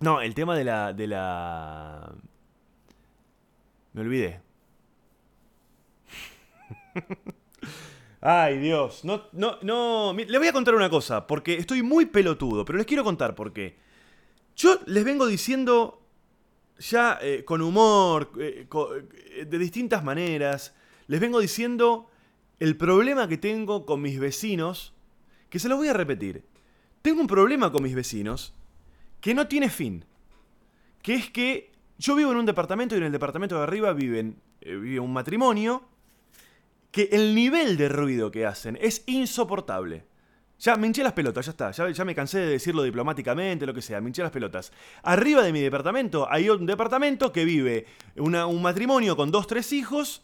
No, 0.00 0.20
el 0.20 0.34
tema 0.34 0.56
de 0.56 0.64
la... 0.64 0.92
De 0.92 1.06
la... 1.06 2.12
Me 3.92 4.00
olvidé. 4.00 4.40
Ay, 8.20 8.58
Dios. 8.58 9.04
No, 9.04 9.24
no, 9.32 9.58
no. 9.62 10.14
Le 10.14 10.38
voy 10.38 10.46
a 10.48 10.52
contar 10.52 10.74
una 10.74 10.88
cosa, 10.88 11.26
porque 11.26 11.54
estoy 11.54 11.82
muy 11.82 12.06
pelotudo, 12.06 12.64
pero 12.64 12.78
les 12.78 12.86
quiero 12.86 13.04
contar 13.04 13.34
por 13.34 13.52
qué. 13.52 13.76
Yo 14.54 14.78
les 14.86 15.04
vengo 15.04 15.26
diciendo 15.26 16.02
ya 16.78 17.18
eh, 17.20 17.44
con 17.44 17.62
humor, 17.62 18.32
eh, 18.38 18.66
eh, 18.70 19.44
de 19.44 19.58
distintas 19.58 20.04
maneras, 20.04 20.74
les 21.12 21.20
vengo 21.20 21.40
diciendo 21.40 22.08
el 22.58 22.74
problema 22.78 23.28
que 23.28 23.36
tengo 23.36 23.84
con 23.84 24.00
mis 24.00 24.18
vecinos, 24.18 24.94
que 25.50 25.58
se 25.58 25.68
los 25.68 25.76
voy 25.76 25.88
a 25.88 25.92
repetir. 25.92 26.46
Tengo 27.02 27.20
un 27.20 27.26
problema 27.26 27.70
con 27.70 27.82
mis 27.82 27.94
vecinos 27.94 28.54
que 29.20 29.34
no 29.34 29.46
tiene 29.46 29.68
fin. 29.68 30.06
Que 31.02 31.12
es 31.12 31.28
que 31.28 31.70
yo 31.98 32.14
vivo 32.14 32.32
en 32.32 32.38
un 32.38 32.46
departamento 32.46 32.94
y 32.94 32.98
en 32.98 33.04
el 33.04 33.12
departamento 33.12 33.58
de 33.58 33.62
arriba 33.62 33.92
viven, 33.92 34.40
vive 34.62 35.00
un 35.00 35.12
matrimonio 35.12 35.82
que 36.90 37.10
el 37.12 37.34
nivel 37.34 37.76
de 37.76 37.90
ruido 37.90 38.30
que 38.30 38.46
hacen 38.46 38.78
es 38.80 39.02
insoportable. 39.04 40.06
Ya 40.60 40.76
me 40.76 40.86
hinché 40.86 41.02
las 41.02 41.12
pelotas, 41.12 41.44
ya 41.44 41.50
está. 41.50 41.72
Ya, 41.72 41.90
ya, 41.90 42.04
me 42.06 42.14
cansé 42.14 42.38
de 42.38 42.46
decirlo 42.46 42.84
diplomáticamente, 42.84 43.66
lo 43.66 43.74
que 43.74 43.82
sea. 43.82 44.00
Me 44.00 44.08
hinché 44.08 44.22
las 44.22 44.32
pelotas. 44.32 44.72
Arriba 45.02 45.42
de 45.42 45.52
mi 45.52 45.60
departamento 45.60 46.26
hay 46.30 46.48
un 46.48 46.64
departamento 46.64 47.32
que 47.32 47.44
vive 47.44 47.84
una, 48.16 48.46
un 48.46 48.62
matrimonio 48.62 49.14
con 49.14 49.30
dos, 49.30 49.46
tres 49.46 49.74
hijos. 49.74 50.22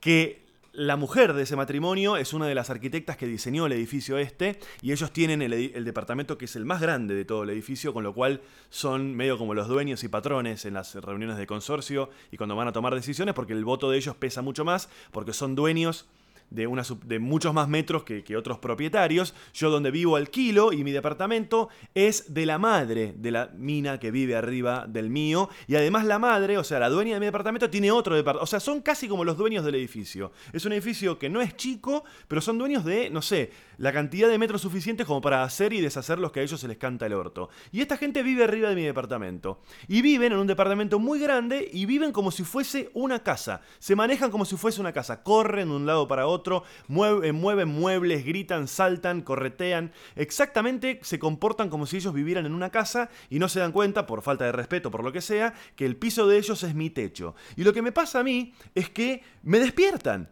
Que 0.00 0.40
la 0.72 0.96
mujer 0.96 1.34
de 1.34 1.42
ese 1.42 1.56
matrimonio 1.56 2.16
es 2.16 2.32
una 2.32 2.46
de 2.46 2.54
las 2.54 2.70
arquitectas 2.70 3.16
que 3.16 3.26
diseñó 3.26 3.66
el 3.66 3.72
edificio 3.72 4.18
este. 4.18 4.58
Y 4.82 4.92
ellos 4.92 5.12
tienen 5.12 5.42
el, 5.42 5.52
el 5.52 5.84
departamento 5.84 6.38
que 6.38 6.46
es 6.46 6.56
el 6.56 6.64
más 6.64 6.80
grande 6.80 7.14
de 7.14 7.24
todo 7.24 7.42
el 7.42 7.50
edificio. 7.50 7.92
Con 7.92 8.04
lo 8.04 8.14
cual 8.14 8.40
son 8.70 9.14
medio 9.14 9.36
como 9.36 9.54
los 9.54 9.68
dueños 9.68 10.04
y 10.04 10.08
patrones 10.08 10.64
en 10.64 10.74
las 10.74 10.94
reuniones 10.94 11.36
de 11.36 11.46
consorcio. 11.46 12.10
Y 12.30 12.36
cuando 12.36 12.56
van 12.56 12.68
a 12.68 12.72
tomar 12.72 12.94
decisiones, 12.94 13.34
porque 13.34 13.52
el 13.52 13.64
voto 13.64 13.90
de 13.90 13.98
ellos 13.98 14.16
pesa 14.16 14.42
mucho 14.42 14.64
más. 14.64 14.88
Porque 15.10 15.32
son 15.32 15.54
dueños 15.54 16.06
de, 16.50 16.66
una, 16.66 16.82
de 17.04 17.18
muchos 17.18 17.54
más 17.54 17.68
metros 17.68 18.04
que, 18.04 18.22
que, 18.24 18.36
otros 18.36 18.58
propietarios. 18.58 19.34
Yo 19.54 19.70
donde 19.70 19.90
vivo 19.90 20.16
alquilo 20.16 20.72
y 20.72 20.84
mi 20.84 20.92
departamento 20.92 21.68
es 21.94 22.34
de 22.34 22.46
la 22.46 22.58
madre 22.58 23.14
de 23.16 23.30
la 23.30 23.50
mina 23.56 23.98
que 23.98 24.10
vive 24.10 24.36
arriba 24.36 24.86
del 24.88 25.10
mío. 25.10 25.48
Y 25.66 25.76
además 25.76 26.04
la 26.04 26.18
madre, 26.18 26.58
o 26.58 26.64
sea, 26.64 26.78
la 26.78 26.88
dueña 26.88 27.14
de 27.14 27.20
mi 27.20 27.26
departamento 27.26 27.70
tiene 27.70 27.90
otro 27.90 28.14
departamento. 28.14 28.44
O 28.44 28.46
sea, 28.46 28.60
son 28.60 28.80
casi 28.80 29.08
como 29.08 29.24
los 29.24 29.36
dueños 29.36 29.64
del 29.64 29.76
edificio. 29.76 30.32
Es 30.52 30.64
un 30.64 30.72
edificio 30.72 31.18
que 31.18 31.28
no 31.28 31.40
es 31.40 31.56
chico, 31.56 32.04
pero 32.28 32.40
son 32.40 32.58
dueños 32.58 32.84
de, 32.84 33.10
no 33.10 33.22
sé, 33.22 33.50
la 33.80 33.94
cantidad 33.94 34.28
de 34.28 34.36
metros 34.36 34.60
suficientes 34.60 35.06
como 35.06 35.22
para 35.22 35.42
hacer 35.42 35.72
y 35.72 35.80
deshacer 35.80 36.18
los 36.18 36.32
que 36.32 36.40
a 36.40 36.42
ellos 36.42 36.60
se 36.60 36.68
les 36.68 36.76
canta 36.76 37.06
el 37.06 37.14
orto. 37.14 37.48
Y 37.72 37.80
esta 37.80 37.96
gente 37.96 38.22
vive 38.22 38.44
arriba 38.44 38.68
de 38.68 38.74
mi 38.74 38.84
departamento. 38.84 39.62
Y 39.88 40.02
viven 40.02 40.32
en 40.32 40.38
un 40.38 40.46
departamento 40.46 40.98
muy 40.98 41.18
grande 41.18 41.66
y 41.72 41.86
viven 41.86 42.12
como 42.12 42.30
si 42.30 42.44
fuese 42.44 42.90
una 42.92 43.22
casa. 43.22 43.62
Se 43.78 43.96
manejan 43.96 44.30
como 44.30 44.44
si 44.44 44.58
fuese 44.58 44.82
una 44.82 44.92
casa. 44.92 45.22
Corren 45.22 45.70
de 45.70 45.74
un 45.76 45.86
lado 45.86 46.06
para 46.06 46.26
otro 46.26 46.62
mueven, 46.88 47.34
mueven 47.34 47.68
muebles, 47.68 48.22
gritan, 48.26 48.68
saltan, 48.68 49.22
corretean, 49.22 49.92
exactamente 50.14 51.00
se 51.02 51.18
comportan 51.18 51.70
como 51.70 51.86
si 51.86 51.96
ellos 51.96 52.12
vivieran 52.12 52.44
en 52.44 52.52
una 52.52 52.68
casa 52.68 53.08
y 53.30 53.38
no 53.38 53.48
se 53.48 53.60
dan 53.60 53.72
cuenta, 53.72 54.06
por 54.06 54.20
falta 54.20 54.44
de 54.44 54.52
respeto, 54.52 54.90
por 54.90 55.02
lo 55.02 55.10
que 55.10 55.22
sea, 55.22 55.54
que 55.74 55.86
el 55.86 55.96
piso 55.96 56.28
de 56.28 56.36
ellos 56.36 56.62
es 56.64 56.74
mi 56.74 56.90
techo. 56.90 57.34
Y 57.56 57.64
lo 57.64 57.72
que 57.72 57.80
me 57.80 57.92
pasa 57.92 58.20
a 58.20 58.24
mí 58.24 58.52
es 58.74 58.90
que 58.90 59.22
me 59.42 59.58
despiertan. 59.58 60.28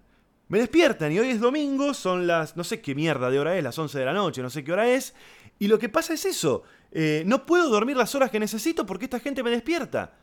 Me 0.49 0.59
despiertan 0.59 1.13
y 1.13 1.19
hoy 1.19 1.29
es 1.29 1.41
domingo, 1.41 1.93
son 1.93 2.27
las, 2.27 2.57
no 2.57 2.65
sé 2.65 2.81
qué 2.81 2.95
mierda 2.95 3.31
de 3.31 3.39
hora 3.39 3.57
es, 3.57 3.63
las 3.63 3.79
11 3.79 3.99
de 3.99 4.05
la 4.05 4.15
noche, 4.15 4.41
no 4.41 4.49
sé 4.49 4.65
qué 4.65 4.73
hora 4.73 4.89
es. 4.89 5.15
Y 5.59 5.69
lo 5.69 5.79
que 5.79 5.91
pasa 5.91 6.15
es 6.15 6.25
eso, 6.25 6.63
eh, 6.91 7.23
no 7.27 7.45
puedo 7.45 7.69
dormir 7.69 7.97
las 7.97 8.15
horas 8.15 8.31
que 8.31 8.41
necesito 8.41 8.87
porque 8.87 9.05
esta 9.05 9.21
gente 9.21 9.43
me 9.43 9.51
despierta. 9.51 10.15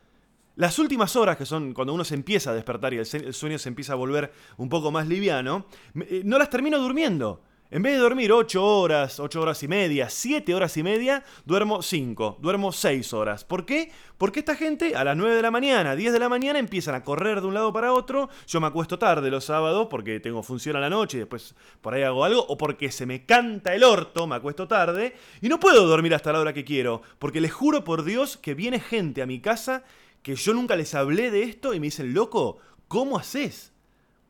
Las 0.56 0.80
últimas 0.80 1.16
horas, 1.16 1.38
que 1.38 1.46
son 1.46 1.74
cuando 1.74 1.94
uno 1.94 2.04
se 2.04 2.16
empieza 2.16 2.52
a 2.52 2.54
despertar 2.56 2.94
y 2.94 2.98
el 2.98 3.34
sueño 3.34 3.60
se 3.60 3.70
empieza 3.70 3.94
a 3.94 3.98
volver 3.98 4.32
un 4.58 4.70
poco 4.70 4.90
más 4.90 5.08
liviano, 5.08 5.68
eh, 5.96 6.22
no 6.26 6.40
las 6.40 6.50
termino 6.50 6.80
durmiendo. 6.80 7.44
En 7.76 7.82
vez 7.82 7.96
de 7.96 8.00
dormir 8.00 8.32
8 8.32 8.66
horas, 8.66 9.20
8 9.20 9.42
horas 9.42 9.62
y 9.62 9.68
media, 9.68 10.10
7 10.10 10.56
horas 10.56 10.78
y 10.78 10.82
media, 10.82 11.26
duermo 11.44 11.82
5, 11.82 12.38
duermo 12.40 12.72
6 12.72 13.12
horas. 13.12 13.44
¿Por 13.44 13.66
qué? 13.66 13.92
Porque 14.18 14.40
esta 14.40 14.56
gente 14.56 14.96
a 14.96 15.04
las 15.04 15.18
9 15.18 15.36
de 15.36 15.42
la 15.42 15.52
mañana, 15.52 15.94
10 15.94 16.14
de 16.14 16.20
la 16.20 16.30
mañana 16.30 16.58
empiezan 16.58 16.96
a 16.96 17.04
correr 17.04 17.42
de 17.42 17.48
un 17.48 17.54
lado 17.54 17.74
para 17.74 17.92
otro. 17.92 18.30
Yo 18.48 18.62
me 18.62 18.68
acuesto 18.68 18.98
tarde 18.98 19.30
los 19.30 19.44
sábados 19.44 19.88
porque 19.90 20.22
tengo 20.22 20.42
función 20.42 20.78
a 20.78 20.80
la 20.80 20.90
noche 20.90 21.18
y 21.18 21.20
después 21.20 21.54
por 21.82 21.94
ahí 21.94 22.04
hago 22.04 22.24
algo. 22.24 22.46
O 22.48 22.58
porque 22.58 22.94
se 22.94 23.06
me 23.06 23.26
canta 23.26 23.76
el 23.76 23.84
orto, 23.84 24.26
me 24.26 24.36
acuesto 24.36 24.70
tarde. 24.70 25.14
Y 25.42 25.50
no 25.50 25.60
puedo 25.60 25.86
dormir 25.86 26.16
hasta 26.16 26.32
la 26.32 26.40
hora 26.40 26.54
que 26.54 26.64
quiero. 26.64 27.02
Porque 27.20 27.42
les 27.42 27.52
juro 27.52 27.84
por 27.84 28.06
Dios 28.06 28.38
que 28.38 28.54
viene 28.54 28.80
gente 28.80 29.22
a 29.22 29.26
mi 29.26 29.42
casa 29.42 29.84
que 30.22 30.36
yo 30.38 30.54
nunca 30.54 30.78
les 30.78 30.96
hablé 30.96 31.30
de 31.30 31.44
esto 31.44 31.74
y 31.74 31.82
me 31.82 31.88
dicen, 31.88 32.14
loco, 32.14 32.58
¿cómo 32.88 33.18
haces? 33.18 33.74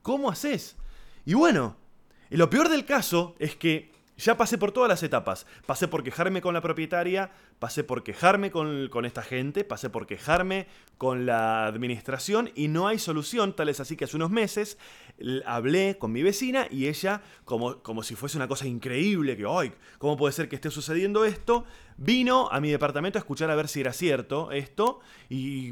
¿Cómo 0.01 0.31
haces? 0.31 0.77
Y 1.27 1.35
bueno, 1.35 1.77
lo 2.35 2.49
peor 2.49 2.69
del 2.69 2.85
caso 2.85 3.35
es 3.39 3.55
que 3.55 3.94
Ya 4.17 4.37
pasé 4.37 4.57
por 4.57 4.71
todas 4.71 4.87
las 4.87 5.03
etapas. 5.03 5.45
Pasé 5.65 5.87
por 5.87 6.03
quejarme 6.03 6.41
con 6.41 6.53
la 6.53 6.61
propietaria, 6.61 7.31
pasé 7.59 7.83
por 7.83 8.03
quejarme 8.03 8.49
con, 8.49 8.87
con, 8.89 9.05
esta 9.05 9.21
gente, 9.21 9.65
pasé 9.65 9.89
por 9.89 10.07
quejarme 10.07 10.67
con 10.97 11.25
la 11.25 11.67
administración 11.67 12.49
y 12.55 12.69
no 12.69 12.87
hay 12.87 12.97
solución. 12.97 13.53
Tal 13.55 13.69
es 13.69 13.81
así 13.81 13.97
que 13.97 14.05
hace 14.05 14.15
unos 14.15 14.31
meses 14.31 14.77
hablé 15.45 15.97
con 15.97 16.11
mi 16.11 16.23
vecina 16.23 16.67
y 16.69 16.87
ella, 16.87 17.21
como, 17.45 17.81
como 17.81 18.03
si 18.03 18.15
fuese 18.15 18.37
una 18.37 18.47
cosa 18.47 18.67
increíble, 18.67 19.37
que, 19.37 19.45
ay, 19.47 19.73
¿cómo 19.97 20.17
puede 20.17 20.33
ser 20.33 20.49
que 20.49 20.55
esté 20.55 20.69
sucediendo 20.69 21.25
esto? 21.25 21.65
Vino 21.97 22.49
a 22.51 22.59
mi 22.59 22.69
departamento 22.69 23.17
a 23.17 23.21
escuchar 23.21 23.49
a 23.49 23.55
ver 23.55 23.69
si 23.69 23.79
era 23.79 23.93
cierto 23.93 24.51
esto 24.51 24.99
y, 25.29 25.71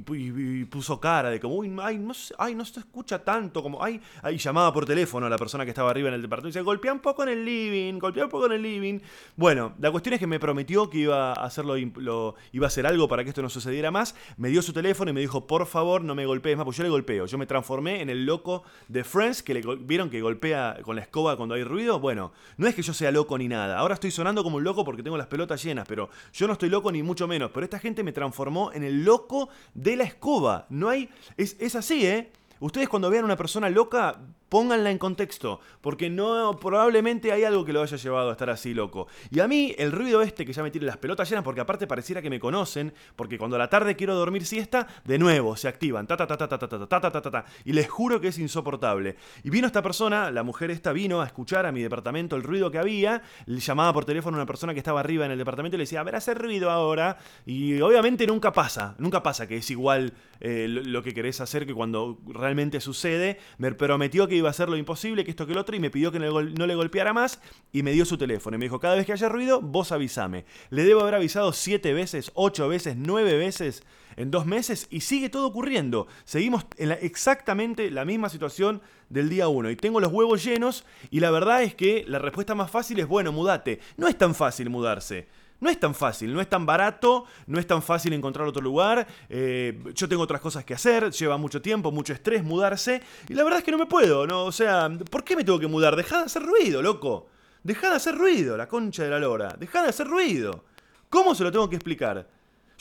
puso 0.65 0.99
cara 0.99 1.29
de 1.29 1.39
como, 1.39 1.55
uy, 1.55 1.75
ay, 1.81 1.97
no, 1.97 2.13
ay, 2.37 2.55
no 2.55 2.63
se 2.63 2.79
escucha 2.79 3.23
tanto, 3.23 3.61
como, 3.61 3.83
ay, 3.83 4.01
ay, 4.21 4.37
llamaba 4.37 4.71
por 4.71 4.85
teléfono 4.85 5.25
a 5.25 5.29
la 5.29 5.37
persona 5.37 5.65
que 5.65 5.71
estaba 5.71 5.89
arriba 5.89 6.07
en 6.07 6.15
el 6.15 6.21
departamento 6.21 6.57
y 6.57 6.59
dice, 6.59 6.63
golpea 6.63 6.93
un 6.93 6.99
poco 6.99 7.23
en 7.23 7.29
el 7.29 7.45
living, 7.45 7.99
golpea 7.99 8.29
poco 8.33 8.47
en 8.47 8.53
el 8.53 8.61
living. 8.61 8.99
Bueno, 9.37 9.73
la 9.79 9.91
cuestión 9.91 10.13
es 10.13 10.19
que 10.19 10.27
me 10.27 10.39
prometió 10.39 10.89
que 10.89 10.97
iba 10.97 11.31
a 11.31 11.45
hacerlo, 11.45 11.75
lo, 11.95 12.35
iba 12.51 12.65
a 12.65 12.67
hacer 12.67 12.85
algo 12.85 13.07
para 13.07 13.23
que 13.23 13.29
esto 13.29 13.41
no 13.41 13.49
sucediera 13.49 13.91
más, 13.91 14.15
me 14.37 14.49
dio 14.49 14.61
su 14.61 14.73
teléfono 14.73 15.11
y 15.11 15.13
me 15.13 15.21
dijo, 15.21 15.45
por 15.47 15.65
favor, 15.67 16.03
no 16.03 16.15
me 16.15 16.25
golpees 16.25 16.57
más, 16.57 16.65
pues 16.65 16.77
yo 16.77 16.83
le 16.83 16.89
golpeo, 16.89 17.27
yo 17.27 17.37
me 17.37 17.45
transformé 17.45 18.01
en 18.01 18.09
el 18.09 18.25
loco 18.25 18.63
de 18.87 19.03
Friends, 19.03 19.43
que 19.43 19.53
le 19.53 19.61
vieron 19.77 20.09
que 20.09 20.19
golpea 20.19 20.79
con 20.81 20.95
la 20.95 21.03
escoba 21.03 21.37
cuando 21.37 21.55
hay 21.55 21.63
ruido, 21.63 21.99
bueno, 21.99 22.33
no 22.57 22.67
es 22.67 22.73
que 22.73 22.81
yo 22.81 22.93
sea 22.93 23.11
loco 23.11 23.37
ni 23.37 23.47
nada, 23.47 23.77
ahora 23.77 23.93
estoy 23.93 24.11
sonando 24.11 24.43
como 24.43 24.57
un 24.57 24.63
loco 24.63 24.83
porque 24.83 25.03
tengo 25.03 25.17
las 25.17 25.27
pelotas 25.27 25.63
llenas, 25.63 25.87
pero 25.87 26.09
yo 26.33 26.47
no 26.47 26.53
estoy 26.53 26.69
loco 26.69 26.91
ni 26.91 27.03
mucho 27.03 27.27
menos, 27.27 27.51
pero 27.53 27.63
esta 27.63 27.79
gente 27.79 28.03
me 28.03 28.11
transformó 28.11 28.71
en 28.73 28.83
el 28.83 29.05
loco 29.05 29.49
de 29.75 29.95
la 29.95 30.03
escoba. 30.03 30.65
No 30.69 30.89
hay. 30.89 31.09
Es, 31.37 31.55
es 31.59 31.75
así, 31.75 32.05
¿eh? 32.05 32.31
Ustedes 32.59 32.87
cuando 32.87 33.09
vean 33.09 33.23
a 33.23 33.25
una 33.25 33.35
persona 33.35 33.69
loca, 33.69 34.19
pónganla 34.53 34.91
en 34.91 34.99
contexto, 34.99 35.61
porque 35.81 36.11
no 36.11 36.59
probablemente 36.61 37.31
hay 37.31 37.43
algo 37.43 37.65
que 37.65 37.73
lo 37.73 37.81
haya 37.81 37.97
llevado 37.97 38.29
a 38.29 38.33
estar 38.33 38.51
así 38.51 38.75
loco. 38.75 39.07
Y 39.31 39.39
a 39.39 39.47
mí 39.47 39.73
el 39.79 39.91
ruido 39.91 40.21
este 40.21 40.45
que 40.45 40.53
ya 40.53 40.61
me 40.61 40.69
tiene 40.69 40.85
las 40.85 40.97
pelotas 40.97 41.27
llenas, 41.27 41.43
porque 41.43 41.61
aparte 41.61 41.87
pareciera 41.87 42.21
que 42.21 42.29
me 42.29 42.39
conocen, 42.39 42.93
porque 43.15 43.39
cuando 43.39 43.55
a 43.55 43.59
la 43.59 43.67
tarde 43.67 43.95
quiero 43.95 44.13
dormir 44.13 44.45
siesta, 44.45 44.85
de 45.05 45.17
nuevo 45.17 45.55
se 45.55 45.67
activan, 45.67 46.05
ta 46.05 46.15
ta 46.17 46.27
ta 46.27 46.37
ta 46.37 46.47
ta 46.47 46.59
ta 46.59 46.69
ta 46.69 46.87
ta 46.87 47.09
ta 47.09 47.31
ta 47.31 47.45
y 47.65 47.73
les 47.73 47.89
juro 47.89 48.21
que 48.21 48.27
es 48.27 48.37
insoportable. 48.37 49.15
Y 49.43 49.49
vino 49.49 49.65
esta 49.65 49.81
persona, 49.81 50.29
la 50.29 50.43
mujer 50.43 50.69
esta 50.69 50.93
vino 50.93 51.19
a 51.19 51.25
escuchar 51.25 51.65
a 51.65 51.71
mi 51.71 51.81
departamento 51.81 52.35
el 52.35 52.43
ruido 52.43 52.69
que 52.69 52.77
había, 52.77 53.23
le 53.47 53.59
llamaba 53.59 53.91
por 53.91 54.05
teléfono 54.05 54.37
a 54.37 54.41
una 54.41 54.45
persona 54.45 54.73
que 54.73 54.79
estaba 54.81 54.99
arriba 54.99 55.25
en 55.25 55.31
el 55.31 55.39
departamento 55.39 55.77
y 55.77 55.79
le 55.79 55.85
decía, 55.85 56.01
a 56.01 56.03
ver, 56.03 56.15
hacer 56.15 56.37
ruido 56.37 56.69
ahora, 56.69 57.17
y 57.47 57.81
obviamente 57.81 58.27
nunca 58.27 58.53
pasa, 58.53 58.93
nunca 58.99 59.23
pasa 59.23 59.47
que 59.47 59.57
es 59.57 59.71
igual 59.71 60.13
eh, 60.41 60.67
lo 60.67 61.01
que 61.01 61.15
querés 61.15 61.41
hacer 61.41 61.65
que 61.65 61.73
cuando 61.73 62.19
realmente 62.27 62.79
sucede, 62.81 63.39
me 63.57 63.71
prometió 63.71 64.27
que 64.27 64.42
iba 64.43 64.49
a 64.49 64.51
hacer 64.51 64.69
lo 64.69 64.77
imposible, 64.77 65.23
que 65.23 65.31
esto 65.31 65.45
que 65.45 65.53
el 65.53 65.57
otro, 65.57 65.75
y 65.75 65.79
me 65.79 65.89
pidió 65.89 66.11
que 66.11 66.19
no 66.19 66.67
le, 66.67 66.75
golpeara 66.75 67.13
más, 67.13 67.39
y 67.71 67.83
me 67.83 67.91
dio 67.91 68.05
su 68.05 68.17
teléfono. 68.17 68.55
Y 68.55 68.59
me 68.59 68.65
dijo, 68.65 68.79
cada 68.79 68.95
vez 68.95 69.05
que 69.05 69.13
haya 69.13 69.29
ruido, 69.29 69.61
vos 69.61 69.91
avísame. 69.91 70.45
Le 70.69 70.83
debo 70.83 71.01
haber 71.01 71.15
avisado 71.15 71.53
siete 71.53 71.93
veces, 71.93 72.31
ocho 72.35 72.67
veces, 72.67 72.95
nueve 72.97 73.37
veces 73.37 73.83
en 74.15 74.29
dos 74.29 74.45
meses, 74.45 74.87
y 74.91 75.01
sigue 75.01 75.29
todo 75.29 75.47
ocurriendo. 75.47 76.07
Seguimos 76.23 76.65
en 76.77 76.91
exactamente 76.91 77.89
la 77.89 78.05
misma 78.05 78.29
situación 78.29 78.81
del 79.09 79.29
día 79.29 79.47
uno. 79.47 79.71
Y 79.71 79.75
tengo 79.75 79.99
los 79.99 80.11
huevos 80.11 80.43
llenos, 80.43 80.85
y 81.09 81.19
la 81.19 81.31
verdad 81.31 81.63
es 81.63 81.73
que 81.73 82.05
la 82.07 82.19
respuesta 82.19 82.53
más 82.53 82.69
fácil 82.69 82.99
es, 82.99 83.07
bueno, 83.07 83.31
mudate. 83.31 83.79
No 83.97 84.07
es 84.07 84.17
tan 84.17 84.35
fácil 84.35 84.69
mudarse. 84.69 85.27
No 85.59 85.69
es 85.69 85.79
tan 85.79 85.95
fácil, 85.95 86.33
no 86.33 86.41
es 86.41 86.49
tan 86.49 86.65
barato, 86.65 87.25
no 87.47 87.59
es 87.59 87.65
tan 87.65 87.81
fácil 87.81 88.11
encontrar 88.13 88.47
otro 88.47 88.61
lugar. 88.61 89.07
Eh, 89.29 89.81
yo 89.93 90.09
tengo 90.09 90.23
otras 90.23 90.41
cosas 90.41 90.65
que 90.65 90.73
hacer, 90.73 91.09
lleva 91.11 91.37
mucho 91.37 91.61
tiempo, 91.61 91.91
mucho 91.91 92.11
estrés 92.11 92.43
mudarse. 92.43 93.01
Y 93.29 93.33
la 93.33 93.43
verdad 93.43 93.59
es 93.59 93.65
que 93.65 93.71
no 93.71 93.77
me 93.77 93.85
puedo, 93.85 94.27
¿no? 94.27 94.43
O 94.43 94.51
sea, 94.51 94.89
¿por 95.09 95.23
qué 95.23 95.35
me 95.35 95.43
tengo 95.43 95.59
que 95.59 95.67
mudar? 95.67 95.95
Dejá 95.95 96.19
de 96.19 96.25
hacer 96.25 96.43
ruido, 96.43 96.81
loco. 96.81 97.27
Dejá 97.63 97.91
de 97.91 97.95
hacer 97.95 98.15
ruido, 98.15 98.57
la 98.57 98.67
concha 98.67 99.03
de 99.03 99.09
la 99.09 99.19
lora. 99.19 99.55
Dejá 99.57 99.83
de 99.83 99.89
hacer 99.89 100.07
ruido. 100.07 100.65
¿Cómo 101.09 101.33
se 101.33 101.43
lo 101.43 101.51
tengo 101.51 101.69
que 101.69 101.77
explicar? 101.77 102.27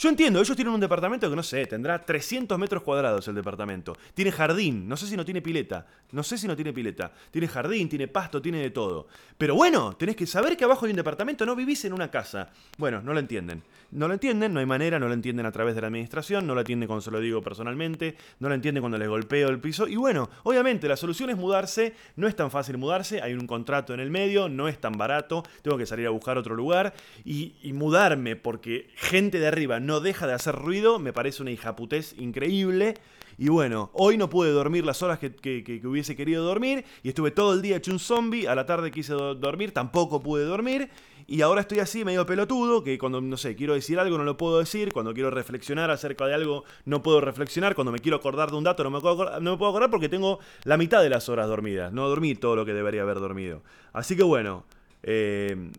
Yo 0.03 0.09
entiendo, 0.09 0.41
ellos 0.41 0.57
tienen 0.57 0.75
un 0.75 0.81
departamento 0.81 1.31
que 1.31 1.37
no 1.37 1.45
sé, 1.45 1.65
tendrá 1.67 2.05
300 2.05 2.59
metros 2.59 2.83
cuadrados 2.83 3.29
el 3.29 3.37
departamento. 3.37 3.97
Tiene 4.15 4.33
jardín, 4.33 4.89
no 4.89 4.97
sé 4.97 5.07
si 5.07 5.17
no 5.17 5.25
tiene 5.25 5.41
pileta, 5.41 5.87
no 6.11 6.25
sé 6.25 6.37
si 6.37 6.49
no 6.49 6.57
tiene 6.57 6.73
pileta. 6.73 7.13
Tiene 7.31 7.47
jardín, 7.47 7.89
tiene 7.89 8.09
pasto, 8.09 8.43
tiene 8.43 8.59
de 8.59 8.71
todo. 8.71 9.07
Pero 9.39 9.55
bueno, 9.55 9.95
tenés 9.97 10.17
que 10.17 10.27
saber 10.27 10.57
que 10.57 10.65
abajo 10.65 10.87
hay 10.87 10.91
un 10.91 10.97
departamento, 10.97 11.47
no 11.47 11.55
vivís 11.55 11.85
en 11.85 11.93
una 11.93 12.11
casa. 12.11 12.51
Bueno, 12.79 13.01
no 13.01 13.15
lo 13.15 13.21
entienden. 13.21 13.63
No 13.93 14.09
lo 14.09 14.15
entienden, 14.15 14.55
no 14.55 14.59
hay 14.59 14.67
manera, 14.67 14.99
no 14.99 15.07
lo 15.07 15.15
entienden 15.15 15.45
a 15.45 15.53
través 15.53 15.75
de 15.75 15.83
la 15.83 15.87
administración, 15.87 16.47
no 16.47 16.55
lo 16.55 16.63
entienden 16.63 16.87
cuando 16.89 17.03
se 17.03 17.11
lo 17.11 17.21
digo 17.21 17.43
personalmente, 17.43 18.17
no 18.41 18.49
lo 18.49 18.55
entienden 18.55 18.81
cuando 18.81 18.99
les 18.99 19.07
golpeo 19.07 19.51
el 19.51 19.61
piso. 19.61 19.87
Y 19.87 19.97
bueno, 19.97 20.31
obviamente 20.45 20.89
la 20.89 20.97
solución 20.97 21.31
es 21.31 21.37
mudarse, 21.37 21.95
no 22.17 22.27
es 22.27 22.35
tan 22.35 22.51
fácil 22.51 22.79
mudarse, 22.79 23.21
hay 23.21 23.35
un 23.35 23.47
contrato 23.47 23.93
en 23.93 24.01
el 24.01 24.11
medio, 24.11 24.49
no 24.49 24.67
es 24.67 24.81
tan 24.81 24.95
barato, 24.95 25.45
tengo 25.61 25.77
que 25.77 25.87
salir 25.87 26.07
a 26.07 26.11
buscar 26.11 26.39
otro 26.39 26.57
lugar 26.57 26.95
y, 27.23 27.55
y 27.63 27.75
mudarme 27.75 28.35
porque 28.35 28.89
gente 28.97 29.39
de 29.39 29.47
arriba 29.47 29.79
no 29.79 29.92
deja 30.01 30.27
de 30.27 30.35
hacer 30.35 30.55
ruido, 30.55 30.99
me 30.99 31.13
parece 31.13 31.43
una 31.43 31.51
hijaputez 31.51 32.15
increíble. 32.19 32.95
Y 33.39 33.49
bueno, 33.49 33.91
hoy 33.95 34.19
no 34.19 34.29
pude 34.29 34.51
dormir 34.51 34.85
las 34.85 35.03
horas 35.03 35.19
que, 35.19 35.81
hubiese 35.85 36.15
querido 36.15 36.45
dormir 36.45 36.85
y 37.03 37.09
estuve 37.09 37.31
todo 37.31 37.55
el 37.55 37.63
día 37.63 37.77
hecho 37.77 37.91
un 37.91 37.99
zombie, 37.99 38.47
a 38.47 38.55
la 38.55 38.67
tarde 38.67 38.91
quise 38.91 39.15
dormir, 39.15 39.73
tampoco 39.73 40.23
pude 40.23 40.45
dormir 40.45 40.91
y 41.27 41.41
ahora 41.41 41.63
estoy 41.63 41.79
así 41.79 42.05
medio 42.05 42.27
pelotudo, 42.27 42.85
que 42.85 42.99
cuando, 42.99 43.21
no 43.21 43.37
sé, 43.37 43.57
quiero 43.57 43.75
decir 43.75 43.99
algo 43.99 44.19
no 44.19 44.25
lo 44.25 44.37
puedo 44.37 44.59
decir, 44.59 44.93
cuando 44.93 45.15
quiero 45.15 45.31
reflexionar 45.31 45.91
acerca 45.91 46.27
de 46.27 46.35
algo 46.35 46.65
no 46.85 47.03
puedo 47.03 47.21
reflexionar, 47.21 47.75
cuando 47.75 47.91
me 47.91 48.01
quiero 48.01 48.19
acordar 48.19 48.51
de 48.51 48.57
un 48.57 48.65
dato 48.65 48.85
no 48.85 48.91
me 48.91 49.01
puedo 49.01 49.15
acordar, 49.15 49.43
no 49.43 49.53
me 49.53 49.57
puedo 49.57 49.71
acordar 49.71 49.91
porque 49.91 50.09
tengo 50.09 50.39
la 50.65 50.77
mitad 50.77 51.03
de 51.03 51.09
las 51.09 51.29
horas 51.29 51.49
dormidas, 51.49 51.93
no 51.93 52.09
dormí 52.09 52.35
todo 52.35 52.55
lo 52.55 52.67
que 52.67 52.75
debería 52.75 53.03
haber 53.03 53.19
dormido. 53.19 53.63
Así 53.93 54.17
que 54.17 54.23
bueno, 54.23 54.65
eh... 55.03 55.71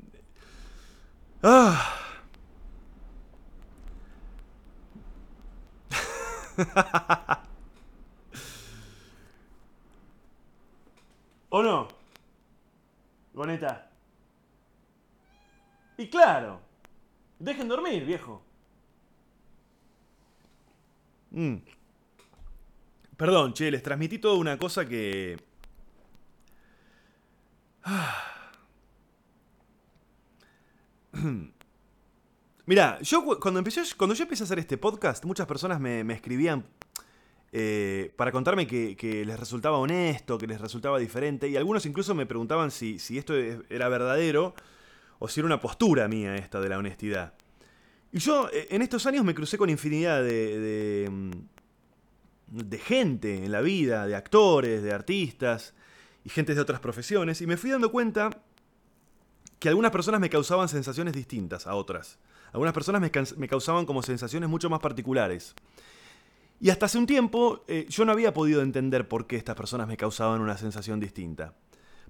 Ah. 1.43 2.12
¿O 11.49 11.61
no? 11.61 11.87
Goneta. 13.33 13.89
Y 15.97 16.07
claro. 16.07 16.61
Dejen 17.39 17.67
dormir, 17.67 18.05
viejo. 18.05 18.43
Mm. 21.31 21.57
Perdón, 23.17 23.53
che, 23.53 23.69
les 23.71 23.83
transmití 23.83 24.19
toda 24.19 24.37
una 24.37 24.57
cosa 24.57 24.87
que... 24.87 25.37
Mira, 32.65 32.97
yo 33.01 33.25
cuando 33.41 33.59
empecé, 33.59 33.81
cuando 33.97 34.15
yo 34.15 34.23
empecé 34.23 34.43
a 34.43 34.45
hacer 34.45 34.57
este 34.57 34.77
podcast, 34.77 35.25
muchas 35.25 35.45
personas 35.45 35.81
me, 35.81 35.99
escribían 36.13 36.65
eh, 37.51 38.13
para 38.15 38.31
contarme 38.31 38.65
que, 38.65 39.23
les 39.25 39.37
resultaba 39.37 39.77
honesto, 39.77 40.37
que 40.37 40.47
les 40.47 40.61
resultaba 40.61 40.97
diferente, 40.97 41.49
y 41.49 41.57
algunos 41.57 41.85
incluso 41.85 42.15
me 42.15 42.25
preguntaban 42.25 42.71
si, 42.71 42.95
esto 43.17 43.35
era 43.35 43.89
verdadero 43.89 44.55
o 45.19 45.27
si 45.27 45.41
era 45.41 45.47
una 45.47 45.59
postura 45.59 46.07
mía 46.07 46.37
esta 46.37 46.61
de 46.61 46.69
la 46.69 46.77
honestidad. 46.77 47.33
Y 48.13 48.19
yo 48.19 48.47
eh, 48.53 48.67
en 48.69 48.81
estos 48.81 49.05
años 49.07 49.25
me 49.25 49.35
crucé 49.35 49.57
con 49.57 49.69
infinidad 49.69 50.23
de, 50.23 50.59
de, 50.59 51.09
mm, 51.09 51.31
de 52.47 52.77
gente 52.77 53.43
en 53.43 53.51
la 53.51 53.59
vida, 53.59 54.07
de 54.07 54.15
actores, 54.15 54.81
de 54.81 54.93
artistas 54.93 55.73
y 56.23 56.29
gente 56.29 56.55
de 56.55 56.61
otras 56.61 56.79
profesiones, 56.79 57.41
y 57.41 57.47
me 57.47 57.57
fui 57.57 57.71
dando 57.71 57.91
cuenta 57.91 58.29
que 59.59 59.67
algunas 59.67 59.91
personas 59.91 60.21
me 60.21 60.29
causaban 60.29 60.69
sensaciones 60.69 61.13
distintas 61.13 61.67
a 61.67 61.75
otras. 61.75 62.19
Algunas 62.53 62.73
personas 62.73 63.01
me, 63.01 63.47
causaban 63.47 63.85
como 63.85 64.03
sensaciones 64.03 64.47
mucho 64.47 64.69
más 64.69 64.79
particulares. 64.79 65.55
Y 66.61 66.69
hasta 66.69 66.85
hace 66.85 66.97
un 66.97 67.07
tiempo 67.07 67.65
eh, 67.67 67.87
yo 67.89 68.05
no 68.05 68.11
había 68.11 68.33
podido 68.33 68.61
entender 68.61 69.07
por 69.07 69.27
qué 69.27 69.35
estas 69.35 69.55
personas 69.55 69.87
me 69.87 69.97
causaban 69.97 70.39
una 70.39 70.55
sensación 70.57 70.99
distinta. 70.99 71.55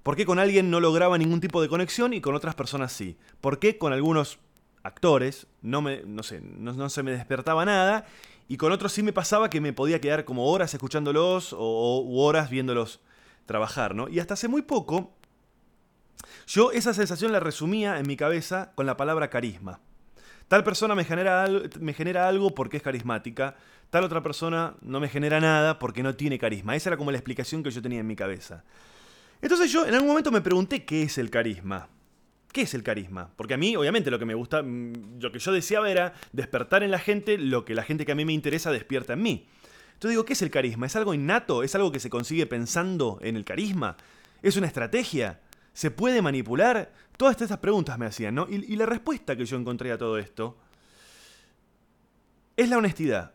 ¿Por 0.04 0.18
qué 0.18 0.26
con 0.26 0.38
alguien 0.38 0.70
no 0.70 0.82
lograba 0.82 1.18
ningún 1.18 1.40
tipo 1.40 1.62
de 1.62 1.70
conexión 1.70 2.14
y 2.14 2.20
con 2.20 2.36
otras 2.36 2.56
personas 2.56 2.92
sí? 2.92 3.18
¿Por 3.40 3.58
qué 3.58 3.78
con 3.78 3.94
algunos 3.94 4.38
actores 4.84 5.48
no, 5.62 5.82
no, 5.82 6.24
sé, 6.24 6.42
no, 6.42 6.90
se 6.90 7.04
me 7.04 7.12
despertaba 7.12 7.64
nada 7.64 8.06
y 8.50 8.58
con 8.58 8.74
otros 8.74 8.92
sí 8.92 9.02
me 9.02 9.14
pasaba 9.14 9.50
que 9.50 9.62
me 9.62 9.72
podía 9.72 10.02
quedar 10.02 10.26
como 10.26 10.52
horas 10.52 10.74
escuchándolos 10.74 11.56
o, 11.58 12.06
horas 12.22 12.50
viéndolos 12.50 13.00
trabajar, 13.46 13.96
¿no? 13.96 14.10
Y 14.10 14.20
hasta 14.20 14.34
hace 14.34 14.50
muy 14.50 14.62
poco 14.62 15.14
yo 16.48 16.74
esa 16.74 16.94
sensación 16.94 17.32
la 17.32 17.40
resumía 17.40 17.98
en 17.98 18.08
mi 18.08 18.18
cabeza 18.18 18.74
con 18.76 18.86
la 18.86 18.98
palabra 18.98 19.30
carisma. 19.30 19.80
Tal 20.48 20.64
persona 20.64 20.96
me 20.96 21.06
genera, 21.06 21.48
me 21.80 21.94
genera 21.94 22.28
algo 22.28 22.54
porque 22.54 22.78
es 22.78 22.84
carismática, 22.84 23.56
tal 23.90 24.04
otra 24.04 24.22
persona 24.22 24.76
no 24.82 25.00
me 25.00 25.10
genera 25.10 25.40
nada 25.40 25.80
porque 25.80 26.04
no 26.04 26.16
tiene 26.16 26.38
carisma. 26.38 26.76
Esa 26.76 26.90
era 26.90 26.98
como 26.98 27.12
la 27.12 27.18
explicación 27.18 27.64
que 27.64 27.72
yo 27.72 27.82
tenía 27.82 28.00
en 28.00 28.08
mi 28.08 28.16
cabeza. 28.16 28.64
Entonces 29.42 29.72
yo 29.72 29.86
en 29.86 29.94
algún 29.94 30.10
momento 30.10 30.32
me 30.32 30.42
pregunté 30.42 30.86
qué 30.86 31.04
es 31.04 31.18
el 31.18 31.30
carisma. 31.30 31.88
¿Qué 32.54 32.62
es 32.62 32.74
el 32.76 32.84
carisma? 32.84 33.32
Porque 33.36 33.56
a 33.56 33.58
mí, 33.58 33.76
obviamente, 33.76 34.12
lo 34.12 34.20
que 34.20 34.26
me 34.26 34.36
gusta, 34.36 34.62
mm, 34.62 35.20
lo 35.20 35.32
que 35.32 35.40
yo 35.40 35.52
deseaba 35.52 35.90
era 35.90 36.14
despertar 36.32 36.84
en 36.84 36.92
la 36.92 37.00
gente 37.00 37.40
lo 37.40 37.66
que 37.66 37.74
la 37.74 37.82
gente 37.82 38.06
que 38.06 38.12
a 38.12 38.16
mí 38.16 38.26
me 38.26 38.34
interesa 38.34 38.72
despierta 38.72 39.14
en 39.14 39.24
mí. 39.24 39.48
Entonces 39.94 40.12
digo, 40.12 40.26
¿qué 40.26 40.34
es 40.34 40.42
el 40.44 40.52
carisma? 40.52 40.86
¿Es 40.86 40.96
algo 40.96 41.16
innato? 41.16 41.64
¿Es 41.64 41.74
algo 41.74 41.92
que 41.92 42.00
se 42.00 42.12
consigue 42.12 42.46
pensando 42.46 43.20
en 43.22 43.38
el 43.38 43.44
carisma? 43.44 43.98
¿Es 44.44 44.56
una 44.56 44.68
estrategia? 44.68 45.40
¿Se 45.74 45.92
puede 45.92 46.22
manipular? 46.22 46.94
Todas 47.18 47.42
estas 47.42 47.58
preguntas 47.58 47.98
me 47.98 48.06
hacían, 48.06 48.36
¿no? 48.36 48.48
Y, 48.50 48.76
la 48.76 48.86
respuesta 48.86 49.36
que 49.36 49.46
yo 49.46 49.58
encontré 49.58 49.92
a 49.92 49.98
todo 49.98 50.18
esto 50.18 50.58
es 52.56 52.70
la 52.70 52.78
honestidad. 52.78 53.34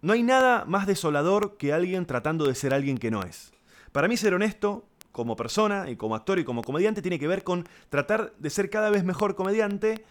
No 0.00 0.12
hay 0.12 0.22
nada 0.22 0.64
más 0.64 0.86
desolador 0.86 1.56
que 1.56 1.72
alguien 1.72 2.06
tratando 2.06 2.44
de 2.46 2.54
ser 2.54 2.74
alguien 2.74 2.98
que 2.98 3.10
no 3.10 3.22
es. 3.22 3.52
Para 3.92 4.08
mí 4.08 4.16
ser 4.16 4.34
honesto 4.34 4.88
como 5.12 5.36
persona 5.36 5.90
y 5.90 5.96
como 5.96 6.16
actor 6.16 6.38
y 6.38 6.44
como 6.44 6.62
comediante 6.62 7.02
tiene 7.02 7.18
que 7.18 7.28
ver 7.28 7.44
con 7.44 7.68
tratar 7.88 8.34
de 8.38 8.50
ser 8.50 8.70
cada 8.70 8.90
vez 8.90 9.04
mejor 9.04 9.36
comediante, 9.36 10.04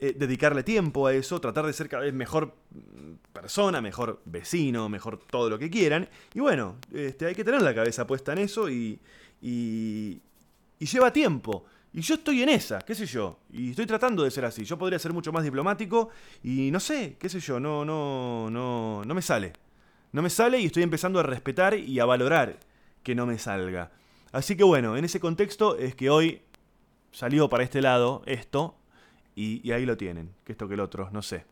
eh, 0.00 0.14
dedicarle 0.16 0.62
tiempo 0.62 1.08
a 1.08 1.12
eso, 1.12 1.40
tratar 1.40 1.66
de 1.66 1.72
ser 1.72 1.88
cada 1.88 2.04
vez 2.04 2.14
mejor 2.14 2.54
mm, 2.70 3.32
persona, 3.32 3.80
mejor 3.80 4.22
vecino, 4.24 4.88
mejor 4.88 5.18
todo 5.18 5.50
lo 5.50 5.58
que 5.58 5.70
quieran. 5.70 6.08
Y 6.34 6.40
bueno, 6.40 6.76
este, 6.92 7.26
hay 7.26 7.34
que 7.34 7.42
tener 7.42 7.62
la 7.62 7.74
cabeza 7.74 8.06
puesta 8.06 8.32
en 8.32 8.38
eso 8.38 8.70
y, 8.70 9.00
y 10.78 10.86
lleva 10.86 11.12
tiempo. 11.12 11.64
Y 11.92 12.00
yo 12.00 12.16
estoy 12.16 12.42
en 12.42 12.50
esa, 12.50 12.80
qué 12.80 12.94
sé 12.94 13.06
yo. 13.06 13.38
Y 13.50 13.70
estoy 13.70 13.86
tratando 13.86 14.22
de 14.22 14.30
ser 14.30 14.44
así. 14.44 14.64
Yo 14.64 14.78
podría 14.78 14.98
ser 14.98 15.12
mucho 15.12 15.32
más 15.32 15.44
diplomático 15.44 16.10
y 16.42 16.70
no 16.70 16.80
sé, 16.80 17.16
qué 17.18 17.28
sé 17.28 17.40
yo, 17.40 17.58
no, 17.58 17.84
no, 17.84 18.50
no, 18.50 19.02
no 19.04 19.14
me 19.14 19.22
sale. 19.22 19.52
No 20.12 20.22
me 20.22 20.30
sale 20.30 20.60
y 20.60 20.66
estoy 20.66 20.82
empezando 20.82 21.18
a 21.20 21.22
respetar 21.22 21.74
y 21.74 21.98
a 22.00 22.04
valorar 22.04 22.58
que 23.02 23.14
no 23.14 23.26
me 23.26 23.38
salga. 23.38 23.90
Así 24.32 24.56
que 24.56 24.64
bueno, 24.64 24.96
en 24.96 25.04
ese 25.04 25.20
contexto 25.20 25.76
es 25.78 25.94
que 25.94 26.10
hoy 26.10 26.42
salió 27.10 27.48
para 27.48 27.64
este 27.64 27.80
lado 27.80 28.22
esto 28.26 28.76
y, 29.34 29.66
y 29.66 29.72
ahí 29.72 29.86
lo 29.86 29.96
tienen, 29.96 30.30
que 30.44 30.52
esto 30.52 30.68
que 30.68 30.74
el 30.74 30.80
otro, 30.80 31.08
no 31.10 31.22
sé. 31.22 31.44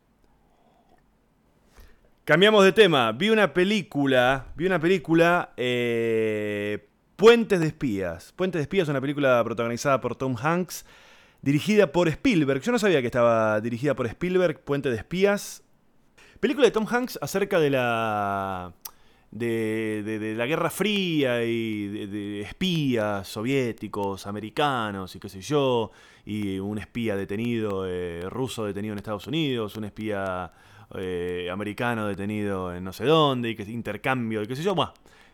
Cambiamos 2.26 2.64
de 2.64 2.72
tema. 2.72 3.12
Vi 3.12 3.30
una 3.30 3.54
película, 3.54 4.46
vi 4.56 4.66
una 4.66 4.80
película, 4.80 5.52
eh, 5.56 6.88
Puentes 7.16 7.60
de 7.60 7.66
Espías. 7.68 8.32
Puentes 8.36 8.58
de 8.58 8.62
Espías 8.62 8.84
es 8.84 8.90
una 8.90 9.00
película 9.00 9.42
protagonizada 9.42 10.00
por 10.00 10.16
Tom 10.16 10.36
Hanks, 10.40 10.84
dirigida 11.40 11.90
por 11.92 12.08
Spielberg. 12.08 12.60
Yo 12.60 12.72
no 12.72 12.78
sabía 12.78 13.00
que 13.00 13.06
estaba 13.06 13.60
dirigida 13.60 13.94
por 13.94 14.06
Spielberg, 14.06 14.60
Puente 14.62 14.90
de 14.90 14.96
Espías. 14.96 15.62
Película 16.40 16.66
de 16.66 16.72
Tom 16.72 16.86
Hanks 16.86 17.18
acerca 17.22 17.58
de 17.58 17.70
la 17.70 18.72
de, 19.30 20.02
de- 20.04 20.18
de 20.18 20.34
la 20.34 20.46
Guerra 20.46 20.68
Fría 20.70 21.42
y 21.44 22.06
de, 22.06 22.40
espías 22.42 23.26
soviéticos, 23.26 24.26
americanos 24.26 25.16
y 25.16 25.18
qué 25.18 25.28
sé 25.30 25.40
yo, 25.40 25.90
y 26.26 26.58
un 26.58 26.78
espía 26.78 27.16
detenido 27.16 27.86
eh, 27.86 28.20
ruso 28.28 28.64
detenido 28.66 28.92
en 28.92 28.98
Estados 28.98 29.26
Unidos, 29.26 29.76
un 29.76 29.84
espía 29.84 30.52
eh, 30.94 31.48
americano 31.50 32.06
detenido 32.06 32.72
en 32.74 32.84
no 32.84 32.92
sé 32.92 33.04
dónde, 33.04 33.50
y 33.50 33.56
que 33.56 33.62
intercambio 33.64 34.42
y 34.42 34.46
qué 34.46 34.54
sé 34.56 34.62
yo. 34.62 34.74
Buah. 34.74 34.92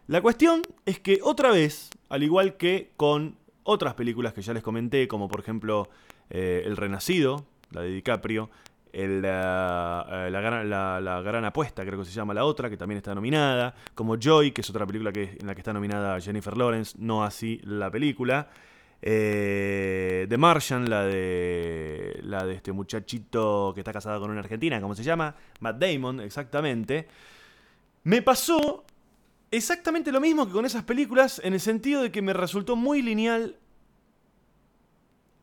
La 0.09 0.20
cuestión 0.20 0.62
es 0.84 0.98
que 1.00 1.20
otra 1.22 1.50
vez, 1.50 1.90
al 2.09 2.22
igual 2.22 2.57
que 2.57 2.90
con 2.96 3.36
otras 3.64 3.94
películas 3.94 4.32
que 4.32 4.42
ya 4.42 4.53
les 4.53 4.62
comenté, 4.62 5.07
como 5.09 5.28
por 5.28 5.40
ejemplo 5.40 5.88
eh, 6.30 6.62
El 6.66 6.76
Renacido, 6.76 7.44
la 7.70 7.82
de 7.82 7.90
DiCaprio, 7.90 8.50
el, 8.92 9.24
ah, 9.26 10.07
eh, 10.26 10.30
la, 10.30 10.40
gran, 10.40 10.68
la- 10.68 11.00
la 11.00 11.22
Gran 11.22 11.44
Apuesta, 11.46 11.84
creo 11.86 11.98
que 12.00 12.05
se 12.05 12.12
llama 12.12 12.34
la 12.34 12.44
otra, 12.44 12.68
que 12.68 12.76
también 12.76 12.98
está 12.98 13.14
nominada, 13.14 13.74
como 13.94 14.16
Joy, 14.18 14.53
que 14.53 14.61
es 14.61 14.68
otra 14.70 14.84
película 14.86 15.12
que, 15.12 15.36
en 15.40 15.46
la 15.46 15.55
que 15.55 15.61
está 15.61 15.72
nominada 15.72 16.20
Jennifer 16.20 16.57
Lawrence, 16.57 16.96
no 16.98 17.24
así 17.24 17.61
la 17.64 17.90
película. 17.90 18.50
Eh, 19.00 20.26
The 20.28 20.36
Martian, 20.36 20.88
la 20.90 21.05
de, 21.05 22.20
la 22.22 22.44
de 22.44 22.55
este 22.55 22.72
muchachito 22.72 23.72
que 23.74 23.80
está 23.80 23.92
casado 23.92 24.20
con 24.20 24.30
una 24.30 24.40
argentina, 24.40 24.80
¿cómo 24.80 24.94
se 24.94 25.03
llama? 25.03 25.34
Matt 25.61 25.78
Damon, 25.78 26.20
exactamente. 26.20 27.09
Me 28.05 28.20
pasó 28.22 28.84
exactamente 29.53 30.11
lo 30.11 30.20
mismo 30.20 30.46
que 30.46 30.53
con 30.53 30.66
esas 30.66 30.82
películas, 30.84 31.40
en 31.44 31.53
el 31.55 31.61
sentido 31.61 32.03
de 32.03 32.11
que 32.11 32.22
me 32.22 32.32
resultó 32.32 32.74
muy 32.74 33.03
lineal 33.03 33.57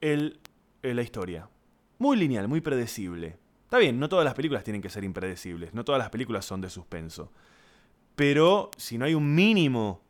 el, 0.01 0.39
el- 0.82 0.95
la 0.95 1.01
historia. 1.01 1.49
Muy 1.97 2.18
lineal, 2.18 2.47
muy 2.47 2.62
predecible. 2.62 3.38
Está 3.66 3.78
bien, 3.78 3.99
no 3.99 4.10
todas 4.10 4.26
las 4.26 4.34
películas 4.34 4.64
tienen 4.64 4.82
que 4.82 4.89
ser 4.89 5.03
impredecibles, 5.03 5.74
no 5.74 5.84
todas 5.86 5.99
las 5.99 6.10
películas 6.10 6.45
son 6.45 6.62
de 6.62 6.70
suspenso. 6.70 7.32
Pero 8.16 8.72
si 8.78 8.97
no 8.97 9.05
hay 9.05 9.14
un 9.16 9.36
mínimo 9.36 10.01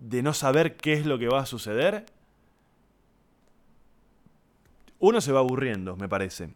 de 0.00 0.22
no 0.22 0.32
saber 0.34 0.76
qué 0.76 0.94
es 0.94 1.06
lo 1.06 1.18
que 1.18 1.28
va 1.28 1.40
a 1.40 1.46
suceder, 1.46 2.06
uno 4.98 5.20
se 5.20 5.32
va 5.32 5.40
aburriendo, 5.40 5.96
me 5.96 6.08
parece. 6.08 6.54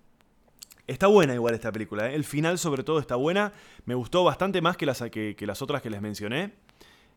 Está 0.91 1.07
buena 1.07 1.35
igual 1.35 1.55
esta 1.55 1.71
película, 1.71 2.11
¿eh? 2.11 2.17
el 2.17 2.25
final 2.25 2.59
sobre 2.59 2.83
todo 2.83 2.99
está 2.99 3.15
buena, 3.15 3.53
me 3.85 3.95
gustó 3.95 4.25
bastante 4.25 4.61
más 4.61 4.77
que 4.77 4.87
las, 4.87 5.01
que, 5.03 5.37
que 5.37 5.47
las 5.47 5.63
otras 5.63 5.83
que 5.83 5.89
les 5.89 6.01
mencioné. 6.01 6.55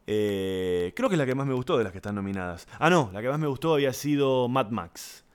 Eh, 0.05 0.93
creo 0.95 1.09
que 1.09 1.15
es 1.15 1.19
la 1.19 1.25
que 1.25 1.33
más 1.33 1.47
me 1.47 1.55
gustó 1.55 1.75
de 1.79 1.83
las 1.83 1.91
que 1.91 1.97
están 1.97 2.13
nominadas. 2.13 2.67
Ah, 2.77 2.91
no, 2.91 3.09
la 3.11 3.19
que 3.19 3.29
más 3.29 3.39
me 3.39 3.47
gustó 3.47 3.73
había 3.73 3.91
sido 3.91 4.47
Mad 4.47 4.69
Max. 4.69 5.25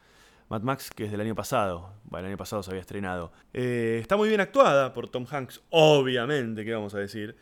Mad 0.50 0.62
Max, 0.62 0.88
que 0.94 1.06
es 1.06 1.10
del 1.10 1.20
año 1.20 1.34
pasado. 1.34 1.94
Bueno, 2.04 2.26
el 2.26 2.30
año 2.30 2.36
pasado 2.38 2.62
se 2.62 2.70
había 2.70 2.80
estrenado. 2.80 3.32
Eh, 3.52 3.98
está 4.00 4.16
muy 4.16 4.28
bien 4.28 4.40
actuada 4.40 4.92
por 4.92 5.08
Tom 5.08 5.26
Hanks, 5.28 5.60
obviamente, 5.70 6.64
¿qué 6.64 6.72
vamos 6.72 6.94
a 6.94 6.98
decir? 6.98 7.34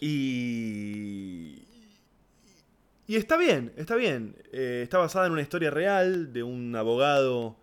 Y. 0.00 1.62
Y 3.06 3.14
está 3.14 3.36
bien, 3.36 3.72
está 3.76 3.94
bien. 3.94 4.34
Está 4.50 4.98
basada 4.98 5.26
en 5.26 5.32
una 5.34 5.42
historia 5.42 5.70
real 5.70 6.32
de 6.32 6.42
un 6.42 6.74
abogado 6.74 7.61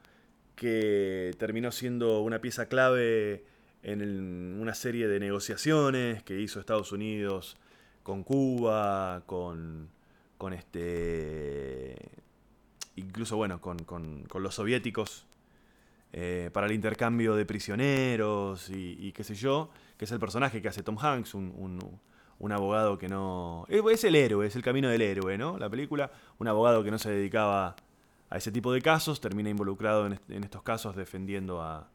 que 0.60 1.34
terminó 1.39 1.72
siendo 1.72 2.20
una 2.22 2.39
pieza 2.41 2.68
clave 2.68 3.45
en 3.82 4.60
una 4.60 4.74
serie 4.74 5.07
de 5.07 5.20
negociaciones 5.22 6.22
que 6.24 6.38
hizo 6.39 6.60
Estados 6.60 6.91
Unidos 6.91 7.55
con 8.03 8.24
Cuba, 8.24 9.24
con, 9.26 9.88
con 10.38 10.51
este. 10.53 11.95
incluso 12.97 13.38
bueno, 13.38 13.62
con, 13.62 13.80
con- 13.80 14.24
con 14.26 14.43
los 14.43 14.55
soviéticos 14.55 15.26
eh, 16.12 16.49
para 16.51 16.68
el 16.68 16.74
intercambio 16.74 17.36
de 17.36 17.45
prisioneros 17.45 18.70
y, 18.70 18.97
y 18.99 19.12
qué 19.14 19.24
sé 19.24 19.36
yo, 19.36 19.70
que 19.97 20.05
es 20.05 20.12
el 20.12 20.20
personaje 20.20 20.62
que 20.62 20.68
hace 20.68 20.84
Tom 20.84 20.97
Hanks, 20.99 21.34
un, 21.36 21.53
un- 21.57 21.99
un 22.39 22.51
abogado 22.53 22.97
que 22.97 23.10
no... 23.10 23.66
Es 23.70 24.03
el 24.05 24.16
héroe, 24.16 24.47
es 24.47 24.55
el 24.55 24.62
camino 24.64 24.88
del 24.89 25.01
héroe, 25.01 25.38
¿no? 25.38 25.57
La 25.57 25.70
película, 25.70 26.10
un 26.38 26.47
abogado 26.47 26.84
que 26.86 26.89
no 26.91 26.97
se 26.97 27.12
dedicaba 27.12 27.76
a 28.30 28.38
ese 28.38 28.51
tipo 28.51 28.71
de 28.71 28.82
casos, 28.82 29.21
termina 29.21 29.49
involucrado 29.49 30.05
en, 30.05 30.13
est- 30.13 30.30
en 30.30 30.43
estos 30.43 30.63
casos 30.63 30.95
defendiendo 30.95 31.61
a, 31.61 31.89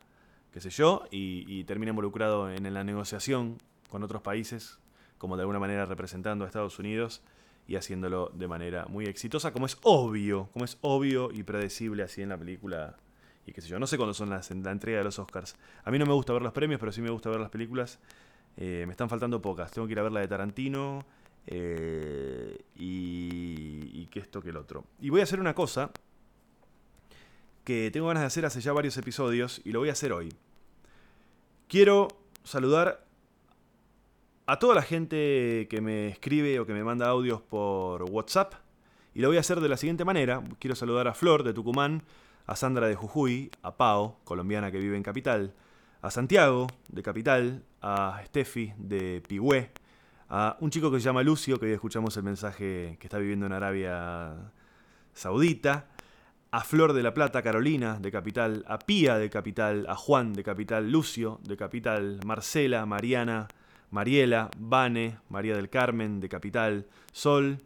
qué 0.53 0.61
sé 0.61 0.71
yo, 0.71 1.05
y, 1.11 1.45
y 1.49 1.65
termina 1.65 1.91
involucrado 1.91 2.51
en, 2.51 2.73
la 2.75 2.85
negociación 2.85 3.59
con 3.89 4.03
otros 4.03 4.23
países, 4.23 4.79
como 5.19 5.37
de 5.37 5.43
alguna 5.43 5.59
manera 5.59 5.87
representando 5.87 6.45
a 6.45 6.49
Estados 6.49 6.79
Unidos 6.79 7.23
y 7.67 7.77
haciéndolo 7.77 8.31
de 8.35 8.47
manera 8.49 8.87
muy 8.87 9.07
exitosa, 9.07 9.53
como 9.53 9.67
es 9.67 9.79
obvio, 9.83 10.49
como 10.53 10.65
es 10.65 10.77
obvio 10.83 11.31
y 11.33 11.43
predecible 11.45 12.03
así 12.03 12.21
en 12.23 12.29
la 12.29 12.37
película 12.37 12.97
y 13.47 13.53
qué 13.53 13.61
sé 13.61 13.69
yo. 13.69 13.79
No 13.79 13.87
sé 13.87 13.97
cuándo 13.97 14.13
son 14.15 14.31
las, 14.31 14.51
la 14.51 14.71
entrega 14.71 14.99
de 14.99 15.05
los 15.05 15.19
Oscars. 15.19 15.57
A 15.85 15.91
mí 15.91 15.99
no 15.99 16.07
me 16.07 16.13
gusta 16.13 16.33
ver 16.33 16.43
los 16.43 16.53
premios, 16.53 16.81
pero 16.81 16.93
sí 16.93 17.01
me 17.01 17.11
gusta 17.11 17.31
ver 17.31 17.41
las 17.41 17.51
películas. 17.51 17.99
Eh, 18.57 18.85
me 18.87 18.93
están 18.93 19.09
faltando 19.09 19.41
pocas. 19.41 19.71
Tengo 19.71 19.87
que 19.87 19.93
ir 19.93 19.99
a 19.99 20.03
ver 20.03 20.13
la 20.13 20.21
de 20.21 20.29
Tarantino 20.29 21.05
eh, 21.47 22.59
y, 22.77 23.91
y 23.93 24.07
que 24.11 24.21
esto 24.21 24.41
que 24.43 24.51
el 24.51 24.57
otro. 24.57 24.85
Y 25.01 25.11
voy 25.11 25.21
a 25.21 25.25
hacer 25.25 25.41
una 25.41 25.55
cosa 25.55 25.91
que 27.65 27.91
tengo 27.91 28.09
ganas 28.09 28.23
de 28.23 28.27
hacer 28.27 28.47
hace 28.47 28.61
ya 28.61 28.73
varios 28.73 28.97
episodios 28.97 29.61
y 29.65 29.73
lo 29.73 29.81
voy 29.81 29.89
a 29.89 29.93
hacer 29.93 30.13
hoy. 30.13 30.33
Quiero 31.67 32.09
saludar 32.45 33.05
a 34.47 34.59
toda 34.59 34.75
la 34.75 34.83
gente 34.83 35.67
que 35.71 35.81
me 35.81 36.09
escribe 36.09 36.61
o 36.61 36.67
que 36.67 36.75
me 36.75 36.85
manda 36.85 37.09
audios 37.09 37.41
por 37.41 38.03
WhatsApp. 38.05 38.55
Y 39.15 39.21
lo 39.21 39.29
voy 39.29 39.39
a 39.39 39.41
hacer 39.41 39.61
de 39.61 39.69
la 39.69 39.77
siguiente 39.77 40.05
manera. 40.05 40.43
Quiero 40.59 40.77
saludar 40.77 41.09
a 41.09 41.15
Flor 41.15 41.43
de 41.43 41.55
Tucumán, 41.55 42.03
a 42.47 42.57
Sandra 42.57 42.87
de 42.87 42.95
Jujuy, 42.95 43.51
a 43.63 43.77
Pao, 43.77 44.19
colombiana 44.25 44.71
que 44.71 44.79
vive 44.79 44.97
en 44.97 45.03
Capital, 45.03 45.55
a 46.03 46.11
Santiago 46.11 46.67
de 46.89 47.03
Capital, 47.03 47.63
a 47.81 48.21
Steffi 48.27 48.75
de 48.77 49.23
Pigüé, 49.27 49.71
a 50.29 50.59
un 50.61 50.71
chico 50.71 50.91
que 50.91 50.99
se 50.99 51.05
llama 51.05 51.23
Lucio, 51.23 51.59
que 51.59 51.67
hoy 51.67 51.73
escuchamos 51.73 52.17
el 52.17 52.25
mensaje 52.25 52.99
que 53.01 53.07
está 53.07 53.19
viviendo 53.19 53.47
en 53.47 53.53
Arabia 53.53 54.53
Saudita, 55.15 55.87
a 56.55 56.61
Flor 56.61 56.93
de 56.93 57.03
la 57.03 57.13
Plata, 57.13 57.43
Carolina 57.43 57.99
de 58.01 58.13
Capital, 58.13 58.65
a 58.69 58.79
Pía 58.79 59.19
de 59.19 59.29
Capital, 59.29 59.87
a 59.89 59.97
Juan 59.97 60.35
de 60.35 60.45
Capital, 60.45 60.89
Lucio 60.89 61.41
de 61.43 61.57
Capital, 61.57 62.21
Marcela, 62.25 62.87
Mariana, 62.87 63.49
Mariela, 63.91 64.51
Vane, 64.57 65.19
María 65.31 65.57
del 65.57 65.69
Carmen 65.69 66.21
de 66.21 66.29
Capital, 66.29 66.87
Sol, 67.11 67.59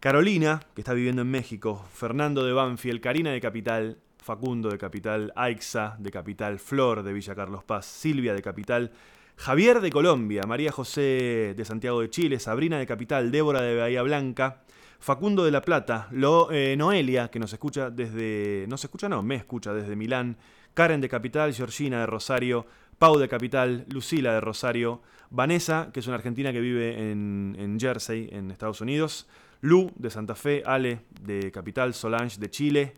Carolina, 0.00 0.62
que 0.74 0.80
está 0.80 0.94
viviendo 0.94 1.20
en 1.20 1.30
México, 1.30 1.84
Fernando 1.92 2.42
de 2.42 2.54
Banfield, 2.54 3.02
Karina 3.02 3.32
de 3.32 3.40
Capital, 3.42 3.98
Facundo 4.16 4.70
de 4.70 4.78
Capital, 4.78 5.30
Aixa 5.36 5.94
de 5.98 6.10
Capital, 6.10 6.58
Flor 6.58 7.02
de 7.02 7.12
Villa 7.12 7.34
Carlos 7.34 7.64
Paz, 7.64 7.84
Silvia 7.84 8.32
de 8.32 8.40
Capital, 8.40 8.92
Javier 9.36 9.82
de 9.82 9.90
Colombia, 9.90 10.44
María 10.48 10.72
José 10.72 11.52
de 11.54 11.64
Santiago 11.66 12.00
de 12.00 12.08
Chile, 12.08 12.38
Sabrina 12.38 12.78
de 12.78 12.86
Capital, 12.86 13.30
Débora 13.30 13.60
de 13.60 13.76
Bahía 13.76 14.00
Blanca, 14.00 14.62
Facundo 14.98 15.44
de 15.44 15.50
La 15.50 15.62
Plata, 15.62 16.08
Lo- 16.10 16.50
eh, 16.50 16.74
Noelia, 16.76 17.28
que 17.28 17.38
nos 17.38 17.52
escucha 17.52 17.90
desde. 17.90 18.66
No 18.68 18.76
se 18.76 18.86
escucha, 18.88 19.08
no, 19.08 19.22
me 19.22 19.36
escucha 19.36 19.72
desde 19.72 19.94
Milán, 19.96 20.36
Karen 20.74 21.00
de 21.00 21.08
Capital, 21.08 21.54
Georgina 21.54 22.00
de 22.00 22.06
Rosario, 22.06 22.66
Pau 22.98 23.16
de 23.18 23.28
Capital, 23.28 23.84
Lucila 23.88 24.32
de 24.32 24.40
Rosario, 24.40 25.00
Vanessa, 25.30 25.90
que 25.92 26.00
es 26.00 26.06
una 26.08 26.16
argentina 26.16 26.52
que 26.52 26.60
vive 26.60 27.10
en, 27.12 27.56
en 27.58 27.78
Jersey, 27.78 28.28
en 28.32 28.50
Estados 28.50 28.80
Unidos, 28.80 29.28
Lu 29.60 29.90
de 29.96 30.10
Santa 30.10 30.34
Fe, 30.34 30.62
Ale 30.66 31.00
de 31.20 31.52
Capital, 31.52 31.94
Solange 31.94 32.38
de 32.40 32.50
Chile, 32.50 32.94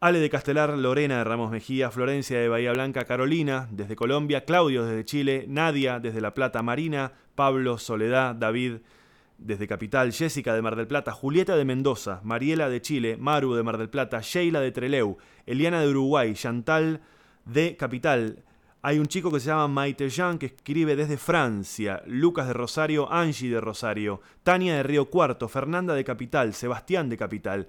Ale 0.00 0.20
de 0.20 0.30
Castelar, 0.30 0.70
Lorena 0.70 1.18
de 1.18 1.24
Ramos 1.24 1.50
Mejía, 1.50 1.90
Florencia 1.90 2.38
de 2.38 2.48
Bahía 2.48 2.72
Blanca, 2.72 3.04
Carolina 3.04 3.68
desde 3.70 3.96
Colombia, 3.96 4.44
Claudio 4.44 4.84
desde 4.84 5.04
Chile, 5.04 5.44
Nadia 5.48 6.00
desde 6.00 6.20
La 6.22 6.32
Plata, 6.34 6.62
Marina, 6.62 7.12
Pablo, 7.34 7.76
Soledad, 7.78 8.34
David 8.34 8.76
desde 9.38 9.66
Capital, 9.66 10.12
Jessica 10.12 10.54
de 10.54 10.62
Mar 10.62 10.76
del 10.76 10.86
Plata, 10.86 11.12
Julieta 11.12 11.56
de 11.56 11.64
Mendoza, 11.64 12.20
Mariela 12.24 12.68
de 12.68 12.80
Chile, 12.80 13.16
Maru 13.16 13.54
de 13.54 13.62
Mar 13.62 13.78
del 13.78 13.90
Plata, 13.90 14.20
Sheila 14.20 14.60
de 14.60 14.72
Treleu, 14.72 15.18
Eliana 15.46 15.80
de 15.80 15.88
Uruguay, 15.88 16.34
Chantal 16.34 17.00
de 17.44 17.76
Capital. 17.76 18.42
Hay 18.82 18.98
un 18.98 19.06
chico 19.06 19.32
que 19.32 19.40
se 19.40 19.48
llama 19.48 19.68
Maite 19.68 20.08
Jean 20.08 20.38
que 20.38 20.46
escribe 20.46 20.96
desde 20.96 21.16
Francia, 21.16 22.02
Lucas 22.06 22.46
de 22.46 22.52
Rosario, 22.52 23.12
Angie 23.12 23.50
de 23.50 23.60
Rosario, 23.60 24.20
Tania 24.42 24.76
de 24.76 24.82
Río 24.82 25.10
Cuarto, 25.10 25.48
Fernanda 25.48 25.94
de 25.94 26.04
Capital, 26.04 26.54
Sebastián 26.54 27.08
de 27.08 27.16
Capital, 27.16 27.68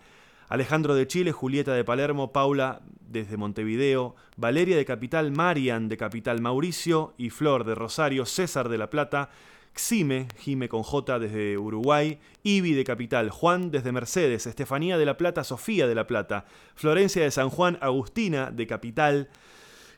Alejandro 0.49 0.95
de 0.95 1.07
Chile, 1.07 1.32
Julieta 1.32 1.74
de 1.74 1.84
Palermo, 1.84 2.32
Paula 2.32 2.82
desde 3.01 3.36
Montevideo, 3.36 4.15
Valeria 4.38 4.78
de 4.78 4.86
Capital, 4.86 5.32
Marian 5.32 5.89
de 5.89 5.97
Capital, 5.97 6.41
Mauricio 6.41 7.13
y 7.18 7.32
Flor 7.32 7.65
de 7.65 7.76
Rosario, 7.76 8.26
César 8.26 8.70
de 8.70 8.78
La 8.78 8.89
Plata, 8.89 9.30
Xime, 9.78 10.28
Jime 10.38 10.69
con 10.69 10.84
J 10.84 11.19
desde 11.19 11.57
Uruguay, 11.57 12.19
Ibi 12.43 12.73
de 12.73 12.84
Capital, 12.84 13.30
Juan 13.30 13.71
desde 13.71 13.91
Mercedes, 13.91 14.47
Estefanía 14.47 14.97
de 14.97 15.05
La 15.05 15.17
Plata, 15.17 15.43
Sofía 15.43 15.88
de 15.88 15.95
La 15.95 16.07
Plata, 16.07 16.45
Florencia 16.75 17.23
de 17.23 17.32
San 17.32 17.49
Juan, 17.49 17.78
Agustina 17.82 18.51
de 18.51 18.67
Capital, 18.67 19.30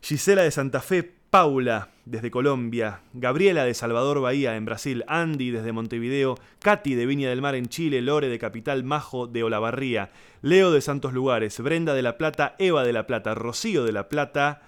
Gisela 0.01 0.43
de 0.43 0.51
Santa 0.51 0.81
Fe, 0.81 1.19
Paula 1.29 1.89
desde 2.05 2.31
Colombia, 2.31 3.01
Gabriela 3.13 3.63
de 3.63 3.75
Salvador 3.75 4.19
Bahía 4.19 4.55
en 4.55 4.65
Brasil, 4.65 5.03
Andy 5.07 5.51
desde 5.51 5.71
Montevideo, 5.71 6.35
Katy 6.59 6.95
de 6.95 7.05
Viña 7.05 7.29
del 7.29 7.41
Mar 7.41 7.53
en 7.53 7.67
Chile, 7.67 8.01
Lore 8.01 8.29
de 8.29 8.39
Capital, 8.39 8.83
Majo 8.83 9.27
de 9.27 9.43
Olavarría, 9.43 10.11
Leo 10.41 10.71
de 10.71 10.81
Santos 10.81 11.13
Lugares, 11.13 11.59
Brenda 11.59 11.93
de 11.93 12.01
La 12.01 12.17
Plata, 12.17 12.55
Eva 12.57 12.83
de 12.83 12.93
La 12.93 13.05
Plata, 13.05 13.35
Rocío 13.35 13.83
de 13.83 13.91
La 13.91 14.09
Plata, 14.09 14.63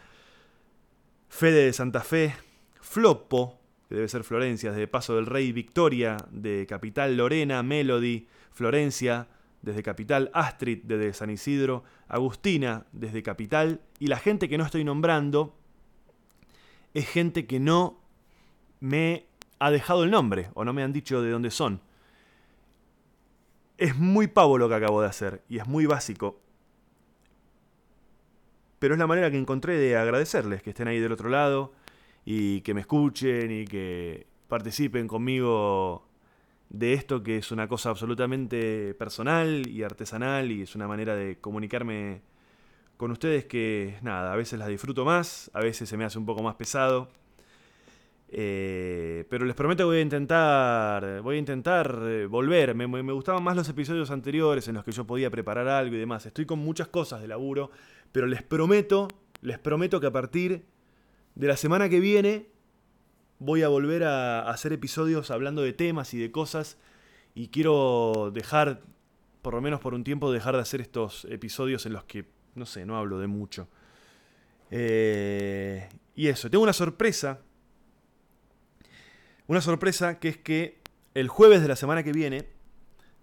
Fede 1.30 1.66
de 1.66 1.74
Santa 1.74 2.02
Fe, 2.02 2.36
Flopo, 2.80 3.61
debe 3.96 4.08
ser 4.08 4.24
Florencia, 4.24 4.72
desde 4.72 4.88
Paso 4.88 5.16
del 5.16 5.26
Rey, 5.26 5.52
Victoria 5.52 6.18
de 6.32 6.66
Capital, 6.68 7.18
Lorena, 7.18 7.64
Melody, 7.64 8.28
Florencia, 8.52 9.28
desde 9.62 9.84
Capital, 9.84 10.32
Astrid 10.34 10.80
desde 10.84 11.14
San 11.14 11.30
Isidro, 11.30 11.84
Agustina 12.08 12.86
desde 12.92 13.24
Capital, 13.24 13.82
y 14.00 14.08
la 14.08 14.18
gente 14.18 14.50
que 14.50 14.58
no 14.58 14.66
estoy 14.66 14.84
nombrando 14.84 15.56
es 16.94 17.08
gente 17.08 17.46
que 17.46 17.60
no 17.60 18.02
me 18.80 19.28
ha 19.60 19.72
dejado 19.72 20.04
el 20.04 20.12
nombre 20.12 20.50
o 20.56 20.66
no 20.66 20.74
me 20.74 20.84
han 20.84 20.94
dicho 20.94 21.22
de 21.22 21.32
dónde 21.32 21.52
son. 21.52 21.82
Es 23.78 23.96
muy 23.96 24.28
pavo 24.28 24.58
lo 24.58 24.68
que 24.68 24.76
acabo 24.76 25.02
de 25.02 25.08
hacer 25.08 25.44
y 25.48 25.60
es 25.60 25.68
muy 25.68 25.86
básico. 25.86 26.40
Pero 28.80 28.96
es 28.96 29.00
la 29.00 29.08
manera 29.08 29.30
que 29.30 29.38
encontré 29.38 29.78
de 29.78 29.96
agradecerles 29.96 30.64
que 30.64 30.72
estén 30.72 30.88
ahí 30.88 31.00
del 31.00 31.12
otro 31.12 31.30
lado 31.30 31.74
y 32.26 32.62
que 32.62 32.74
me 32.74 32.82
escuchen 32.82 33.52
y 33.52 33.66
que 33.66 34.28
participen 34.48 35.08
conmigo 35.08 36.08
de 36.70 36.94
esto 36.94 37.22
que 37.22 37.38
es 37.38 37.52
una 37.52 37.68
cosa 37.68 37.90
absolutamente 37.90 38.94
personal 38.94 39.68
y 39.68 39.84
artesanal 39.84 40.52
y 40.52 40.62
es 40.62 40.76
una 40.76 40.88
manera 40.88 41.16
de 41.16 41.38
comunicarme 41.40 42.22
con 43.02 43.12
ustedes 43.12 43.46
que, 43.46 43.98
nada, 44.04 44.32
a 44.32 44.36
veces 44.36 44.60
las 44.60 44.68
disfruto 44.68 45.04
más, 45.04 45.50
a 45.54 45.60
veces 45.60 45.90
se 45.90 45.98
me 45.98 46.06
hace 46.06 46.20
un 46.20 46.26
poco 46.26 46.44
más 46.44 46.56
pesado. 46.56 47.10
Eh, 48.34 49.26
pero 49.28 49.44
les 49.44 49.56
prometo 49.56 49.80
que 49.80 49.86
voy 49.86 49.98
a 49.98 50.02
intentar, 50.02 51.22
voy 51.22 51.36
a 51.36 51.40
intentar 51.40 52.00
eh, 52.04 52.28
volver. 52.28 52.76
Me, 52.76 52.88
me, 52.88 53.12
gustaban 53.12 53.44
más 53.44 53.56
los 53.56 53.68
episodios 53.68 54.12
anteriores 54.12 54.68
en 54.68 54.76
los 54.76 54.86
que 54.86 54.92
yo 54.92 55.06
podía 55.06 55.30
preparar 55.30 55.68
algo 55.68 55.96
y 55.96 56.00
demás. 56.00 56.26
Estoy 56.28 56.46
con 56.46 56.60
muchas 56.60 56.90
cosas 56.90 57.22
de 57.22 57.28
laburo, 57.28 57.72
pero 58.12 58.28
les 58.28 58.44
prometo, 58.44 59.08
les 59.42 59.58
prometo 59.58 60.00
que 60.00 60.08
a 60.08 60.12
partir 60.12 60.64
de 61.36 61.48
la 61.48 61.58
semana 61.58 61.90
que 61.90 62.00
viene 62.00 62.52
voy 63.40 63.64
a 63.64 63.70
volver 63.70 64.04
a 64.04 64.50
hacer 64.50 64.72
episodios 64.72 65.32
hablando 65.32 65.64
de 65.64 65.74
temas 65.74 66.14
y 66.14 66.20
de 66.20 66.32
cosas 66.32 66.78
y 67.34 67.48
quiero 67.48 68.32
dejar, 68.34 68.82
por 69.42 69.56
lo 69.56 69.62
menos 69.62 69.80
por 69.80 69.94
un 69.94 70.04
tiempo, 70.04 70.32
dejar 70.32 70.56
de 70.56 70.62
hacer 70.62 70.80
estos 70.80 71.26
episodios 71.26 71.86
en 71.86 71.94
los 71.94 72.04
que, 72.04 72.26
no 72.56 72.66
sé, 72.66 72.86
no 72.86 72.98
hablo 72.98 73.20
de 73.20 73.28
mucho. 73.28 73.68
Eh, 74.70 75.90
y 76.16 76.28
eso, 76.28 76.50
tengo 76.50 76.64
una 76.64 76.74
sorpresa. 76.74 77.42
Una 79.48 79.62
sorpresa 79.62 80.20
que 80.20 80.30
es 80.30 80.38
que 80.38 80.80
el 81.14 81.28
jueves 81.28 81.62
de 81.62 81.68
la 81.68 81.76
semana 81.76 82.04
que 82.04 82.14
viene 82.14 82.48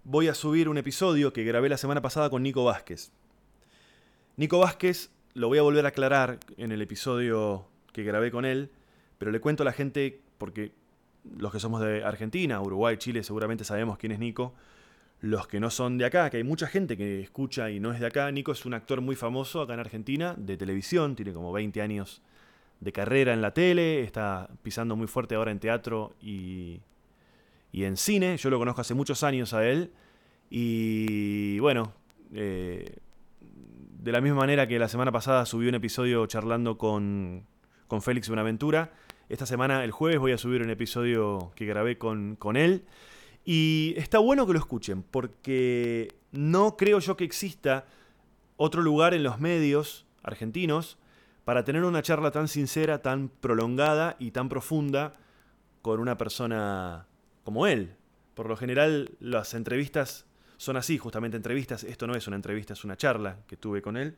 voy 0.05 0.29
a 0.29 0.35
subir 0.35 0.69
un 0.69 0.79
episodio 0.79 1.33
que 1.33 1.45
grabé 1.45 1.69
la 1.69 1.77
semana 1.77 2.03
pasada 2.03 2.29
con 2.29 2.43
Nico 2.43 2.65
Vázquez. 2.65 3.13
Nico 4.37 4.59
Vázquez, 4.59 5.11
lo 5.35 5.49
voy 5.49 5.59
a 5.59 5.63
volver 5.63 5.85
a 5.85 5.91
aclarar 5.91 6.41
en 6.57 6.73
el 6.73 6.83
episodio 6.83 7.69
que 8.03 8.09
grabé 8.09 8.31
con 8.31 8.45
él, 8.45 8.71
pero 9.19 9.31
le 9.31 9.41
cuento 9.41 9.63
a 9.63 9.67
la 9.67 9.73
gente, 9.73 10.21
porque 10.39 10.73
los 11.37 11.53
que 11.53 11.61
somos 11.61 11.81
de 11.81 12.05
Argentina, 12.05 12.61
Uruguay, 12.61 12.97
Chile, 12.97 13.23
seguramente 13.23 13.65
sabemos 13.65 13.99
quién 13.99 14.13
es 14.13 14.19
Nico. 14.19 14.55
Los 15.21 15.49
que 15.49 15.59
no 15.59 15.71
son 15.71 15.99
de 15.99 16.05
acá, 16.05 16.31
que 16.31 16.37
hay 16.37 16.45
mucha 16.45 16.69
gente 16.69 16.97
que 16.97 17.21
escucha 17.21 17.71
y 17.71 17.81
no 17.81 17.93
es 17.93 17.99
de 17.99 18.07
acá, 18.07 18.31
Nico 18.31 18.53
es 18.53 18.65
un 18.67 18.75
actor 18.75 19.01
muy 19.01 19.17
famoso 19.17 19.61
acá 19.61 19.75
en 19.75 19.81
Argentina, 19.81 20.35
de 20.37 20.57
televisión, 20.57 21.17
tiene 21.17 21.33
como 21.33 21.53
20 21.53 21.83
años 21.83 22.23
de 22.81 22.93
carrera 22.93 23.35
en 23.35 23.43
la 23.43 23.53
tele, 23.53 24.03
está 24.03 24.49
pisando 24.63 24.95
muy 24.95 25.09
fuerte 25.09 25.35
ahora 25.35 25.51
en 25.51 25.59
teatro 25.59 26.15
y, 26.23 26.81
y 27.73 27.83
en 27.83 27.97
cine. 27.97 28.37
Yo 28.37 28.49
lo 28.49 28.59
conozco 28.59 28.81
hace 28.81 28.95
muchos 28.95 29.25
años 29.25 29.53
a 29.55 29.67
él. 29.69 29.91
Y 30.51 31.59
bueno, 31.59 31.93
eh, 32.33 32.99
de 33.41 34.13
la 34.13 34.21
misma 34.21 34.39
manera 34.39 34.69
que 34.69 34.79
la 34.79 34.89
semana 34.89 35.11
pasada 35.11 35.45
subí 35.45 35.69
un 35.69 35.75
episodio 35.75 36.25
charlando 36.27 36.79
con, 36.79 37.45
con 37.89 38.03
Félix 38.03 38.29
Buenaventura. 38.29 38.93
Esta 39.29 39.47
semana, 39.47 39.83
el 39.83 39.91
jueves, 39.91 40.21
voy 40.21 40.33
a 40.33 40.39
subir 40.39 40.63
un 40.63 40.71
episodio 40.71 41.53
que 41.57 41.67
grabé 41.67 41.99
con, 41.99 42.37
con 42.37 42.57
él. 42.57 42.85
Y 43.45 43.95
está 43.97 44.19
bueno 44.19 44.47
que 44.47 44.53
lo 44.53 44.59
escuchen, 44.59 45.03
porque 45.03 46.15
no 46.31 46.77
creo 46.77 46.99
yo 47.01 47.17
que 47.17 47.25
exista 47.25 47.87
otro 48.57 48.83
lugar 48.83 49.15
en 49.15 49.23
los 49.23 49.41
medios 49.41 50.07
argentinos 50.23 50.99
para 51.45 51.65
tener 51.65 51.85
una 51.85 52.03
charla 52.03 52.31
tan 52.31 52.47
sincera, 52.47 53.01
tan 53.01 53.29
prolongada 53.29 54.17
y 54.19 54.33
tan 54.33 54.51
profunda 54.51 55.17
con 55.81 55.99
una 55.99 56.19
persona 56.19 57.07
como 57.43 57.67
él. 57.67 57.97
Por 58.35 58.49
lo 58.49 58.57
general, 58.57 59.13
las 59.19 59.55
entrevistas 59.55 60.27
son 60.59 60.77
así, 60.77 60.99
justamente 60.99 61.39
entrevistas. 61.39 61.85
Esto 61.85 62.07
no 62.07 62.15
es 62.15 62.27
una 62.27 62.37
entrevista, 62.37 62.75
es 62.75 62.85
una 62.85 62.97
charla 62.97 63.39
que 63.47 63.57
tuve 63.57 63.81
con 63.81 63.97
él. 63.97 64.15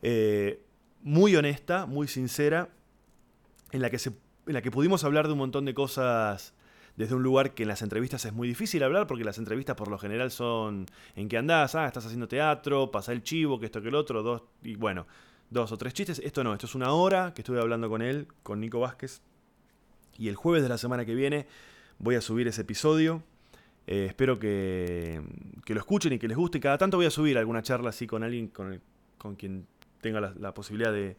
Eh, 0.00 0.62
muy 1.02 1.36
honesta, 1.36 1.84
muy 1.84 2.08
sincera 2.08 2.70
en 3.72 3.82
la 3.82 3.90
que, 3.90 3.98
se, 3.98 4.10
en 4.46 4.54
la 4.54 4.62
que 4.62 4.70
pudimos 4.70 5.04
hablar 5.04 5.26
de 5.26 5.32
un 5.32 5.38
montón 5.38 5.64
de 5.64 5.74
cosas 5.74 6.54
desde 6.98 7.14
un 7.14 7.22
lugar 7.22 7.54
que 7.54 7.62
en 7.62 7.68
las 7.68 7.82
entrevistas 7.82 8.24
es 8.24 8.32
muy 8.32 8.48
difícil 8.48 8.82
hablar, 8.82 9.06
porque 9.06 9.22
las 9.22 9.38
entrevistas 9.38 9.76
por 9.76 9.88
lo 9.88 9.98
general 9.98 10.32
son 10.32 10.86
en 11.14 11.28
qué 11.28 11.38
andás, 11.38 11.76
ah, 11.76 11.86
estás 11.86 12.04
haciendo 12.04 12.26
teatro, 12.26 12.90
pasa 12.90 13.12
el 13.12 13.22
chivo, 13.22 13.60
que 13.60 13.66
esto, 13.66 13.80
que 13.80 13.88
el 13.88 13.94
otro, 13.94 14.24
dos, 14.24 14.42
y 14.64 14.74
bueno, 14.74 15.06
dos 15.48 15.70
o 15.70 15.78
tres 15.78 15.94
chistes. 15.94 16.18
Esto 16.18 16.42
no, 16.42 16.52
esto 16.52 16.66
es 16.66 16.74
una 16.74 16.90
hora 16.92 17.32
que 17.34 17.42
estuve 17.42 17.60
hablando 17.60 17.88
con 17.88 18.02
él, 18.02 18.26
con 18.42 18.58
Nico 18.58 18.80
Vázquez, 18.80 19.22
y 20.18 20.26
el 20.26 20.34
jueves 20.34 20.64
de 20.64 20.68
la 20.68 20.76
semana 20.76 21.04
que 21.04 21.14
viene 21.14 21.46
voy 21.98 22.16
a 22.16 22.20
subir 22.20 22.48
ese 22.48 22.62
episodio. 22.62 23.22
Eh, 23.86 24.06
espero 24.08 24.40
que, 24.40 25.22
que, 25.64 25.74
lo 25.74 25.80
escuchen 25.80 26.12
y 26.12 26.18
que 26.18 26.26
les 26.26 26.36
guste. 26.36 26.58
Cada 26.58 26.78
tanto 26.78 26.96
voy 26.96 27.06
a 27.06 27.10
subir 27.10 27.38
alguna 27.38 27.62
charla 27.62 27.90
así 27.90 28.08
con 28.08 28.24
alguien 28.24 28.48
con, 28.48 28.82
con 29.18 29.36
quien 29.36 29.68
tenga 30.00 30.20
la, 30.20 30.34
la 30.36 30.52
posibilidad 30.52 30.92
de, 30.92 31.16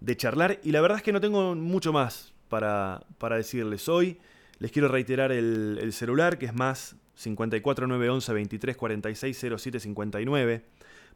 de 0.00 0.16
charlar. 0.16 0.58
Y 0.62 0.72
la 0.72 0.80
verdad 0.80 0.98
es 0.98 1.02
que 1.02 1.12
no 1.12 1.20
tengo 1.20 1.54
mucho 1.54 1.92
más 1.92 2.32
para, 2.48 3.02
para 3.18 3.36
decirles 3.36 3.88
hoy. 3.88 4.18
Les 4.58 4.72
quiero 4.72 4.88
reiterar 4.88 5.32
el, 5.32 5.78
el, 5.80 5.92
celular, 5.92 6.38
que 6.38 6.46
es 6.46 6.54
más 6.54 6.96
54 7.14 7.86
911 7.86 8.32
23 8.32 8.76
46 8.76 9.46
07 9.56 9.80
59. 9.80 10.64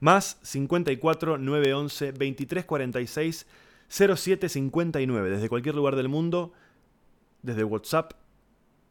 Más 0.00 0.38
54 0.42 1.38
911 1.38 2.12
23 2.12 2.64
46 2.64 3.46
07 3.88 4.48
59. 4.48 5.30
Desde 5.30 5.48
cualquier 5.48 5.74
lugar 5.74 5.96
del 5.96 6.08
mundo, 6.08 6.52
desde 7.42 7.64
WhatsApp, 7.64 8.12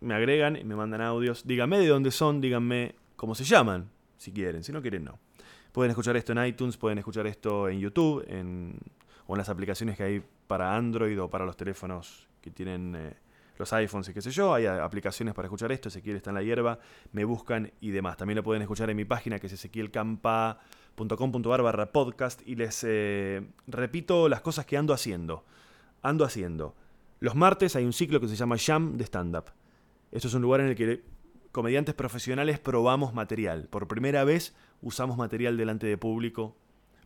me 0.01 0.13
agregan 0.13 0.55
y 0.55 0.63
me 0.63 0.75
mandan 0.75 1.01
audios. 1.01 1.45
Díganme 1.47 1.79
de 1.79 1.87
dónde 1.87 2.11
son, 2.11 2.41
díganme 2.41 2.95
cómo 3.15 3.35
se 3.35 3.43
llaman, 3.43 3.89
si 4.17 4.31
quieren. 4.31 4.63
Si 4.63 4.71
no 4.71 4.81
quieren, 4.81 5.05
no. 5.05 5.19
Pueden 5.71 5.89
escuchar 5.89 6.15
esto 6.17 6.33
en 6.33 6.45
iTunes, 6.45 6.77
pueden 6.77 6.99
escuchar 6.99 7.25
esto 7.25 7.67
en 7.67 7.79
YouTube, 7.79 8.23
en 8.27 8.77
o 9.27 9.33
en 9.33 9.37
las 9.37 9.49
aplicaciones 9.49 9.97
que 9.97 10.03
hay 10.03 10.23
para 10.47 10.75
Android 10.75 11.21
o 11.21 11.29
para 11.29 11.45
los 11.45 11.57
teléfonos 11.57 12.27
que 12.41 12.51
tienen 12.51 12.95
eh, 12.95 13.13
los 13.57 13.73
iPhones 13.73 14.07
y 14.09 14.13
qué 14.13 14.21
sé 14.21 14.29
yo. 14.31 14.53
Hay 14.53 14.65
aplicaciones 14.65 15.33
para 15.33 15.47
escuchar 15.47 15.71
esto. 15.71 15.87
Ezequiel 15.89 16.17
está 16.17 16.29
en 16.31 16.35
la 16.35 16.43
hierba. 16.43 16.79
Me 17.11 17.25
buscan 17.25 17.71
y 17.81 17.89
demás. 17.91 18.17
También 18.17 18.37
lo 18.37 18.43
pueden 18.43 18.61
escuchar 18.61 18.89
en 18.89 18.97
mi 18.97 19.05
página 19.05 19.39
que 19.39 19.47
es 19.47 19.53
ezequielcampa.com.ar 19.53 21.61
barra 21.61 21.91
podcast. 21.91 22.41
Y 22.45 22.55
les 22.55 22.83
eh, 22.87 23.47
repito 23.67 24.29
las 24.29 24.41
cosas 24.41 24.65
que 24.65 24.77
ando 24.77 24.93
haciendo. 24.93 25.45
Ando 26.01 26.25
haciendo 26.25 26.75
Los 27.19 27.35
martes 27.35 27.75
hay 27.77 27.85
un 27.85 27.93
ciclo 27.93 28.19
que 28.19 28.27
se 28.27 28.35
llama 28.35 28.57
Jam 28.57 28.97
de 28.97 29.05
Stand-Up. 29.05 29.45
Esto 30.11 30.27
es 30.27 30.33
un 30.33 30.41
lugar 30.41 30.59
en 30.59 30.67
el 30.67 30.75
que 30.75 31.01
comediantes 31.51 31.95
profesionales 31.95 32.59
probamos 32.59 33.13
material. 33.13 33.69
Por 33.69 33.87
primera 33.87 34.25
vez 34.25 34.53
usamos 34.81 35.15
material 35.17 35.55
delante 35.55 35.87
de 35.87 35.97
público 35.97 36.57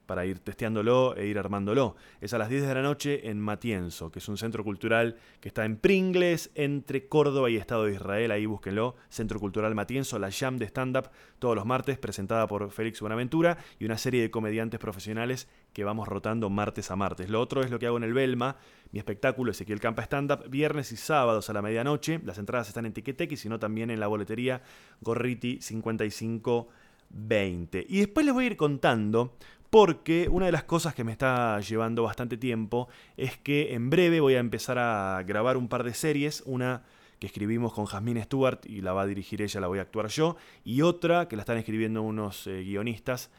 para 0.08 0.26
ir 0.26 0.40
testeándolo 0.40 1.16
e 1.16 1.28
ir 1.28 1.38
armándolo. 1.38 1.96
Es 2.22 2.34
a 2.34 2.40
las 2.40 2.50
10 2.50 2.68
de 2.68 2.74
la 2.74 2.82
noche 2.82 3.30
en 3.30 3.40
Matienzo, 3.40 4.10
que 4.10 4.18
es 4.18 4.28
un 4.28 4.38
centro 4.38 4.64
cultural 4.64 5.18
que 5.40 5.50
está 5.50 5.66
en 5.66 5.78
Pringles, 5.78 6.50
entre 6.56 7.08
Córdoba 7.08 7.52
y 7.52 7.58
Estado 7.58 7.86
de 7.86 7.94
Israel. 7.94 8.32
Ahí 8.32 8.48
búsquenlo. 8.48 8.96
Centro 9.10 9.40
Cultural 9.40 9.76
Matienzo, 9.76 10.18
la 10.18 10.32
Jam 10.32 10.58
de 10.58 10.66
stand-up, 10.66 11.10
todos 11.38 11.56
los 11.56 11.66
martes, 11.66 12.00
presentada 12.00 12.48
por 12.48 12.72
Félix 12.72 13.02
Buenaventura 13.02 13.58
y 13.78 13.86
una 13.86 13.98
serie 13.98 14.22
de 14.22 14.32
comediantes 14.32 14.80
profesionales 14.80 15.48
que 15.74 15.84
vamos 15.84 16.08
rotando 16.08 16.50
martes 16.50 16.90
a 16.90 16.96
martes. 16.96 17.30
Lo 17.30 17.42
otro 17.42 17.62
es 17.62 17.70
lo 17.70 17.78
que 17.78 17.88
hago 17.88 17.98
en 17.98 18.04
el 18.04 18.14
Belma, 18.14 18.56
mi 18.92 19.00
espectáculo 19.00 19.52
Ezequiel 19.52 19.80
Campa 19.80 20.04
Stand 20.04 20.32
Up, 20.32 20.50
viernes 20.50 20.92
y 20.92 20.98
sábados 20.98 21.50
a 21.50 21.54
la 21.54 21.62
medianoche. 21.62 22.20
Las 22.24 22.38
entradas 22.38 22.68
están 22.68 22.86
en 22.86 22.94
Tiquetec 22.94 23.32
y 23.32 23.38
si 23.38 23.50
no 23.50 23.58
también 23.60 23.90
en 23.92 24.00
la 24.00 24.08
boletería 24.08 24.62
Gorriti 25.02 25.60
5520. 25.62 27.86
Y 27.88 28.00
después 28.00 28.26
les 28.26 28.34
voy 28.34 28.46
a 28.46 28.48
ir 28.48 28.58
contando 28.58 29.36
porque 29.70 30.28
una 30.30 30.46
de 30.46 30.52
las 30.52 30.64
cosas 30.64 30.96
que 30.96 31.04
me 31.04 31.12
está 31.12 31.60
llevando 31.60 32.04
bastante 32.04 32.38
tiempo 32.38 32.88
es 33.18 33.38
que 33.38 33.74
en 33.74 33.90
breve 33.90 34.20
voy 34.20 34.36
a 34.36 34.40
empezar 34.40 34.78
a 34.80 35.22
grabar 35.24 35.58
un 35.58 35.68
par 35.68 35.84
de 35.84 35.94
series, 35.94 36.44
una 36.46 36.84
que 37.20 37.28
escribimos 37.28 37.74
con 37.74 37.86
Jasmine 37.86 38.24
Stewart 38.24 38.60
y 38.66 38.82
la 38.82 38.94
va 38.94 39.02
a 39.02 39.06
dirigir 39.08 39.42
ella, 39.42 39.60
la 39.60 39.68
voy 39.68 39.80
a 39.80 39.84
actuar 39.84 40.08
yo, 40.08 40.38
y 40.64 40.82
otra 40.82 41.28
que 41.28 41.36
la 41.36 41.42
están 41.42 41.58
escribiendo 41.58 42.02
unos 42.02 42.48
eh, 42.48 42.64
guionistas 42.64 43.32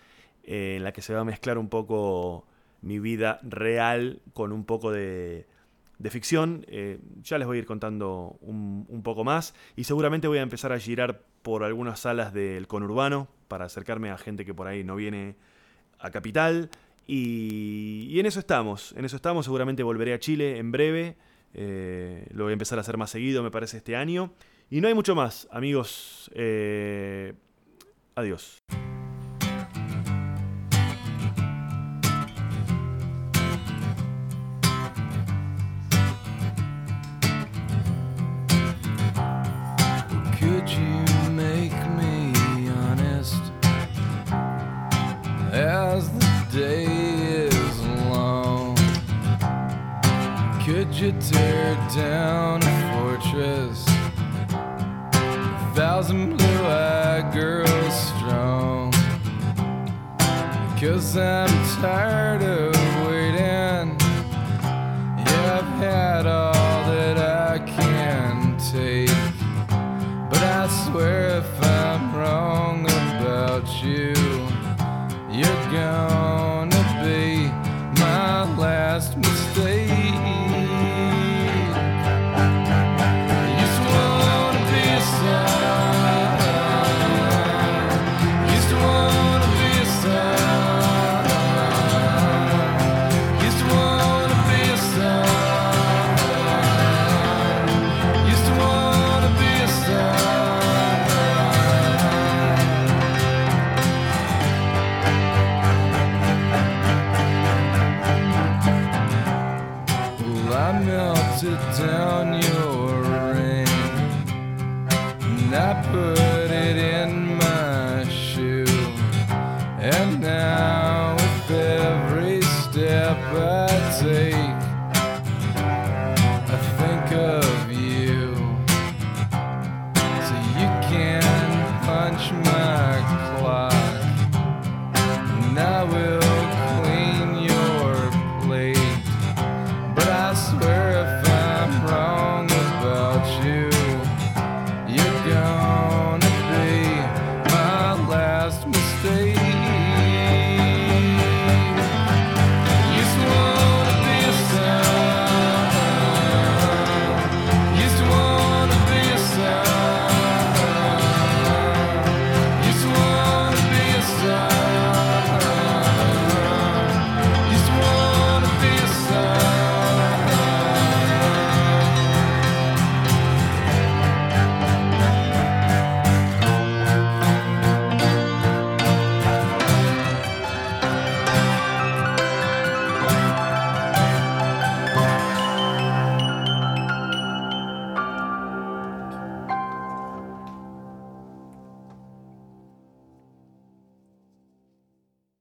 eh, 0.44 0.74
en 0.76 0.84
la 0.84 0.92
que 0.92 1.02
se 1.02 1.14
va 1.14 1.20
a 1.20 1.24
mezclar 1.24 1.58
un 1.58 1.68
poco 1.68 2.46
mi 2.82 2.98
vida 2.98 3.40
real 3.42 4.20
con 4.34 4.52
un 4.52 4.64
poco 4.64 4.90
de, 4.90 5.46
ficción. 6.10 6.64
Eh, 6.68 6.98
ya 7.22 7.38
les 7.38 7.46
voy 7.46 7.58
a 7.58 7.60
ir 7.60 7.66
contando 7.66 8.36
un, 8.40 8.86
un, 8.88 9.02
poco 9.02 9.24
más 9.24 9.54
y 9.76 9.84
seguramente 9.84 10.28
voy 10.28 10.38
a 10.38 10.42
empezar 10.42 10.72
a 10.72 10.78
girar 10.78 11.22
por 11.42 11.64
algunas 11.64 12.00
salas 12.00 12.32
del 12.32 12.66
conurbano 12.66 13.28
para 13.48 13.64
acercarme 13.64 14.10
a 14.10 14.18
gente 14.18 14.44
que 14.44 14.54
por 14.54 14.68
ahí 14.68 14.84
no 14.84 14.96
viene 14.96 15.36
a 15.98 16.10
Capital. 16.10 16.70
Y, 17.06 18.18
en 18.20 18.26
eso 18.26 18.38
estamos, 18.38 18.92
en 18.96 19.04
eso 19.04 19.16
estamos. 19.16 19.46
Seguramente 19.46 19.82
volveré 19.82 20.12
a 20.12 20.18
Chile 20.18 20.58
en 20.58 20.70
breve. 20.70 21.16
Eh, 21.54 22.26
lo 22.32 22.44
voy 22.44 22.52
a 22.52 22.52
empezar 22.52 22.78
a 22.78 22.82
hacer 22.82 22.96
más 22.98 23.10
seguido, 23.10 23.42
me 23.42 23.50
parece, 23.50 23.78
este 23.78 23.96
año. 23.96 24.32
Y 24.70 24.80
no 24.80 24.88
hay 24.88 24.94
mucho 24.94 25.14
más, 25.14 25.48
amigos. 25.50 26.30
Eh, 26.34 27.32
adiós. 28.14 28.58
Down 51.98 52.62
a 52.62 52.92
fortress? 52.92 53.84
A 54.50 55.72
thousand 55.74 56.36
blue 56.36 56.66
eyed 56.66 57.32
girls 57.34 57.94
strong. 58.10 58.92
Cause 60.78 61.16
I'm 61.16 61.48
tired 61.82 62.27